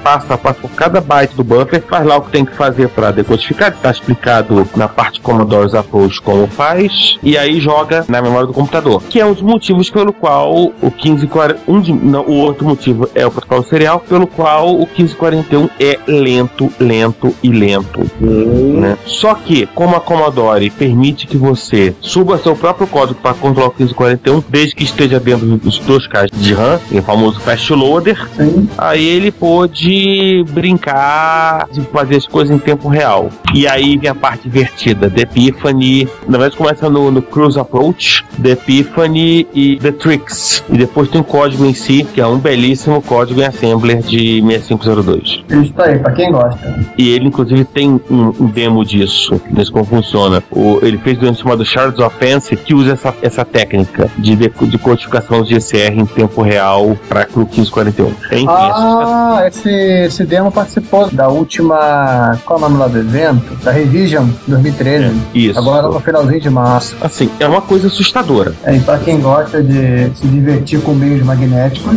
passo 0.03 0.33
a 0.33 0.39
passo 0.39 0.61
por 0.61 0.70
cada 0.70 1.01
byte 1.01 1.35
do 1.37 1.45
buffer, 1.45 1.83
faz 1.83 2.07
lá 2.07 2.16
o 2.16 2.22
que 2.22 2.31
tem 2.31 2.45
que 2.45 2.55
fazer 2.55 2.89
para 2.89 3.11
decodificar. 3.11 3.70
Está 3.72 3.91
explicado 3.91 4.66
na 4.77 4.89
parte 4.89 5.20
Commodore's 5.20 5.75
Approach 5.75 6.20
como 6.20 6.47
faz, 6.47 7.18
e 7.22 7.37
aí 7.37 7.61
joga 7.61 8.05
na 8.09 8.20
memória 8.22 8.47
do 8.47 8.53
computador. 8.53 8.64
Que 9.09 9.21
é 9.21 9.27
um 9.27 9.33
dos 9.33 9.43
motivos 9.43 9.91
pelo 9.91 10.12
qual 10.12 10.53
o 10.55 10.73
1540. 10.83 11.61
Um 11.69 11.81
de- 11.81 11.93
não, 11.93 12.23
o 12.23 12.35
outro 12.35 12.67
motivo 12.67 13.09
é 13.15 13.27
o 13.27 13.31
protocolo 13.31 13.65
serial, 13.65 14.01
pelo 14.01 14.27
qual 14.27 14.75
o 14.75 14.87
1541 14.87 15.69
é 15.81 15.99
lento, 16.07 16.71
lento 16.79 17.35
e 17.43 17.49
lento 17.51 18.01
né? 18.21 18.97
Só 19.07 19.35
que, 19.35 19.67
como 19.75 19.97
a 19.97 20.01
Commodore 20.01 20.71
permite 20.71 21.27
que 21.27 21.37
você 21.37 21.95
suba 22.01 22.39
seu 22.39 22.55
próprio 22.57 22.87
código 22.87 23.19
para 23.21 23.35
controlar 23.35 23.69
o 23.69 23.75
1541, 23.79 24.43
desde 24.49 24.75
que 24.75 24.85
esteja 24.85 25.19
dentro 25.21 25.47
dos 25.57 25.79
dois 25.81 26.07
K 26.07 26.27
de 26.27 26.55
RAM, 26.55 26.81
o 26.93 27.03
famoso 27.03 27.41
fast 27.41 27.73
loader, 27.73 28.29
Sim. 28.37 28.69
aí 28.77 29.05
ele 29.07 29.31
pôde 29.31 30.45
brincar 30.51 31.69
de 31.71 31.81
fazer 31.83 32.17
as 32.17 32.27
coisas 32.27 32.55
em 32.55 32.59
tempo 32.59 32.89
real. 32.89 33.29
E 33.55 33.67
aí 33.67 33.97
vem 33.97 34.11
a 34.11 34.15
parte 34.15 34.49
divertida, 34.49 35.11
The 35.11 35.23
Epiphany, 35.23 36.09
na 36.29 36.39
verdade 36.39 36.57
começa 36.57 36.89
no, 36.89 37.11
no 37.11 37.23
Cruise 37.23 37.59
Approach, 37.59 38.25
The 38.43 38.53
Epiphany 38.55 39.46
e 39.52 39.76
The 39.76 39.92
Tricks. 39.92 40.64
E 40.68 40.78
depois 40.78 41.09
tem 41.09 41.20
o 41.20 41.24
código 41.24 41.64
em 41.64 41.74
si, 41.74 42.05
que 42.05 42.20
é 42.20 42.26
um 42.26 42.38
belíssimo 42.38 43.00
código 43.02 43.40
em 43.40 43.44
assembler 43.44 44.02
de 44.02 44.42
6502. 44.42 45.44
Isso 45.48 45.74
aí, 45.78 45.98
pra 45.98 46.12
quem 46.12 46.32
gosta. 46.32 46.78
E 46.96 47.11
ele, 47.11 47.26
inclusive, 47.26 47.64
tem 47.64 48.00
um, 48.11 48.46
demo 48.46 48.84
disso, 48.84 49.40
desse 49.50 49.70
como 49.70 49.84
funciona. 49.84 50.42
O, 50.50 50.78
ele 50.82 50.98
fez 50.98 51.18
um 51.22 51.34
chamado 51.34 51.64
Shards 51.64 51.98
Offense, 51.98 52.57
que 52.57 52.74
usa 52.74 52.92
essa, 52.92 53.14
essa 53.22 53.44
técnica 53.44 54.11
de, 54.18 54.36
de, 54.36 54.48
de 54.48 54.78
codificação 54.78 55.42
de 55.42 55.55
GCR 55.55 55.98
em 55.98 56.07
tempo 56.07 56.42
real 56.42 56.96
para 57.09 57.24
CRU 57.24 57.40
1541. 57.40 58.07
É 58.07 58.38
incrível. 58.38 58.46
Ah, 58.48 59.44
esse, 59.46 59.70
esse 59.70 60.24
demo 60.24 60.50
participou 60.50 61.11
da 61.11 61.28
última. 61.28 62.38
Qual 62.44 62.59
é 62.59 62.62
o 62.62 62.68
nome 62.68 62.78
lá 62.78 62.88
do 62.88 62.98
evento? 62.98 63.55
Da 63.64 63.70
Revision 63.70 64.28
2013. 64.46 65.05
É, 65.05 65.38
isso. 65.38 65.59
Agora 65.59 65.88
no 65.88 66.00
finalzinho 66.00 66.40
de 66.40 66.50
março. 66.50 66.96
Assim, 67.00 67.30
é 67.38 67.46
uma 67.46 67.61
coisa 67.61 67.88
assustadora. 67.88 68.43
É, 68.64 68.74
e 68.74 68.80
pra 68.80 68.99
quem 68.99 69.20
gosta 69.20 69.62
de 69.62 70.11
se 70.14 70.26
divertir 70.26 70.80
com 70.80 70.92
meios 70.92 71.22
magnéticos. 71.22 71.92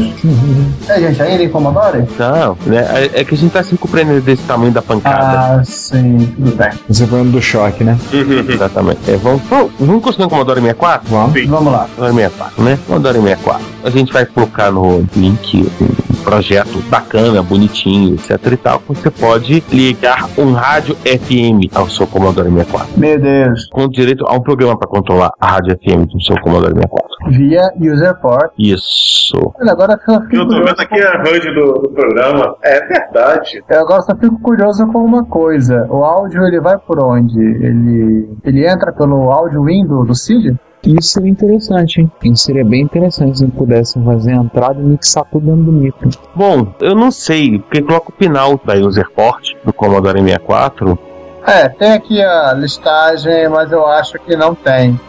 É, 0.88 1.00
gente, 1.00 1.22
ainda 1.22 1.44
em 1.44 1.50
Commodore? 1.50 2.06
Não, 2.18 2.58
né? 2.66 3.10
É, 3.14 3.22
é 3.22 3.26
que 3.26 3.34
a 3.34 3.38
gente 3.38 3.52
tá 3.52 3.64
se 3.64 3.76
compreendendo 3.78 4.22
desse 4.22 4.44
tamanho 4.44 4.72
da 4.72 4.82
pancada. 4.82 5.60
Ah, 5.60 5.64
sim, 5.64 6.34
tudo 6.36 6.56
bem. 6.56 6.70
Você 6.88 7.06
falando 7.06 7.32
do 7.32 7.42
choque, 7.42 7.84
né? 7.84 7.98
Exatamente. 8.50 9.00
É, 9.08 9.18
vamos, 9.18 9.42
vamos, 9.50 9.72
vamos 9.80 10.04
continuar 10.04 10.30
com 10.30 10.36
o 10.36 10.40
Commodore 10.40 10.62
64? 10.62 11.10
Vamos. 11.10 11.48
Vamos 11.48 11.74
lá. 11.74 11.88
Commodore 11.96 12.16
64, 12.16 12.64
né? 12.64 12.80
Commodore 12.88 13.22
64. 13.22 13.66
A 13.84 13.90
gente 13.90 14.14
vai 14.14 14.26
colocar 14.26 14.72
no 14.72 15.06
link 15.16 15.70
um 15.82 16.07
projeto 16.28 16.82
bacana, 16.90 17.42
bonitinho, 17.42 18.16
etc 18.16 18.52
e 18.52 18.58
tal. 18.58 18.82
Você 18.90 19.10
pode 19.10 19.64
ligar 19.72 20.28
um 20.38 20.52
rádio 20.52 20.94
FM 20.98 21.74
ao 21.74 21.88
seu 21.90 22.06
Commodore 22.06 22.50
64. 22.52 23.00
Meu 23.00 23.18
Deus. 23.18 23.70
Com 23.72 23.88
direito 23.88 24.26
a 24.28 24.34
um 24.34 24.42
programa 24.42 24.78
para 24.78 24.90
controlar 24.90 25.32
a 25.40 25.52
rádio 25.52 25.78
FM 25.78 26.06
do 26.12 26.22
seu 26.22 26.36
Commodore 26.42 26.74
64. 26.74 27.08
Via 27.30 27.72
user 27.80 28.14
port. 28.20 28.52
Isso. 28.60 29.54
Olha, 29.58 29.72
agora 29.72 29.94
eu 29.94 30.00
fico 30.00 30.36
Eu 30.36 30.48
tô 30.48 30.48
curioso. 30.48 30.64
vendo 30.66 30.82
aqui 30.82 31.02
a 31.02 31.22
HUD 31.22 31.54
do, 31.56 31.74
do 31.84 31.90
programa. 31.92 32.56
É 32.62 32.86
verdade. 32.86 33.64
Eu 33.70 33.80
agora 33.80 34.02
só 34.02 34.14
fico 34.18 34.38
curioso 34.42 34.86
com 34.88 35.00
uma 35.06 35.24
coisa. 35.26 35.88
O 35.90 36.04
áudio 36.04 36.46
ele 36.46 36.60
vai 36.60 36.78
por 36.78 37.02
onde? 37.02 37.40
Ele, 37.40 38.30
ele 38.44 38.68
entra 38.68 38.92
pelo 38.92 39.32
áudio 39.32 39.64
Windows 39.64 40.06
do 40.06 40.14
CID? 40.14 40.58
Isso 40.84 41.10
seria 41.10 41.30
interessante, 41.30 42.02
hein? 42.02 42.12
Isso 42.24 42.46
seria 42.46 42.64
bem 42.64 42.84
interessante 42.84 43.38
se 43.38 43.44
eles 43.44 43.56
pudessem 43.56 44.04
fazer 44.04 44.32
a 44.32 44.36
entrada 44.38 44.80
e 44.80 44.84
mixar 44.84 45.26
tudo 45.26 45.46
dentro 45.46 45.64
do 45.64 45.72
micro. 45.72 46.10
Bom, 46.36 46.74
eu 46.80 46.96
não 46.96 47.12
sei, 47.12 47.60
porque 47.60 47.82
coloca 47.82 48.10
o 48.10 48.14
pinal 48.14 48.60
da 48.64 48.76
Userport 48.76 49.54
do 49.66 49.74
Commodore 49.74 50.22
64. 50.22 50.98
É, 51.46 51.70
tem 51.70 51.94
aqui 51.94 52.22
a 52.22 52.54
listagem, 52.54 53.48
mas 53.50 53.72
eu 53.72 53.86
acho 53.88 54.20
que 54.20 54.36
não 54.36 54.54
tem. 54.54 55.00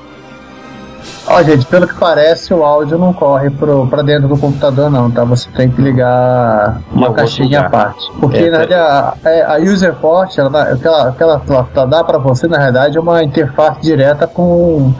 Ó, 1.30 1.42
gente, 1.42 1.66
pelo 1.66 1.86
que 1.86 1.94
parece, 1.94 2.52
o 2.54 2.64
áudio 2.64 2.98
não 2.98 3.12
corre 3.12 3.50
pro, 3.50 3.86
pra 3.86 4.02
dentro 4.02 4.28
do 4.28 4.36
computador, 4.38 4.90
não, 4.90 5.10
tá? 5.10 5.24
Você 5.24 5.48
tem 5.50 5.70
que 5.70 5.80
ligar 5.82 6.80
uma 6.92 7.12
caixinha 7.12 7.60
à 7.60 7.70
parte. 7.70 8.10
Porque, 8.18 8.38
É, 8.38 8.50
na 8.50 8.58
realidade, 8.58 8.74
a, 8.74 9.14
é, 9.24 9.42
a 9.44 9.56
user 9.58 9.94
port, 9.96 10.36
ela, 10.38 10.48
dá- 10.48 10.72
o 10.72 10.78
que 10.78 11.22
ela, 11.22 11.86
dá 11.86 12.02
pra 12.04 12.18
você, 12.18 12.46
na 12.48 12.56
realidade, 12.58 12.96
é 12.96 13.00
uma 13.00 13.22
interface 13.22 13.80
direta 13.82 14.26
com 14.26 14.92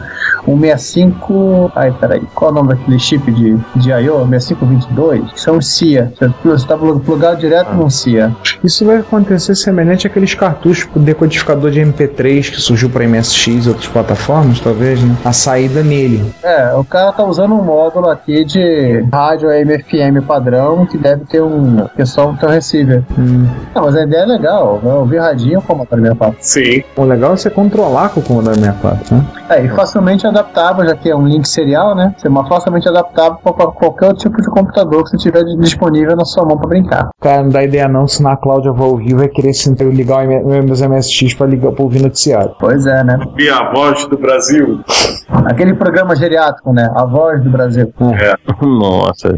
um 0.47 0.59
65. 0.59 1.71
Ai, 1.75 1.91
peraí, 1.99 2.21
qual 2.33 2.49
é 2.49 2.53
o 2.53 2.55
nome 2.55 2.69
daquele 2.69 2.99
chip 2.99 3.31
de, 3.31 3.57
de 3.75 3.89
I.O.? 3.91 4.27
6522? 4.29 5.33
Que 5.33 5.41
são 5.41 5.57
os 5.57 5.67
CIA. 5.67 6.13
Você 6.43 6.67
tá 6.67 6.77
plugado 6.77 7.37
direto 7.37 7.73
num 7.73 7.89
CIA. 7.89 8.31
Isso 8.63 8.85
vai 8.85 8.97
acontecer 8.97 9.55
semelhante 9.55 10.07
àqueles 10.07 10.33
cartuchos 10.33 10.85
pro 10.85 11.01
decodificador 11.01 11.71
de 11.71 11.81
MP3 11.81 12.51
que 12.51 12.61
surgiu 12.61 12.89
para 12.89 13.07
MSX 13.07 13.65
e 13.65 13.69
outras 13.69 13.87
plataformas, 13.87 14.59
talvez, 14.59 15.03
né? 15.03 15.15
A 15.25 15.33
saída 15.33 15.81
nele. 15.83 16.18
É, 16.43 16.73
o 16.73 16.83
cara 16.83 17.11
tá 17.11 17.23
usando 17.23 17.53
um 17.53 17.63
módulo 17.63 18.09
aqui 18.09 18.43
de 18.43 19.05
rádio 19.11 19.49
AM/FM 19.49 20.25
padrão 20.25 20.85
que 20.85 20.97
deve 20.97 21.25
ter 21.25 21.41
um. 21.41 21.87
que 21.95 22.01
é 22.01 22.05
só 22.05 22.29
um 22.29 22.35
teu 22.35 22.49
receiver. 22.49 23.03
Hum. 23.17 23.47
Não, 23.75 23.83
mas 23.83 23.95
a 23.95 24.03
ideia 24.03 24.21
é 24.21 24.25
legal, 24.25 24.79
vai 24.81 24.93
ouvir 24.93 25.19
radinho 25.19 25.61
como 25.61 25.83
a 25.83 25.85
64. 25.85 26.37
Sim. 26.39 26.83
O 26.95 27.03
legal 27.03 27.33
é 27.33 27.37
você 27.37 27.49
controlar 27.49 28.09
com 28.09 28.19
o 28.19 28.23
Commodore 28.23 28.55
64, 28.55 29.15
né? 29.15 29.25
É, 29.49 29.65
e 29.65 29.69
facilmente 29.69 30.25
adaptável, 30.27 30.85
já 30.85 30.95
que 30.95 31.09
é 31.09 31.15
um 31.15 31.27
link 31.27 31.47
serial, 31.47 31.95
né? 31.95 32.13
Você 32.17 32.27
é 32.27 32.31
facilmente 32.47 32.87
adaptável 32.87 33.37
para 33.43 33.53
qualquer 33.67 34.13
tipo 34.15 34.41
de 34.41 34.47
computador 34.49 35.03
que 35.03 35.09
você 35.11 35.17
tiver 35.17 35.43
disponível 35.59 36.15
na 36.15 36.25
sua 36.25 36.45
mão 36.45 36.57
para 36.57 36.69
brincar. 36.69 37.09
Cara, 37.21 37.43
não 37.43 37.49
dá 37.49 37.63
ideia 37.63 37.87
não 37.87 38.07
se 38.07 38.21
na 38.23 38.35
Cláudia 38.37 38.71
vai 38.71 38.87
ouvir 38.87 39.13
vai 39.13 39.27
querer 39.27 39.53
se 39.53 39.73
eu 39.79 39.91
ligar 39.91 40.25
o 40.25 40.63
meus 40.63 40.81
MSX 40.81 41.33
pra 41.33 41.47
ligar 41.47 41.71
pra 41.71 41.83
ouvir 41.83 42.01
noticiário. 42.01 42.55
Pois 42.59 42.85
é, 42.85 43.03
né? 43.03 43.19
E 43.37 43.49
a 43.49 43.71
voz 43.71 44.05
do 44.07 44.17
Brasil. 44.17 44.81
Aquele 45.45 45.73
programa 45.73 45.98
geriátrico, 46.15 46.73
né? 46.73 46.89
A 46.95 47.05
voz 47.05 47.43
do 47.43 47.49
Brasil. 47.49 47.93
Nossa. 48.61 49.37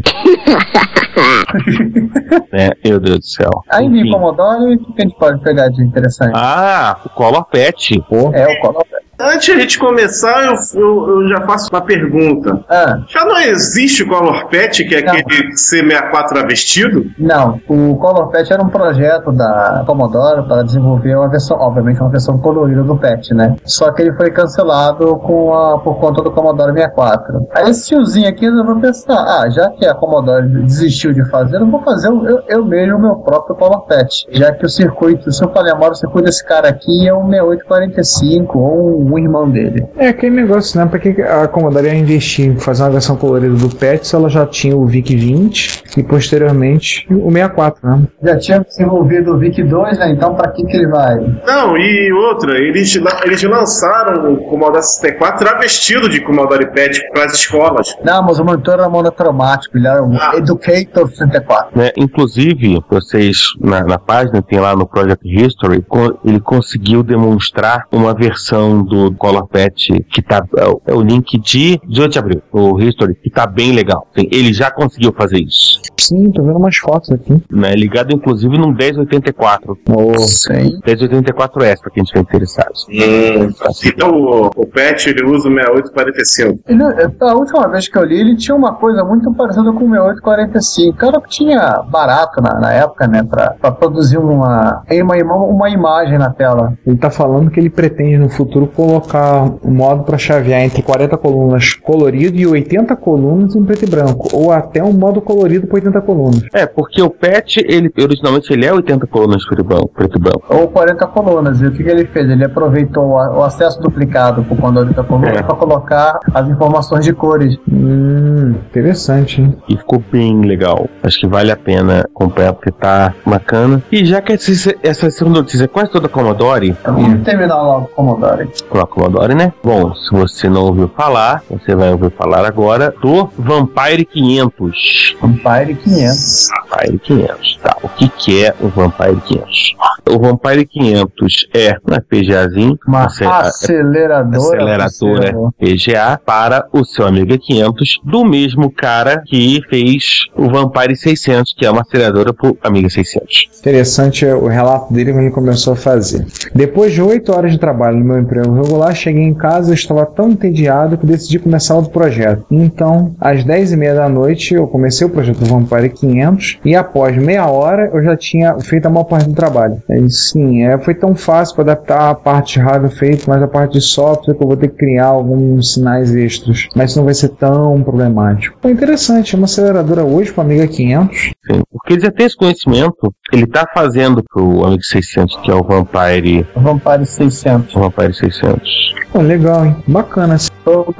é, 2.52 2.70
meu 2.84 2.98
Deus 3.00 3.18
do 3.18 3.26
céu. 3.26 3.50
Ainda 3.70 3.96
em 3.96 4.00
Enfim. 4.00 4.10
Commodore, 4.10 4.74
o 4.74 4.92
que 4.94 5.02
a 5.02 5.04
gente 5.06 5.18
pode 5.18 5.40
pegar 5.42 5.68
de 5.68 5.82
interessante? 5.82 6.32
Ah, 6.34 6.98
o 7.04 7.08
Color 7.10 7.44
Pet. 7.46 8.02
É 8.32 8.46
o 8.48 8.60
Commodore. 8.60 9.01
Antes 9.20 9.44
de 9.46 9.52
a 9.52 9.58
gente 9.60 9.78
começar, 9.78 10.42
eu, 10.46 10.54
eu- 10.80 11.10
eu 11.22 11.28
já 11.28 11.42
faço 11.42 11.68
uma 11.70 11.82
pergunta. 11.82 12.58
Ah, 12.68 12.98
Já 13.08 13.24
não 13.24 13.38
existe 13.38 14.02
o 14.02 14.08
Color 14.08 14.48
Pet, 14.48 14.84
que 14.84 14.94
é 14.96 15.02
Não. 15.04 15.12
aquele 15.12 15.52
C64 15.54 16.28
travestido? 16.28 17.04
Não, 17.18 17.60
o 17.68 17.94
Color 17.96 18.30
Pet 18.30 18.52
era 18.52 18.62
um 18.62 18.68
projeto 18.68 19.30
da 19.30 19.84
Commodore 19.86 20.48
para 20.48 20.62
desenvolver 20.64 21.14
uma 21.14 21.28
versão, 21.28 21.56
obviamente 21.58 22.00
uma 22.00 22.08
versão 22.10 22.38
colorida 22.38 22.82
do 22.82 22.96
Pet, 22.96 23.32
né? 23.34 23.54
Só 23.64 23.92
que 23.92 24.02
ele 24.02 24.12
foi 24.14 24.30
cancelado 24.30 25.16
com 25.18 25.54
a, 25.54 25.78
por 25.78 26.00
conta 26.00 26.22
do 26.22 26.30
Commodore 26.32 26.72
64. 26.72 27.46
Aí 27.54 27.70
esse 27.70 27.88
tiozinho 27.88 28.28
aqui 28.28 28.46
resolveu 28.46 28.80
pensar, 28.80 29.14
ah, 29.18 29.48
já 29.50 29.68
que 29.70 29.86
a 29.86 29.94
Commodore 29.94 30.48
desistiu 30.64 31.12
de 31.12 31.24
fazer, 31.30 31.58
eu 31.60 31.66
vou 31.70 31.82
fazer 31.82 32.08
eu, 32.08 32.40
eu 32.48 32.64
mesmo 32.64 32.96
o 32.96 33.00
meu 33.00 33.14
próprio 33.16 33.54
Color 33.56 33.82
Pet. 33.86 34.26
Já 34.30 34.52
que 34.52 34.64
o 34.64 34.68
circuito, 34.68 35.30
se 35.30 35.44
eu 35.44 35.50
falei 35.52 35.70
a 35.72 35.82
o 35.82 35.94
circuito 35.94 36.24
desse 36.26 36.44
cara 36.46 36.68
aqui 36.68 37.06
é 37.06 37.14
um 37.14 37.28
6845 37.28 38.58
ou 38.58 39.01
um 39.01 39.01
irmão 39.18 39.48
dele. 39.50 39.86
É 39.96 40.08
aquele 40.08 40.36
negócio, 40.36 40.78
né? 40.78 40.86
Pra 40.86 40.98
que 40.98 41.20
a 41.22 41.46
Commodore 41.48 41.86
ia 41.86 41.94
investir 41.94 42.46
em 42.46 42.58
fazer 42.58 42.82
uma 42.82 42.90
versão 42.90 43.16
colorida 43.16 43.54
do 43.54 43.68
PET 43.74 44.06
se 44.06 44.14
ela 44.14 44.28
já 44.28 44.46
tinha 44.46 44.76
o 44.76 44.86
VIC-20 44.86 45.82
e 45.96 46.02
posteriormente 46.02 47.06
o 47.10 47.30
64, 47.30 47.88
né? 47.88 48.02
Já 48.22 48.38
tinha 48.38 48.60
desenvolvido 48.60 49.34
o 49.34 49.38
VIC-2, 49.38 49.98
né? 49.98 50.10
Então 50.10 50.34
pra 50.34 50.48
que 50.50 50.64
que 50.64 50.76
ele 50.76 50.86
vai? 50.88 51.16
Não, 51.46 51.76
e 51.76 52.12
outra, 52.12 52.58
eles, 52.58 52.98
eles 53.24 53.42
lançaram 53.42 54.32
o 54.34 54.36
Commodore 54.48 54.82
64 54.82 55.44
travestido 55.44 56.08
de 56.08 56.20
Commodore 56.20 56.70
Pet 56.72 57.00
para 57.12 57.24
as 57.24 57.34
escolas. 57.34 57.96
Não, 58.04 58.22
mas 58.22 58.38
o 58.38 58.44
monitor 58.44 58.74
era 58.74 58.88
monocromático, 58.88 59.76
ele 59.76 59.86
era 59.86 60.02
o 60.02 60.12
Ah. 60.14 60.32
Educator 60.36 61.08
64. 61.08 61.78
Né? 61.78 61.90
Inclusive, 61.96 62.80
vocês 62.88 63.38
na, 63.60 63.82
na 63.82 63.98
página 63.98 64.42
tem 64.42 64.60
lá 64.60 64.74
no 64.76 64.86
Project 64.86 65.26
History, 65.28 65.84
ele 66.24 66.40
conseguiu 66.40 67.02
demonstrar 67.02 67.86
uma 67.92 68.14
versão 68.14 68.82
do 68.92 69.12
Color 69.14 69.46
Pet 69.48 70.04
que 70.10 70.20
tá 70.22 70.44
é 70.56 70.66
o, 70.66 70.80
é 70.86 70.94
o 70.94 71.00
link 71.02 71.38
de 71.38 71.80
18 71.88 72.12
de 72.12 72.18
abril, 72.18 72.42
o 72.52 72.78
History, 72.80 73.14
que 73.14 73.30
tá 73.30 73.46
bem 73.46 73.72
legal. 73.72 74.06
Ele 74.14 74.52
já 74.52 74.70
conseguiu 74.70 75.12
fazer 75.12 75.38
isso, 75.38 75.80
Sim, 75.98 76.30
tô 76.32 76.42
vendo 76.42 76.56
umas 76.56 76.76
fotos 76.76 77.10
aqui. 77.10 77.40
né? 77.50 77.74
Ligado 77.74 78.12
inclusive 78.14 78.58
num 78.58 78.72
1084, 78.72 79.78
Oh, 79.88 80.18
Sim. 80.18 80.78
1084S 80.86 81.80
para 81.80 81.90
quem 81.92 82.02
estiver 82.02 82.20
interessado. 82.20 82.72
Assim, 82.72 83.88
Então 83.88 84.10
o, 84.10 84.46
o 84.56 84.66
Pet 84.66 85.08
ele 85.08 85.24
usa 85.24 85.48
o 85.48 85.52
6845. 85.52 86.58
Ele, 86.68 86.82
a 87.20 87.34
última 87.34 87.68
vez 87.68 87.88
que 87.88 87.96
eu 87.98 88.04
li, 88.04 88.20
ele 88.20 88.36
tinha 88.36 88.54
uma 88.54 88.74
coisa 88.74 89.04
muito 89.04 89.32
parecida 89.34 89.72
com 89.72 89.84
o 89.84 89.90
6845. 89.90 90.96
Cara, 90.98 91.20
que 91.20 91.28
tinha 91.28 91.82
barato 91.88 92.40
na, 92.40 92.58
na 92.60 92.72
época, 92.72 93.06
né? 93.06 93.22
Pra, 93.22 93.50
pra 93.60 93.70
produzir 93.70 94.18
uma, 94.18 94.82
uma, 94.90 95.36
uma 95.36 95.70
imagem 95.70 96.18
na 96.18 96.30
tela. 96.30 96.76
ele 96.86 96.96
tá 96.96 97.10
falando 97.10 97.50
que 97.50 97.60
ele 97.60 97.70
pretende 97.70 98.18
no 98.18 98.28
futuro 98.28 98.66
colocar 98.86 99.44
um 99.64 99.70
modo 99.72 100.02
para 100.04 100.18
chavear 100.18 100.60
entre 100.62 100.82
40 100.82 101.16
colunas 101.16 101.74
colorido 101.74 102.36
e 102.36 102.46
80 102.46 102.94
colunas 102.96 103.54
em 103.54 103.64
preto 103.64 103.84
e 103.84 103.88
branco, 103.88 104.28
ou 104.32 104.52
até 104.52 104.82
um 104.82 104.92
modo 104.92 105.20
colorido 105.20 105.66
para 105.66 105.76
80 105.76 106.00
colunas. 106.00 106.42
É, 106.52 106.66
porque 106.66 107.00
o 107.00 107.08
Pet, 107.10 107.64
ele 107.68 107.90
originalmente 108.02 108.52
ele 108.52 108.66
é 108.66 108.72
80 108.72 109.06
colunas 109.06 109.44
preto 109.46 109.60
e 109.60 109.64
branco. 109.64 109.88
Preto 109.94 110.18
e 110.18 110.20
branco. 110.20 110.42
Ou 110.48 110.68
40 110.68 111.06
colunas. 111.08 111.60
E 111.60 111.66
o 111.66 111.72
que, 111.72 111.82
que 111.84 111.90
ele 111.90 112.04
fez? 112.06 112.28
Ele 112.28 112.44
aproveitou 112.44 113.10
o, 113.10 113.18
a- 113.18 113.38
o 113.38 113.42
acesso 113.44 113.80
duplicado 113.80 114.42
por 114.44 114.56
quando 114.58 114.78
80 114.78 115.02
colunas 115.04 115.36
É. 115.38 115.42
para 115.42 115.54
colocar 115.54 116.18
as 116.34 116.48
informações 116.48 117.04
de 117.04 117.12
cores. 117.12 117.56
Hum, 117.70 118.54
interessante, 118.70 119.40
hein? 119.40 119.56
E 119.68 119.76
ficou 119.76 120.02
bem 120.10 120.40
legal. 120.42 120.88
Acho 121.02 121.20
que 121.20 121.26
vale 121.26 121.50
a 121.50 121.56
pena 121.56 122.04
comprar 122.12 122.52
porque 122.52 122.70
tá 122.70 123.14
bacana. 123.24 123.82
E 123.92 124.04
já 124.04 124.20
que 124.20 124.32
essa, 124.32 124.74
essa 124.82 125.10
segunda 125.10 125.40
notícia 125.40 125.64
é 125.64 125.68
quase 125.68 125.90
toda 125.90 126.08
Commodore, 126.08 126.70
Então, 126.80 126.94
vamos 126.94 127.22
terminar 127.24 127.60
logo 127.62 127.86
com 127.94 128.02
o 128.02 128.06
Commodore. 128.06 128.48
A 128.80 128.86
Commodore, 128.86 129.34
né? 129.34 129.52
Bom, 129.62 129.94
se 129.94 130.10
você 130.10 130.48
não 130.48 130.62
ouviu 130.66 130.88
falar, 130.96 131.42
você 131.50 131.74
vai 131.74 131.90
ouvir 131.92 132.10
falar 132.12 132.44
agora 132.46 132.94
do 133.02 133.28
Vampire 133.38 134.04
500. 134.04 135.16
Vampire 135.20 135.74
500. 135.74 136.48
Vampire 136.70 136.98
500, 136.98 137.58
tá? 137.62 137.76
O 137.82 137.88
que 137.88 138.08
que 138.08 138.44
é 138.44 138.54
o 138.60 138.68
Vampire 138.68 139.20
500? 139.26 139.76
O 140.10 140.18
Vampire 140.18 140.66
500 140.66 141.46
é 141.54 141.76
uma 141.86 142.00
PGAzinho, 142.00 142.78
Uma 142.86 143.04
ace- 143.06 143.24
aceleradora. 143.24 144.84
aceleradora 144.84 145.34
PGA 145.58 146.18
para 146.24 146.66
o 146.72 146.84
seu 146.84 147.06
Amiga 147.06 147.36
500, 147.38 148.00
do 148.04 148.24
mesmo 148.24 148.70
cara 148.70 149.22
que 149.26 149.60
fez 149.68 150.24
o 150.36 150.48
Vampire 150.50 150.96
600, 150.96 151.54
que 151.56 151.64
é 151.66 151.70
uma 151.70 151.82
aceleradora 151.82 152.32
pro 152.32 152.56
Amiga 152.62 152.88
600. 152.88 153.48
Interessante 153.60 154.24
o 154.26 154.46
relato 154.48 154.92
dele 154.92 155.12
quando 155.12 155.22
ele 155.24 155.30
começou 155.30 155.74
a 155.74 155.76
fazer. 155.76 156.26
Depois 156.54 156.92
de 156.92 157.00
oito 157.02 157.32
horas 157.32 157.52
de 157.52 157.58
trabalho 157.58 157.98
no 157.98 158.04
meu 158.04 158.18
emprego 158.18 158.50
regular, 158.62 158.94
cheguei 158.94 159.24
em 159.24 159.34
casa 159.34 159.70
e 159.70 159.74
estava 159.74 160.06
tão 160.06 160.30
entediado 160.30 160.96
que 160.96 161.06
decidi 161.06 161.38
começar 161.38 161.74
outro 161.74 161.90
projeto. 161.90 162.44
Então, 162.50 163.14
às 163.20 163.44
dez 163.44 163.72
e 163.72 163.76
meia 163.76 163.94
da 163.94 164.08
noite, 164.08 164.54
eu 164.54 164.66
comecei 164.66 165.06
o 165.06 165.10
projeto 165.10 165.44
Vampire 165.44 165.88
500 165.88 166.60
e 166.64 166.74
após 166.74 167.16
meia 167.16 167.46
hora 167.46 167.90
eu 167.92 168.02
já 168.02 168.16
tinha 168.16 168.58
feito 168.60 168.86
a 168.86 168.90
maior 168.90 169.04
parte 169.04 169.28
do 169.28 169.34
trabalho. 169.34 169.82
E, 169.90 170.10
sim, 170.10 170.62
é, 170.62 170.78
foi 170.78 170.94
tão 170.94 171.14
fácil 171.14 171.54
para 171.54 171.72
adaptar 171.72 172.10
a 172.10 172.14
parte 172.14 172.54
de 172.54 172.60
hardware 172.60 172.92
feita, 172.92 173.24
mas 173.28 173.42
a 173.42 173.48
parte 173.48 173.72
de 173.74 173.80
software 173.80 174.34
que 174.34 174.42
eu 174.42 174.46
vou 174.46 174.56
ter 174.56 174.68
que 174.68 174.76
criar 174.76 175.06
alguns 175.06 175.74
sinais 175.74 176.14
extras. 176.14 176.68
Mas 176.74 176.96
não 176.96 177.04
vai 177.04 177.14
ser 177.14 177.30
tão 177.30 177.82
problemático. 177.82 178.56
Foi 178.60 178.70
interessante, 178.70 179.34
é 179.34 179.38
uma 179.38 179.44
aceleradora 179.44 180.04
hoje 180.04 180.32
para 180.32 180.44
Amiga 180.44 180.66
500. 180.66 181.32
Sim, 181.50 181.62
porque 181.70 181.94
ele 181.94 182.00
já 182.02 182.10
tem 182.10 182.26
esse 182.26 182.36
conhecimento, 182.36 183.12
ele 183.32 183.46
tá 183.46 183.66
fazendo 183.74 184.22
pro 184.22 184.64
Amiga 184.64 184.82
600, 184.82 185.36
que 185.38 185.50
é 185.50 185.54
o 185.54 185.62
Vampire, 185.62 186.46
Vampire 186.54 187.04
600. 187.04 187.74
o 187.74 187.80
Vampire 187.80 188.14
600. 188.14 188.92
Pô, 189.12 189.20
legal, 189.20 189.66
hein? 189.66 189.76
Bacana. 189.86 190.38
Sob 190.38 190.94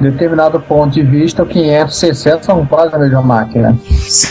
determinado 0.00 0.60
ponto 0.60 0.92
de 0.92 1.02
vista, 1.02 1.42
o 1.42 1.46
500 1.46 1.96
e 1.96 1.98
600 2.00 2.46
são 2.46 2.66
quase 2.66 2.94
a 2.94 2.98
mesma 2.98 3.22
máquina. 3.22 3.76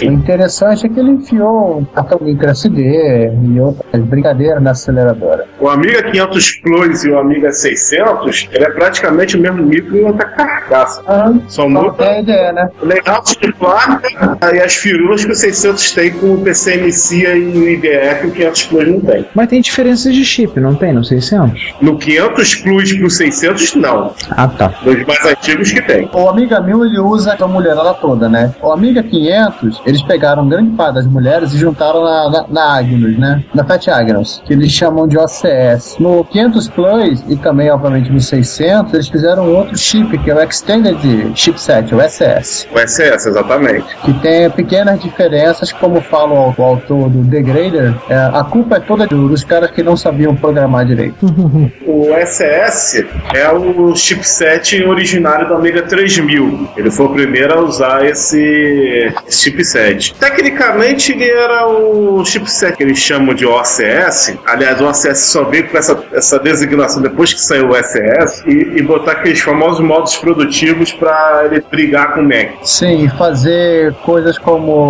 O 0.02 0.06
interessante 0.06 0.86
é 0.86 0.90
que 0.90 1.00
ele 1.00 1.12
enfiou 1.12 1.80
um 1.80 1.86
cartão 1.86 2.20
micro 2.22 2.48
SD 2.50 3.32
e 3.44 3.60
outras 3.60 4.04
brincadeiras 4.04 4.62
na 4.62 4.72
aceleradora. 4.72 5.46
O 5.60 5.68
Amiga 5.68 6.04
500 6.04 6.52
Plus 6.62 7.04
e 7.04 7.10
o 7.10 7.20
Amiga 7.20 7.52
600, 7.52 8.50
ele 8.52 8.64
é 8.64 8.70
praticamente 8.70 9.36
o 9.36 9.42
mesmo 9.42 9.64
micro 9.64 9.98
e 9.98 10.04
outra 10.04 10.26
carcaça. 10.28 11.04
Só 11.48 11.68
Não 11.68 11.84
muda 11.84 12.06
tem 12.06 12.22
ideia, 12.22 12.54
né? 12.54 12.70
o 12.82 12.86
layout 12.86 13.40
de 13.42 13.52
placa 13.54 14.08
e 14.54 14.60
as 14.62 14.76
firulas 14.76 15.07
que 15.16 15.32
o 15.32 15.36
600 15.36 15.92
tem 15.92 16.12
com 16.12 16.34
o 16.34 16.42
PCMC 16.42 17.16
e 17.16 17.58
o 17.58 17.70
IDE 17.70 18.22
que 18.22 18.28
o 18.28 18.32
500 18.32 18.64
Plus 18.64 18.88
não 18.88 19.00
tem. 19.00 19.26
Mas 19.34 19.48
tem 19.48 19.62
diferenças 19.62 20.14
de 20.14 20.24
chip, 20.24 20.60
não 20.60 20.76
tem 20.76 20.94
no 20.94 21.04
600? 21.04 21.74
No 21.82 21.98
500 21.98 22.56
Plus 22.56 22.94
pro 22.94 23.10
600, 23.10 23.76
não. 23.76 24.14
Ah, 24.32 24.48
tá. 24.48 24.74
Dos 24.84 25.06
mais 25.06 25.26
antigos 25.26 25.72
que 25.72 25.82
tem. 25.82 26.10
O 26.14 26.30
Amiga 26.30 26.60
1000 26.60 26.86
ele 26.86 27.00
usa 27.00 27.38
a 27.40 27.48
mulherada 27.48 27.94
toda, 27.96 28.28
né? 28.28 28.54
O 28.62 28.72
Amiga 28.72 29.04
500, 29.04 29.82
eles 29.86 30.02
pegaram 30.02 30.48
grande 30.48 30.72
parte 30.72 30.96
das 30.96 31.08
mulheres 31.08 31.54
e 31.54 31.58
juntaram 31.58 32.04
na, 32.04 32.30
na, 32.30 32.46
na 32.50 32.78
Agnus, 32.78 33.18
né? 33.18 33.44
Na 33.54 33.64
Fat 33.64 33.88
Agnus, 33.90 34.42
que 34.46 34.54
eles 34.54 34.72
chamam 34.72 35.08
de 35.08 35.18
OCS. 35.18 35.98
No 36.00 36.24
500 36.24 36.68
Plus 36.70 37.24
e 37.28 37.36
também, 37.36 37.70
obviamente, 37.70 38.12
no 38.12 38.20
600, 38.20 38.94
eles 38.94 39.08
fizeram 39.08 39.54
outro 39.54 39.78
chip, 39.78 40.18
que 40.18 40.32
é 40.32 40.36
o 40.36 40.42
Extended 40.42 40.98
Chipset, 41.36 41.94
o 41.94 42.02
SS. 42.02 42.68
O 42.74 42.80
SS, 42.80 43.30
exatamente. 43.30 43.86
que 44.04 44.14
tem 44.20 44.50
pequenas 44.50 44.97
diferenças, 44.98 45.72
como 45.72 46.02
fala 46.02 46.54
o, 46.58 46.64
autor 46.64 47.10
do 47.10 47.24
Degrader, 47.24 47.94
é, 48.10 48.16
a 48.16 48.44
culpa 48.44 48.78
é 48.78 48.80
toda 48.80 49.06
do- 49.08 49.30
dos 49.30 49.44
caras 49.44 49.72
que 49.72 49.82
não 49.84 49.96
sabiam 49.98 50.36
programar 50.36 50.86
direito. 50.86 51.18
O 51.88 52.14
SS 52.14 53.06
é 53.34 53.50
o 53.52 53.96
chipset 53.96 54.84
originário 54.84 55.48
do 55.48 55.56
Amiga 55.56 55.82
3000. 55.82 56.70
Ele 56.78 56.92
foi 56.92 57.06
o 57.08 57.10
primeiro 57.10 57.54
a 57.58 57.62
usar 57.62 58.06
esse, 58.06 59.12
esse 59.28 59.42
chipset. 59.44 60.14
Tecnicamente, 60.16 61.12
ele 61.12 61.30
era 61.30 61.68
o 61.68 62.24
chipset 62.24 62.76
que 62.78 62.84
eles 62.84 63.00
chamam 63.00 63.34
de 63.34 63.46
OCS. 63.46 64.38
Aliás, 64.46 64.80
o 64.80 64.86
OCS 64.88 65.20
só 65.32 65.44
veio 65.46 65.68
com 65.70 65.78
essa, 65.78 65.98
essa 66.14 66.40
designação 66.40 67.02
depois 67.02 67.34
que 67.34 67.42
saiu 67.42 67.70
o 67.70 67.76
SS 67.76 68.44
e, 68.48 68.78
e 68.78 68.82
botar 68.84 69.14
aqueles 69.14 69.42
famosos 69.42 69.80
modos 69.80 70.16
produtivos 70.18 70.92
para 70.94 71.44
ele 71.46 71.64
brigar 71.72 72.14
com 72.14 72.22
o 72.22 72.24
Mac. 72.24 72.50
Sim, 72.64 73.06
e 73.06 73.10
fazer 73.10 73.94
coisas 74.06 74.38
como 74.38 74.87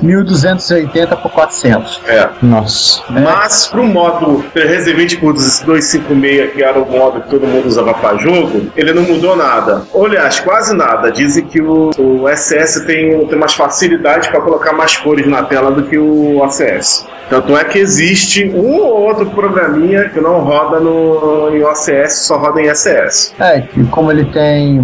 1280 0.00 1.16
por 1.16 1.30
400. 1.30 2.00
É. 2.06 2.28
Nossa. 2.42 3.02
Mas 3.08 3.66
pro 3.68 3.84
modo 3.84 4.44
320 4.52 5.18
por 5.18 5.32
256, 5.32 6.52
que 6.52 6.62
era 6.62 6.78
o 6.78 6.90
modo 6.90 7.22
que 7.22 7.30
todo 7.30 7.46
mundo 7.46 7.66
usava 7.66 7.94
para 7.94 8.16
jogo, 8.18 8.70
ele 8.76 8.92
não 8.92 9.02
mudou 9.02 9.36
nada. 9.36 9.82
Ou, 9.92 10.06
aliás, 10.06 10.40
quase 10.40 10.74
nada. 10.74 11.10
Dizem 11.10 11.44
que 11.44 11.60
o, 11.60 11.90
o 11.98 12.28
SS 12.28 12.86
tem, 12.86 13.26
tem 13.26 13.38
mais 13.38 13.54
facilidade 13.54 14.28
para 14.30 14.40
colocar 14.40 14.72
mais 14.72 14.96
cores 14.96 15.26
na 15.26 15.42
tela 15.42 15.70
do 15.70 15.84
que 15.84 15.98
o 15.98 16.42
ACS. 16.42 17.06
Tanto 17.28 17.56
é 17.56 17.64
que 17.64 17.78
existe 17.78 18.44
um 18.50 18.76
ou 18.76 19.02
outro 19.02 19.26
programinha 19.30 20.08
que 20.08 20.20
não 20.20 20.40
roda 20.40 20.78
no, 20.78 21.50
em 21.56 21.64
OCS, 21.64 22.26
só 22.26 22.36
roda 22.36 22.60
em 22.60 22.72
SS. 22.72 23.32
É, 23.38 23.62
que 23.62 23.84
como 23.86 24.10
ele 24.12 24.26
tem. 24.26 24.76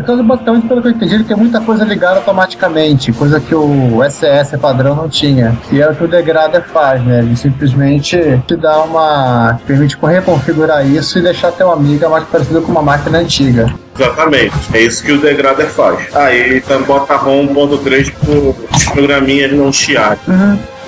Então, 0.00 0.22
basicamente, 0.24 0.66
pelo 0.66 0.82
que 0.82 0.88
eu 0.88 0.92
entendi, 0.92 1.14
ele 1.14 1.24
tem 1.24 1.36
muita 1.36 1.60
coisa 1.60 1.84
ligada 1.84 2.16
automaticamente, 2.16 3.12
coisa 3.12 3.40
que 3.40 3.54
o 3.54 3.83
SS 4.02 4.56
padrão 4.58 4.94
não 4.94 5.08
tinha. 5.08 5.56
E 5.70 5.80
é 5.80 5.88
o 5.88 5.94
que 5.94 6.04
o 6.04 6.08
Degrader 6.08 6.62
faz, 6.62 7.02
né? 7.04 7.20
Ele 7.20 7.36
simplesmente 7.36 8.18
te 8.46 8.56
dá 8.56 8.82
uma. 8.82 9.54
te 9.58 9.64
permite 9.64 9.96
reconfigurar 10.00 10.86
isso 10.86 11.18
e 11.18 11.22
deixar 11.22 11.52
teu 11.52 11.70
amiga 11.70 12.08
mais 12.08 12.24
parecido 12.24 12.62
com 12.62 12.72
uma 12.72 12.82
máquina 12.82 13.18
antiga. 13.18 13.72
Exatamente, 13.98 14.54
é 14.72 14.80
isso 14.80 15.04
que 15.04 15.12
o 15.12 15.20
Degrader 15.20 15.66
faz. 15.66 16.14
Aí 16.14 16.58
então 16.58 16.82
bota 16.82 17.14
ROM 17.16 17.46
1.3 17.46 18.12
para 18.12 18.76
os 18.76 18.84
programinhas 18.84 19.52
não 19.52 19.72
chiarem. 19.72 20.18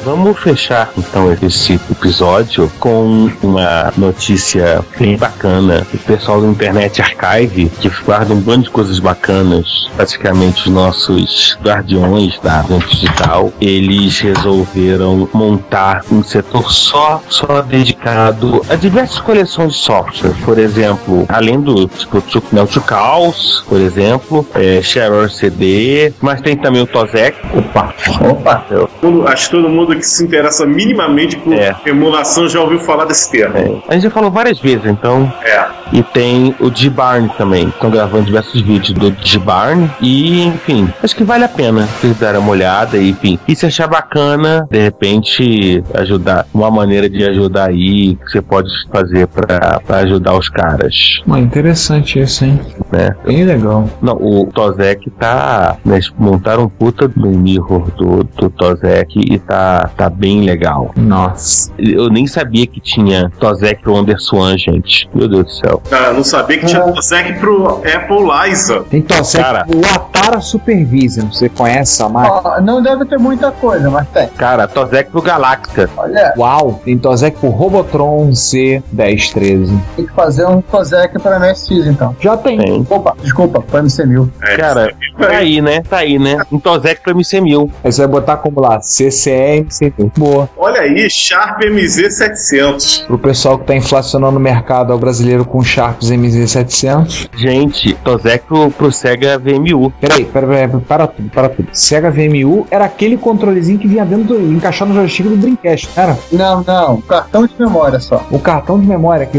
Vamos 0.07 0.39
fechar 0.39 0.89
então 0.97 1.37
esse 1.43 1.73
episódio 1.91 2.71
com 2.79 3.29
uma 3.43 3.93
notícia 3.97 4.81
bem 4.97 5.17
bacana. 5.17 5.85
O 5.93 5.99
pessoal 5.99 6.41
do 6.41 6.47
Internet 6.47 7.03
Archive, 7.03 7.69
que 7.81 7.91
guarda 8.05 8.33
um 8.33 8.41
bando 8.41 8.63
de 8.63 8.71
coisas 8.71 9.01
bacanas, 9.01 9.91
praticamente 9.97 10.61
os 10.61 10.67
nossos 10.73 11.59
guardiões 11.61 12.39
da 12.39 12.59
arte 12.59 12.87
digital, 12.89 13.53
eles 13.61 14.21
resolveram 14.21 15.29
montar 15.35 16.05
um 16.13 16.23
setor 16.23 16.71
só, 16.73 17.21
só 17.29 17.61
dedicado 17.63 18.65
a 18.71 18.77
diversas 18.77 19.19
coleções 19.19 19.73
de 19.73 19.79
software. 19.81 20.35
Por 20.45 20.57
exemplo, 20.57 21.27
além 21.29 21.61
do 21.61 21.89
tipo 21.89 22.21
Tuk- 22.21 22.47
né, 22.55 22.63
o 22.63 22.67
Tukaus, 22.69 23.65
por 23.69 23.81
exemplo, 23.81 24.47
é, 24.55 24.81
Shareware 24.81 25.33
CD, 25.33 26.13
mas 26.21 26.41
tem 26.41 26.57
também 26.57 26.83
o 26.83 26.87
Tozek. 26.87 27.37
Opa! 27.59 27.93
Opa! 28.31 28.65
Todo- 29.01 29.27
Acho 29.27 29.47
que 29.47 29.57
todo 29.57 29.69
mundo 29.69 29.96
que 29.99 30.07
se 30.07 30.23
interessa 30.25 30.65
minimamente 30.67 31.37
por 31.37 31.53
É. 31.55 31.75
emulação 31.87 32.49
já 32.49 32.61
ouviu 32.61 32.79
falar 32.79 33.05
desse 33.05 33.31
termo. 33.31 33.57
É, 33.57 33.83
a 33.89 33.95
gente 33.95 34.03
já 34.05 34.11
falou 34.11 34.31
várias 34.31 34.59
vezes, 34.59 34.87
então. 34.87 35.33
É. 35.43 35.76
E 35.93 36.03
tem 36.03 36.55
o 36.61 36.71
G-Barn 36.75 37.29
também. 37.37 37.69
Estão 37.69 37.91
gravando 37.91 38.25
diversos 38.25 38.61
vídeos 38.61 38.93
do 38.93 39.15
G-Barn. 39.23 39.89
E, 40.01 40.45
enfim, 40.45 40.89
acho 41.03 41.15
que 41.15 41.25
vale 41.25 41.45
a 41.45 41.49
pena 41.49 41.87
vocês 41.87 42.19
darem 42.19 42.41
uma 42.41 42.51
olhada. 42.51 42.97
E, 42.99 43.11
enfim, 43.11 43.39
e 43.47 43.55
se 43.55 43.67
achar 43.67 43.87
bacana, 43.87 44.67
de 44.71 44.81
repente, 44.81 45.83
ajudar. 45.95 46.47
Uma 46.53 46.71
maneira 46.71 47.09
de 47.09 47.25
ajudar 47.25 47.71
aí 47.71 48.17
que 48.17 48.31
você 48.31 48.43
pode 48.43 48.69
fazer 48.91 49.27
pra, 49.29 49.81
pra 49.81 49.99
ajudar 49.99 50.35
os 50.37 50.49
caras, 50.49 51.21
Mano, 51.27 51.45
interessante 51.45 52.19
isso, 52.19 52.45
hein? 52.45 52.61
né? 52.91 53.15
Bem 53.25 53.45
legal. 53.45 53.89
Não, 54.01 54.15
o 54.15 54.47
Tozek 54.53 55.11
tá. 55.11 55.77
Né, 55.85 56.01
montaram 56.19 56.65
um 56.65 56.69
puta 56.69 57.09
do 57.09 57.29
mirror 57.29 57.91
do, 57.93 58.25
do 58.25 58.51
Tozek 58.51 59.19
e 59.19 59.39
tá, 59.39 59.91
tá 59.97 60.11
bem 60.11 60.43
legal. 60.45 60.93
Nossa. 60.97 61.73
Eu 61.79 62.09
nem 62.09 62.27
sabia 62.27 62.67
que 62.67 62.81
tinha 62.81 63.31
Tozek 63.39 63.83
pro 63.83 63.97
Underswan, 63.97 64.57
gente. 64.59 65.09
Meu 65.15 65.29
Deus 65.29 65.45
do 65.45 65.51
céu. 65.53 65.76
Cara, 65.89 66.13
não 66.13 66.25
sabia 66.25 66.59
que 66.59 66.67
tinha 66.67 66.81
Tosec 66.81 67.35
pro 67.39 67.79
Apple 67.79 68.49
Liza. 68.49 68.85
Tem 68.91 69.03
Tosec 69.03 69.43
Cara. 69.43 69.67
o 69.69 69.95
Atara 69.95 70.41
Supervision. 70.41 71.29
Você 71.31 71.49
conhece 71.49 71.95
essa 71.95 72.09
marca? 72.09 72.49
Ó, 72.49 72.61
não 72.61 72.83
deve 72.83 73.05
ter 73.07 73.19
muita 73.19 73.51
coisa, 73.51 73.91
mas 73.91 74.09
tem. 74.09 74.29
Cara, 74.37 74.67
Tozek 74.69 75.11
pro 75.11 75.23
Galacta. 75.23 75.89
Olha, 75.97 76.35
Uau! 76.37 76.81
Tem 76.85 76.97
Tosec 76.99 77.39
pro 77.39 77.51
Robotron 77.51 78.31
C1013. 78.31 79.79
tem 79.97 80.07
que 80.07 80.13
fazer 80.13 80.47
um 80.47 80.61
Cosec 80.61 81.19
para 81.21 81.39
MSX 81.39 81.87
então. 81.87 82.15
Já 82.21 82.37
tem. 82.37 82.59
Tem. 82.59 82.87
Opa, 82.89 83.15
desculpa, 83.23 83.61
para 83.63 83.83
MC1000. 83.83 84.29
É, 84.43 84.57
Cara, 84.57 84.95
tá 85.19 85.29
aí, 85.29 85.61
né? 85.61 85.83
Tá 85.89 85.99
aí, 85.99 86.19
né? 86.19 86.39
Um 86.51 86.59
Tozek 86.59 87.01
pro 87.03 87.15
MC1000. 87.15 87.71
Aí 87.85 87.93
você 87.93 88.03
vai 88.03 88.09
botar 88.11 88.37
como 88.39 88.61
lá? 88.61 88.81
CCE 88.81 89.65
MC1000. 89.67 90.13
Boa. 90.17 90.49
Olha 90.57 90.81
aí, 90.81 91.09
Sharp 91.11 91.61
MZ700. 91.63 93.07
Pro 93.07 93.19
pessoal 93.19 93.59
que 93.59 93.67
tá 93.67 93.75
inflacionando 93.75 94.37
o 94.39 94.41
mercado 94.41 94.93
ao 94.93 94.99
brasileiro 94.99 95.45
com 95.45 95.63
Sharps 95.67 96.11
MZ700. 96.11 97.29
Gente, 97.37 97.95
Tosec 98.05 98.45
pro, 98.47 98.71
pro 98.71 98.93
Sega 98.93 99.39
VMU. 99.39 99.91
Peraí, 100.01 100.25
peraí, 100.25 100.69
peraí, 100.69 100.81
para 100.83 101.07
tudo, 101.07 101.31
para 101.31 101.49
tudo. 101.49 101.69
Sega 101.73 102.11
VMU 102.11 102.67
era 102.71 102.85
aquele 102.85 103.17
controlezinho 103.17 103.79
que 103.79 103.89
vinha 103.89 104.05
dentro 104.05 104.37
do. 104.37 104.53
encaixado 104.53 104.93
no 104.93 105.01
joystick 105.01 105.27
do 105.29 105.37
Dreamcast, 105.37 105.89
não 105.97 106.03
era? 106.03 106.19
Não, 106.33 106.65
não. 106.65 107.01
Cartão 107.03 107.47
de 107.47 107.55
memória 107.59 108.01
só. 108.01 108.25
O 108.31 108.39
cartão 108.39 108.79
de 108.79 108.87
memória, 108.87 109.27
que 109.27 109.39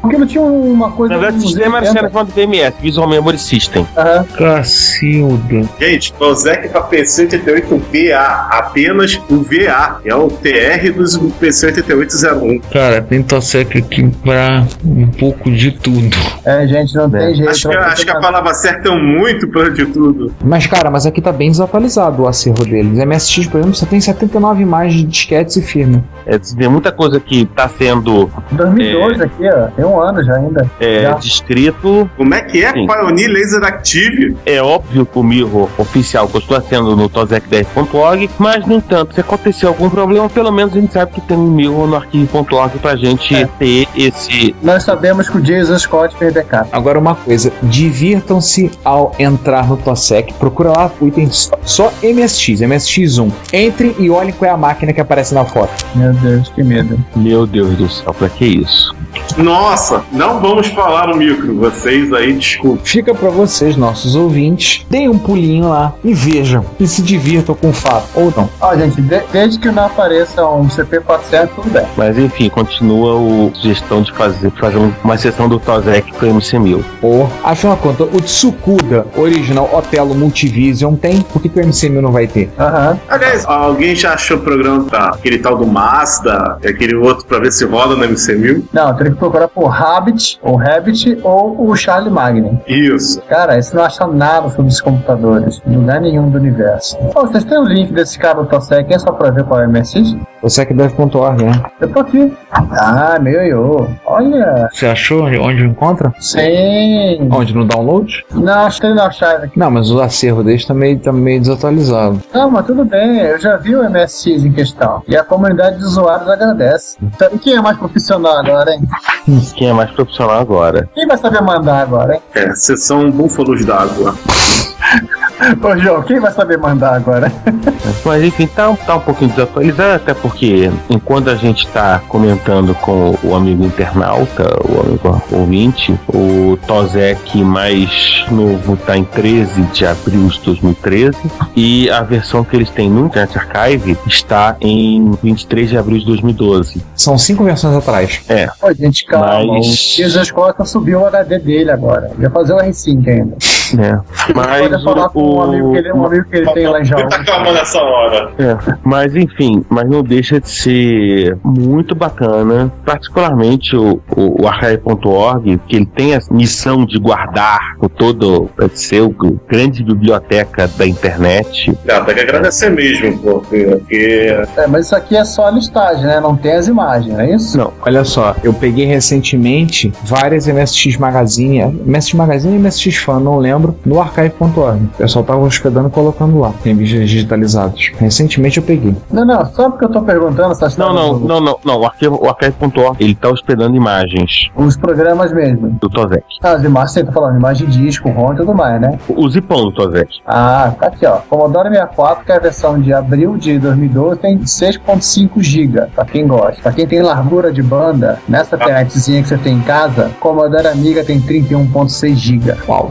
Porque 0.00 0.18
não 0.18 0.26
tinha 0.26 0.42
uma 0.42 0.90
coisa. 0.90 1.14
Na 1.14 1.20
verdade, 1.20 1.44
o 1.44 1.48
sistema 1.48 1.78
era 1.78 1.92
chamado 1.92 2.32
VMS, 2.32 2.76
Visual 2.80 3.08
Memory 3.08 3.38
System. 3.38 3.86
Aham. 3.96 4.24
Cacilda. 4.36 5.68
Gente, 5.78 6.12
Tosec 6.14 6.68
pra 6.68 6.82
PC88VA. 6.88 8.48
Apenas 8.50 9.20
o 9.30 9.36
VA. 9.42 10.00
É 10.04 10.14
o 10.14 10.28
TR 10.28 10.92
dos 10.94 11.18
PC8801. 11.18 12.62
Cara, 12.72 13.02
tem 13.02 13.22
Tosec 13.22 13.78
aqui 13.78 14.08
pra 14.22 14.66
um 14.84 15.06
pouco 15.06 15.51
de 15.52 15.70
tudo. 15.72 16.10
É, 16.44 16.66
gente, 16.66 16.94
não 16.94 17.08
tem 17.10 17.34
jeito. 17.34 17.50
Acho 17.50 17.68
que, 17.68 17.76
acho 17.76 18.04
que 18.04 18.10
a 18.10 18.20
palavra 18.20 18.52
certa 18.54 18.88
é 18.88 18.96
muito 18.96 19.46
pra 19.48 19.68
de 19.68 19.86
tudo. 19.86 20.32
Mas, 20.44 20.66
cara, 20.66 20.90
mas 20.90 21.06
aqui 21.06 21.20
tá 21.20 21.32
bem 21.32 21.50
desatualizado 21.50 22.22
o 22.22 22.28
acervo 22.28 22.64
deles. 22.64 22.98
MSX, 22.98 23.46
por 23.48 23.58
exemplo, 23.60 23.74
só 23.76 23.86
tem 23.86 24.00
79 24.00 24.62
imagens 24.62 24.94
de 25.00 25.04
disquetes 25.04 25.56
e 25.56 25.62
firma. 25.62 26.02
É, 26.26 26.38
tem 26.38 26.68
muita 26.68 26.90
coisa 26.92 27.18
que 27.20 27.44
tá 27.46 27.68
sendo 27.68 28.30
2012 28.52 29.22
aqui, 29.22 29.48
ó. 29.48 29.66
Tem 29.76 29.84
um 29.84 30.00
ano 30.00 30.22
já 30.24 30.36
ainda. 30.36 30.70
é, 30.80 31.02
Já. 31.02 31.14
descrito. 31.14 32.08
Como 32.16 32.34
é 32.34 32.42
que 32.42 32.64
é? 32.64 32.72
Sim. 32.72 32.86
Pioneer 32.86 33.30
Laser 33.30 33.64
Active? 33.64 34.36
É 34.46 34.62
óbvio 34.62 35.04
que 35.06 35.18
o 35.18 35.22
mirror 35.22 35.68
oficial 35.78 36.28
continua 36.28 36.60
sendo 36.60 36.96
no 36.96 37.08
tosec10.org, 37.08 38.30
mas, 38.38 38.66
no 38.66 38.74
entanto, 38.74 39.14
se 39.14 39.20
acontecer 39.20 39.66
algum 39.66 39.88
problema, 39.90 40.28
pelo 40.28 40.50
menos 40.52 40.74
a 40.76 40.80
gente 40.80 40.92
sabe 40.92 41.12
que 41.12 41.20
tem 41.20 41.36
um 41.36 41.50
mirror 41.50 41.86
no 41.86 41.96
arquivo.org 41.96 42.78
pra 42.78 42.96
gente 42.96 43.34
É. 43.34 43.46
ter 43.58 43.86
esse. 43.96 44.54
Nós 44.62 44.82
sabemos 44.84 45.28
que 45.28 45.38
o 45.38 45.41
Jason 45.42 45.78
Scott 45.78 46.16
fez 46.16 46.32
backup. 46.34 46.68
Agora, 46.72 46.98
uma 46.98 47.14
coisa: 47.14 47.52
divirtam-se 47.62 48.70
ao 48.84 49.14
entrar 49.18 49.68
no 49.68 49.76
Tosec. 49.76 50.32
Procura 50.34 50.70
lá 50.70 50.90
o 51.00 51.06
item 51.06 51.28
só, 51.30 51.52
só 51.64 51.92
MSX, 52.02 52.60
MSX1. 52.60 53.30
Entre 53.52 53.94
e 53.98 54.10
olhem 54.10 54.32
qual 54.32 54.50
é 54.50 54.54
a 54.54 54.56
máquina 54.56 54.92
que 54.92 55.00
aparece 55.00 55.34
na 55.34 55.44
foto. 55.44 55.72
Meu 55.94 56.12
Deus, 56.14 56.48
que 56.48 56.62
medo. 56.62 56.98
Meu 57.14 57.46
Deus 57.46 57.76
do 57.76 57.88
céu, 57.88 58.12
pra 58.14 58.28
que 58.28 58.44
isso? 58.44 58.94
Nossa, 59.36 60.02
não 60.12 60.40
vamos 60.40 60.68
falar 60.68 61.08
no 61.08 61.16
micro. 61.16 61.54
Vocês 61.58 62.12
aí, 62.12 62.32
desculpa. 62.34 62.80
Fica 62.84 63.14
pra 63.14 63.30
vocês, 63.30 63.76
nossos 63.76 64.14
ouvintes. 64.16 64.84
Deem 64.88 65.08
um 65.08 65.18
pulinho 65.18 65.68
lá 65.68 65.92
e 66.04 66.12
vejam. 66.14 66.64
E 66.80 66.86
se 66.86 67.02
divirtam 67.02 67.54
com 67.54 67.68
o 67.70 67.72
fato. 67.72 68.06
Ou 68.14 68.32
não. 68.36 68.48
Ó, 68.60 68.74
gente, 68.76 69.00
de- 69.00 69.22
desde 69.32 69.58
que 69.58 69.70
não 69.70 69.84
apareça 69.86 70.46
um 70.46 70.66
CP400, 70.68 71.48
tudo 71.54 71.70
bem. 71.70 71.84
Mas 71.96 72.16
enfim, 72.18 72.48
continua 72.48 73.14
o 73.16 73.50
sugestão 73.54 74.02
de 74.02 74.12
fazer, 74.12 74.50
fazer 74.52 74.78
uma 75.04 75.16
sessão 75.18 75.31
do 75.48 75.58
Tosec 75.58 76.12
pro 76.14 76.28
MC1000. 76.28 76.82
Ou, 77.02 77.28
afinal 77.44 77.76
de 77.76 77.82
contas, 77.82 78.08
o 78.12 78.20
Tsukuda 78.20 79.06
original 79.16 79.68
Otelo 79.72 80.14
Multivision 80.14 80.94
tem. 80.94 81.20
Por 81.22 81.40
que, 81.40 81.48
que 81.48 81.60
o 81.60 81.62
MC1000 81.62 82.00
não 82.00 82.12
vai 82.12 82.26
ter? 82.26 82.50
Aham. 82.58 82.98
Aliás, 83.08 83.44
alguém 83.46 83.94
já 83.94 84.14
achou 84.14 84.36
o 84.36 84.40
programa 84.40 84.84
pra 84.84 85.08
aquele 85.08 85.38
tal 85.38 85.56
do 85.56 85.66
Mazda, 85.66 86.58
e 86.62 86.68
aquele 86.68 86.94
outro 86.96 87.24
pra 87.26 87.38
ver 87.38 87.52
se 87.52 87.64
roda 87.64 87.96
no 87.96 88.04
MC1000? 88.04 88.64
Não, 88.72 88.94
teria 88.94 89.12
que 89.12 89.18
procurar 89.18 89.48
por 89.48 89.66
Rabbit, 89.66 90.38
ou 90.42 90.56
Rabbit, 90.56 91.18
ou 91.22 91.68
o 91.68 91.76
Charlie 91.76 92.10
Magnin. 92.10 92.58
Isso. 92.66 93.20
Cara, 93.28 93.58
esse 93.58 93.74
não 93.74 93.82
acha 93.84 94.06
nada 94.06 94.48
sobre 94.50 94.70
os 94.70 94.80
computadores, 94.80 95.60
em 95.66 95.76
lugar 95.76 96.00
nenhum 96.00 96.30
do 96.30 96.38
universo. 96.38 96.96
Ó, 97.14 97.22
vocês 97.26 97.44
têm 97.44 97.58
o 97.58 97.64
link 97.64 97.92
desse 97.92 98.18
cara 98.18 98.42
do 98.42 98.46
Tosec, 98.46 98.92
é 98.92 98.98
só 98.98 99.12
pra 99.12 99.30
ver 99.30 99.44
qual 99.44 99.60
é 99.60 99.66
o 99.66 99.70
MSX? 99.70 100.16
Tosec10.org, 100.42 101.44
né? 101.44 101.62
Eu 101.80 101.88
tô 101.88 102.00
aqui. 102.00 102.32
Ah, 102.50 103.16
meu 103.20 103.32
ioiô. 103.42 103.86
Olha. 104.04 104.68
Você 104.72 104.86
achou 104.86 105.21
onde 105.22 105.64
encontra? 105.64 106.12
Sim. 106.20 107.28
Onde? 107.30 107.54
No 107.54 107.64
download? 107.64 108.24
Não, 108.32 108.66
acho 108.66 108.80
que 108.80 108.86
ele 108.86 108.94
não 108.94 109.04
achava 109.04 109.44
aqui. 109.44 109.58
Não, 109.58 109.70
mas 109.70 109.90
o 109.90 110.00
acervo 110.00 110.42
deles 110.42 110.64
tá 110.64 110.74
meio, 110.74 110.98
tá 110.98 111.12
meio 111.12 111.40
desatualizado. 111.40 112.20
Não, 112.32 112.50
mas 112.50 112.66
tudo 112.66 112.84
bem, 112.84 113.18
eu 113.18 113.38
já 113.38 113.56
vi 113.56 113.74
o 113.76 113.88
MSX 113.88 114.44
em 114.44 114.52
questão. 114.52 115.02
E 115.06 115.16
a 115.16 115.24
comunidade 115.24 115.78
de 115.78 115.84
usuários 115.84 116.28
agradece. 116.28 116.96
Então, 117.02 117.28
e 117.32 117.38
quem 117.38 117.54
é 117.54 117.60
mais 117.60 117.76
profissional 117.78 118.38
agora, 118.38 118.72
hein? 118.72 118.82
Quem 119.54 119.68
é 119.68 119.72
mais 119.72 119.90
profissional 119.90 120.40
agora? 120.40 120.88
Quem 120.94 121.06
vai 121.06 121.16
saber 121.16 121.40
mandar 121.42 121.82
agora, 121.82 122.14
hein? 122.14 122.22
É, 122.34 122.54
sessão 122.54 123.10
Búfalos 123.10 123.64
d'Água. 123.64 124.14
Ô, 125.62 125.76
João, 125.78 126.02
quem 126.02 126.20
vai 126.20 126.32
saber 126.32 126.58
mandar 126.58 126.94
agora? 126.94 127.32
Mas 128.04 128.22
enfim, 128.22 128.46
tá, 128.46 128.74
tá 128.86 128.96
um 128.96 129.00
pouquinho 129.00 129.30
desatualizado, 129.30 129.94
até 129.94 130.14
porque 130.14 130.70
enquanto 130.88 131.30
a 131.30 131.34
gente 131.34 131.66
tá 131.68 132.00
comentando 132.08 132.74
com 132.76 133.16
o 133.22 133.34
amigo 133.34 133.64
internauta, 133.64 134.44
o 134.68 134.80
amigo 134.80 135.22
ouvinte, 135.30 135.98
o 136.08 136.56
Tosec 136.66 137.42
mais 137.42 138.24
novo 138.30 138.76
tá 138.76 138.96
em 138.96 139.04
13 139.04 139.62
de 139.72 139.86
abril 139.86 140.26
de 140.28 140.40
2013 140.40 141.16
e 141.56 141.90
a 141.90 142.02
versão 142.02 142.44
que 142.44 142.56
eles 142.56 142.70
têm 142.70 142.90
no 142.90 143.06
Internet 143.06 143.38
Archive 143.38 143.96
está 144.06 144.56
em 144.60 145.12
23 145.22 145.70
de 145.70 145.78
abril 145.78 145.98
de 145.98 146.06
2012. 146.06 146.82
São 146.94 147.16
cinco 147.18 147.44
versões 147.44 147.76
atrás. 147.76 148.20
É, 148.28 148.48
Ô, 148.62 148.72
gente, 148.72 149.04
calma. 149.04 149.54
Mas- 149.54 149.66
O 149.66 149.72
Jesus 149.96 150.30
Costa 150.30 150.64
subiu 150.64 151.00
o 151.00 151.06
HD 151.06 151.38
dele 151.38 151.70
agora. 151.70 152.10
Vai 152.16 152.30
fazer 152.30 152.52
o 152.52 152.58
R5 152.58 153.08
ainda. 153.08 153.36
Né? 153.76 154.00
Mas 154.34 154.82
com 155.12 155.36
um 155.36 155.42
amigo 155.42 155.72
que 155.72 155.78
ele, 155.78 155.92
um 155.92 156.06
amigo 156.06 156.24
que 156.28 156.36
ele 156.36 156.52
tem 156.52 156.68
lá 156.68 156.80
em 156.80 156.84
Jaú. 156.84 157.00
Muita 157.00 157.24
calma 157.24 157.52
nessa 157.52 157.80
hora. 157.80 158.30
É, 158.38 158.56
mas 158.82 159.14
enfim, 159.14 159.64
mas 159.68 159.88
não 159.88 160.02
deixa 160.02 160.40
de 160.40 160.48
ser 160.48 161.36
muito 161.44 161.94
bacana, 161.94 162.72
particularmente 162.84 163.76
o, 163.76 164.00
o, 164.16 164.42
o 164.42 164.48
Archive.org, 164.48 165.60
que 165.66 165.76
ele 165.76 165.86
tem 165.86 166.14
a 166.14 166.20
missão 166.30 166.84
de 166.84 166.98
guardar 166.98 167.76
o 167.80 167.88
todo, 167.88 168.48
o 168.48 169.40
grande 169.48 169.84
biblioteca 169.84 170.68
da 170.68 170.86
internet. 170.86 171.76
Não, 171.84 172.04
tem 172.04 172.14
que 172.14 172.20
agradecer 172.20 172.70
mesmo, 172.70 173.18
porque, 173.18 173.66
porque 173.66 174.46
É, 174.56 174.66
mas 174.66 174.86
isso 174.86 174.96
aqui 174.96 175.16
é 175.16 175.24
só 175.24 175.48
a 175.48 175.50
listagem, 175.50 176.04
né? 176.04 176.20
Não 176.20 176.36
tem 176.36 176.52
as 176.52 176.68
imagens, 176.68 177.12
não 177.12 177.20
é 177.20 177.34
isso? 177.34 177.58
Não, 177.58 177.72
Olha 177.84 178.04
só, 178.04 178.36
eu 178.42 178.52
peguei 178.52 178.86
recentemente 178.86 179.92
várias 180.04 180.46
MSX 180.46 180.96
Magazine, 180.96 181.62
MSX 181.84 182.14
Magazine 182.14 182.56
e 182.56 182.58
MSX 182.58 182.96
Fan, 182.96 183.20
não 183.20 183.38
lembro, 183.38 183.61
no 183.84 184.00
archive.org. 184.00 184.84
O 184.84 184.88
pessoal 184.98 185.24
tava 185.24 185.40
hospedando 185.40 185.88
e 185.88 185.90
colocando 185.90 186.38
lá, 186.38 186.52
revistas 186.64 187.08
digitalizadas. 187.08 187.90
Recentemente 187.98 188.58
eu 188.58 188.62
peguei. 188.64 188.94
Não, 189.10 189.24
não, 189.24 189.44
só 189.46 189.70
porque 189.70 189.84
eu 189.84 189.90
tô 189.90 190.02
perguntando 190.02 190.52
essas 190.52 190.76
não, 190.76 190.92
não, 190.92 191.08
coisas, 191.10 191.28
não, 191.28 191.40
não, 191.40 191.58
não. 191.64 191.80
O 191.80 191.86
arquivo- 191.86 192.26
Archive.org 192.28 192.96
ele 193.02 193.14
tá 193.14 193.28
hospedando 193.28 193.74
imagens 193.76 194.48
Os 194.56 194.76
programas 194.76 195.32
mesmo. 195.32 195.70
do 195.80 195.88
Tosec. 195.88 196.24
Ah, 196.42 196.52
as 196.52 196.64
imagens, 196.64 196.92
você 196.92 197.04
tá 197.04 197.12
falando, 197.12 197.36
imagem 197.36 197.68
de 197.68 197.78
disco, 197.82 198.08
ROM 198.10 198.32
e 198.32 198.36
tudo 198.36 198.54
mais, 198.54 198.80
né? 198.80 198.98
O 199.08 199.28
zipão 199.28 199.64
do 199.64 199.72
Tosec. 199.72 200.08
Ah, 200.26 200.72
tá 200.78 200.86
aqui, 200.88 201.06
ó. 201.06 201.18
Commodore 201.28 201.68
64, 201.68 202.24
que 202.24 202.32
é 202.32 202.36
a 202.36 202.40
versão 202.40 202.80
de 202.80 202.92
abril 202.92 203.36
de 203.36 203.58
2012, 203.58 204.18
tem 204.20 204.38
6.5 204.44 205.40
GB, 205.42 205.86
pra 205.94 206.04
quem 206.04 206.26
gosta. 206.26 206.60
Pra 206.62 206.72
quem 206.72 206.86
tem 206.86 207.02
largura 207.02 207.52
de 207.52 207.62
banda, 207.62 208.18
nessa 208.28 208.56
internetzinha 208.56 209.22
que 209.22 209.28
você 209.28 209.38
tem 209.38 209.54
em 209.56 209.60
casa, 209.62 210.10
Commodore 210.20 210.66
Amiga 210.68 211.04
tem 211.04 211.20
31.6 211.20 212.14
GB. 212.16 212.54
Uau. 212.68 212.90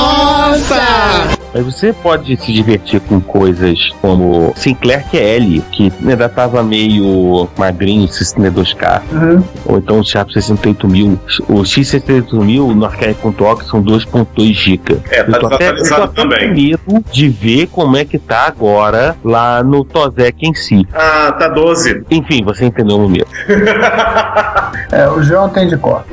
Nossa! 0.00 1.39
Mas 1.52 1.64
você 1.64 1.92
pode 1.92 2.36
se 2.36 2.52
divertir 2.52 3.00
com 3.00 3.20
coisas 3.20 3.90
como 4.00 4.52
Sinclair 4.56 5.04
QL, 5.10 5.62
que 5.70 5.92
ainda 6.00 6.28
tava 6.28 6.62
meio 6.62 7.48
magrinho, 7.56 8.04
esse 8.04 8.24
62K. 8.24 9.02
Uhum. 9.12 9.42
Ou 9.66 9.78
então 9.78 10.00
o 10.00 10.04
Sharp 10.04 10.30
68000. 10.30 11.18
O 11.48 11.54
X68000 11.62 12.74
no 12.74 12.84
archive.org 12.84 13.64
são 13.64 13.82
2.2 13.82 14.52
GB. 14.52 15.00
É, 15.10 15.24
tá 15.24 15.36
eu 15.36 15.40
tô 15.40 15.46
até, 15.46 15.70
eu 15.70 15.88
tô 15.88 15.94
até 15.94 16.22
também. 16.22 16.54
medo 16.54 17.04
de 17.10 17.28
ver 17.28 17.66
como 17.68 17.96
é 17.96 18.04
que 18.04 18.18
tá 18.18 18.46
agora 18.46 19.16
lá 19.24 19.62
no 19.62 19.84
Tosec 19.84 20.46
em 20.46 20.54
si. 20.54 20.86
Ah, 20.92 21.32
tá 21.32 21.48
12. 21.48 22.04
Enfim, 22.10 22.44
você 22.44 22.66
entendeu 22.66 22.98
o 22.98 23.08
meu. 23.08 23.26
É, 24.92 25.08
o 25.08 25.22
João 25.22 25.48
tem 25.48 25.68
de 25.68 25.76
cor. 25.76 26.04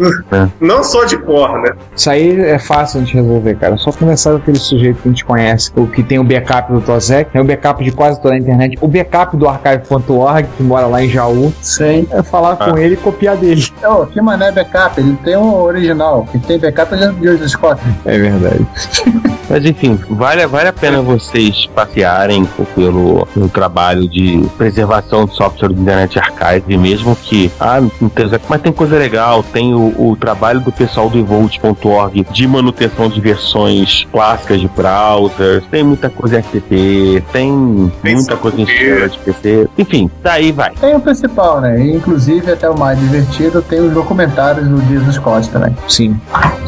Não 0.62 0.84
só 0.84 1.04
de 1.04 1.18
cor, 1.18 1.60
né? 1.62 1.72
Isso 1.96 2.10
aí 2.10 2.40
é 2.42 2.60
fácil 2.60 3.02
de 3.02 3.14
resolver, 3.14 3.56
cara. 3.56 3.74
É 3.74 3.78
só 3.78 3.92
conversar 3.92 4.32
com 4.32 4.38
aquele 4.38 4.60
sujeito 4.60 5.02
que 5.02 5.08
a 5.08 5.12
gente 5.12 5.26
conhece, 5.28 5.72
o 5.76 5.86
que 5.86 6.02
tem 6.02 6.18
o 6.18 6.24
backup 6.24 6.72
do 6.72 6.82
Tosec, 6.82 7.32
tem 7.32 7.42
o 7.42 7.46
backup 7.46 7.84
de 7.84 7.92
quase 7.92 8.20
toda 8.22 8.34
a 8.34 8.38
internet, 8.38 8.78
o 8.82 8.88
backup 8.88 9.36
do 9.36 9.48
archive.org, 9.48 10.48
que 10.56 10.64
mora 10.64 10.88
lá 10.88 11.04
em 11.04 11.10
Jaú. 11.10 11.54
Sim. 11.62 12.08
É 12.12 12.24
falar 12.24 12.56
com 12.56 12.78
ele 12.78 12.94
e 12.94 12.98
copiar 12.98 13.36
dele. 13.36 13.64
Ô, 13.84 14.06
que 14.06 14.22
mané 14.22 14.52
backup? 14.52 15.00
Ele 15.00 15.18
tem 15.24 15.36
o 15.36 15.62
original. 15.62 16.26
Que 16.32 16.40
tem 16.40 16.58
backup 16.58 16.94
é 16.94 17.12
de 17.12 17.22
Jesus 17.22 17.52
Scott. 17.52 17.82
É 18.06 18.18
verdade. 18.18 18.66
Mas 19.50 19.66
enfim, 19.66 19.98
vale, 20.10 20.46
vale 20.46 20.68
a 20.68 20.74
pena 20.74 21.02
vocês 21.02 21.66
passearem 21.68 22.46
pelo, 22.76 23.26
pelo 23.28 23.48
trabalho 23.48 24.08
de 24.08 24.46
preservação 24.58 25.26
de 25.26 25.36
software 25.36 25.70
do 25.70 25.82
Internet 25.82 26.20
Archive, 26.20 26.78
mesmo 26.78 27.16
que, 27.16 27.50
ah, 27.60 27.80
não 27.80 28.10
tem, 28.10 28.30
mas 28.50 28.62
tem 28.62 28.74
coisa 28.74 28.98
legal, 28.98 29.42
tem 29.42 29.74
o, 29.74 30.12
o 30.12 30.18
trabalho 30.18 30.60
do 30.60 30.72
pessoal 30.72 31.10
do 31.10 31.18
Evolt.org 31.18 32.26
de 32.30 32.48
manutenção 32.48 33.10
de 33.10 33.22
versões 33.22 34.06
clássicas 34.12 34.60
de 34.60 34.68
browser, 34.68 35.17
browsers, 35.22 35.64
tem 35.72 35.84
muita 35.84 36.10
coisa 36.10 36.40
em 36.40 36.44
FTP, 36.44 37.24
tem 37.32 37.52
muita 37.52 38.36
coisa 38.38 38.62
em 38.62 38.66
sistema 38.66 39.10
de 39.10 39.18
PC. 39.20 39.68
Enfim, 39.78 40.10
daí 40.22 40.52
vai. 40.52 40.72
Tem 40.80 40.96
o 40.96 41.00
principal, 41.00 41.60
né? 41.62 41.80
Inclusive, 41.88 42.52
até 42.52 42.70
o 42.70 42.78
mais 42.78 43.00
divertido, 43.00 43.62
tem 43.62 43.80
os 43.80 43.94
documentários 43.94 44.68
do 44.68 44.80
Jesus 44.88 45.16
Scott 45.16 45.50
também. 45.50 45.76
Sim. 45.88 46.20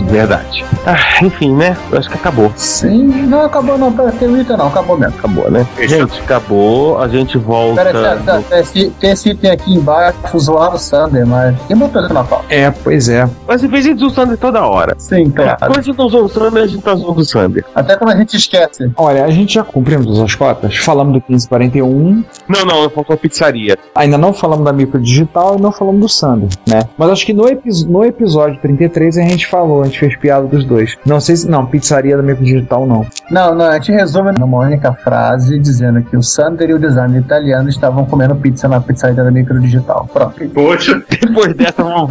Verdade. 0.08 0.66
Ah, 0.86 0.98
enfim, 1.24 1.56
né? 1.56 1.78
Eu 1.92 2.00
acho 2.00 2.10
que 2.10 2.16
acabou. 2.16 2.52
Sim, 2.56 3.04
não 3.28 3.42
acabou 3.46 3.78
não, 3.78 3.92
pra 3.92 4.12
ter 4.12 4.28
Twitter 4.28 4.58
não, 4.58 4.68
acabou 4.68 4.98
mesmo. 4.98 5.16
Acabou, 5.20 5.52
né? 5.52 5.68
Gente, 5.80 6.20
acabou. 6.22 7.00
A 7.02 7.08
gente 7.08 7.38
volta. 7.38 7.84
Pera, 7.84 7.92
pera, 8.02 8.18
pera, 8.26 8.42
tem 8.50 8.60
esse- 8.60 8.90
tem 9.00 9.12
esse 9.12 9.30
item 9.30 9.52
aqui 9.52 9.74
embaixo, 9.74 10.40
zoar 10.40 10.74
o 10.74 10.80
Sander, 10.80 11.26
mas 11.26 11.56
quem 11.68 11.76
botou 11.78 12.02
isso 12.04 12.14
na 12.14 12.24
pauta? 12.24 12.46
É, 12.50 12.72
pois 12.72 13.10
é. 13.10 13.30
Mas 13.48 13.64
em 13.64 13.68
vez 13.68 13.84
de 13.84 13.92
usar 13.94 14.06
o 14.06 14.10
Sander 14.10 14.38
toda 14.38 14.66
hora. 14.66 14.96
Sim, 14.98 15.30
claro. 15.30 15.58
Quando 15.60 15.78
a 15.80 15.82
gente 15.82 15.98
não 15.98 16.06
usou 16.06 16.24
o 16.26 16.30
Sander, 16.30 16.64
a 16.64 16.68
gente 16.68 16.82
tá 16.82 16.94
usando 16.94 17.18
o 17.18 17.26
Sander. 17.26 17.66
Até 17.76 17.96
quando 17.96 18.12
a 18.12 18.16
gente 18.18 18.36
esquece. 18.40 18.92
Olha, 18.96 19.26
a 19.26 19.30
gente 19.32 19.54
já 19.56 19.64
cumprimos 19.64 20.20
as 20.20 20.34
cotas. 20.36 20.76
Falamos 20.78 21.14
do 21.14 21.24
1541, 21.28 22.24
Não, 22.48 22.66
não, 22.66 22.84
eu 22.84 22.90
faltou 22.90 23.14
a 23.14 23.18
pizzaria. 23.18 23.78
ainda 23.94 24.18
não 24.18 24.34
falamos 24.34 24.66
da 24.66 24.74
microdigital 24.74 25.58
e 25.58 25.62
não 25.62 25.72
falamos 25.72 26.02
do 26.02 26.10
Sander, 26.10 26.50
né? 26.68 26.82
Mas 26.98 27.10
acho 27.10 27.26
que 27.26 27.34
no, 27.34 27.48
epi- 27.48 27.86
no 27.88 28.04
episódio 28.04 28.60
33 28.62 29.18
a 29.18 29.22
gente 29.22 29.48
falou, 29.48 29.82
a 29.82 29.86
gente 29.86 30.00
fez 30.00 30.16
piada 30.18 30.48
dos 30.48 30.64
dois. 30.66 30.98
Não 31.06 31.20
sei 31.20 31.36
se. 31.36 31.50
Não, 31.50 31.66
pizzaria 31.66 32.16
da 32.18 32.24
microdigital 32.24 32.86
não. 32.86 33.06
Não, 33.32 33.54
não, 33.56 33.66
a 33.66 33.74
gente 33.76 33.92
resume 33.92 34.32
numa 34.40 34.60
única 34.60 34.94
frase 34.94 35.60
dizendo 35.60 36.02
que 36.04 36.16
o 36.18 36.24
Sander 36.24 36.70
e 36.70 36.74
o 36.74 36.80
designer 36.80 37.20
italiano 37.22 37.70
estavam 37.70 38.06
comendo 38.06 38.36
pizza 38.36 38.68
na 38.68 38.80
pizzaria 38.80 39.24
da 39.24 39.32
microdigital. 39.32 40.08
Pronto. 40.12 40.40
Poxa, 40.50 41.02
Depois 41.22 41.54
dessa, 41.56 41.84
vamos- 41.84 42.10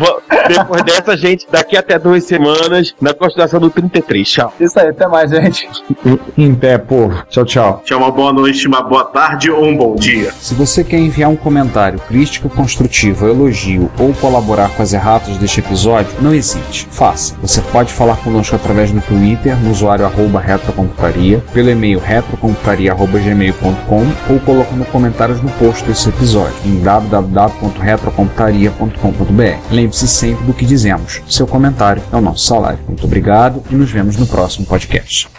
depois 0.48 0.82
dessa, 0.84 1.16
gente, 1.16 1.46
daqui 1.50 1.76
até 1.76 1.98
duas 1.98 2.24
semanas, 2.24 2.94
na 3.00 3.12
continuação 3.14 3.60
do 3.60 3.70
33. 3.70 4.28
Tchau. 4.28 4.52
Isso 4.60 4.78
aí, 4.78 4.88
até 4.88 5.06
mais, 5.06 5.30
gente. 5.30 5.68
Em 6.36 6.54
pé, 6.54 6.76
povo. 6.78 7.22
Tchau, 7.28 7.44
tchau. 7.44 7.82
tchau, 7.84 7.98
uma 7.98 8.10
boa 8.10 8.32
noite, 8.32 8.66
uma 8.66 8.82
boa 8.82 9.04
tarde 9.04 9.50
ou 9.50 9.64
um 9.64 9.76
bom 9.76 9.94
dia. 9.96 10.32
Se 10.40 10.54
você 10.54 10.84
quer 10.84 10.98
enviar 10.98 11.30
um 11.30 11.36
comentário 11.36 11.98
crítico, 12.00 12.48
construtivo, 12.48 13.26
elogio 13.26 13.90
ou 13.98 14.12
colaborar 14.14 14.70
com 14.70 14.82
as 14.82 14.92
erratas 14.92 15.36
deste 15.36 15.60
episódio, 15.60 16.10
não 16.20 16.34
hesite, 16.34 16.88
faça. 16.90 17.34
Você 17.42 17.60
pode 17.60 17.92
falar 17.92 18.16
conosco 18.16 18.54
através 18.54 18.90
do 18.90 19.00
Twitter, 19.00 19.56
no 19.56 19.70
usuário 19.70 20.04
arroba 20.04 20.40
retrocomputaria, 20.40 21.42
pelo 21.52 21.70
e-mail 21.70 21.98
retrocomputaria.gmail.com 21.98 24.32
ou 24.32 24.40
colocando 24.40 24.84
comentários 24.86 25.42
no 25.42 25.50
post 25.52 25.84
desse 25.84 26.08
episódio 26.08 26.54
em 26.64 26.80
www.retrocomputaria.com.br. 26.80 29.58
Lembre-se 29.70 30.08
sempre 30.08 30.44
do 30.44 30.54
que 30.54 30.64
dizemos. 30.64 31.20
Seu 31.28 31.46
comentário 31.46 32.02
é 32.12 32.16
o 32.16 32.20
nosso 32.20 32.46
salário. 32.46 32.78
Muito 32.86 33.04
obrigado 33.04 33.62
e 33.70 33.74
nos 33.74 33.90
vemos 33.90 34.16
no 34.16 34.26
próximo 34.26 34.66
podcast. 34.66 35.37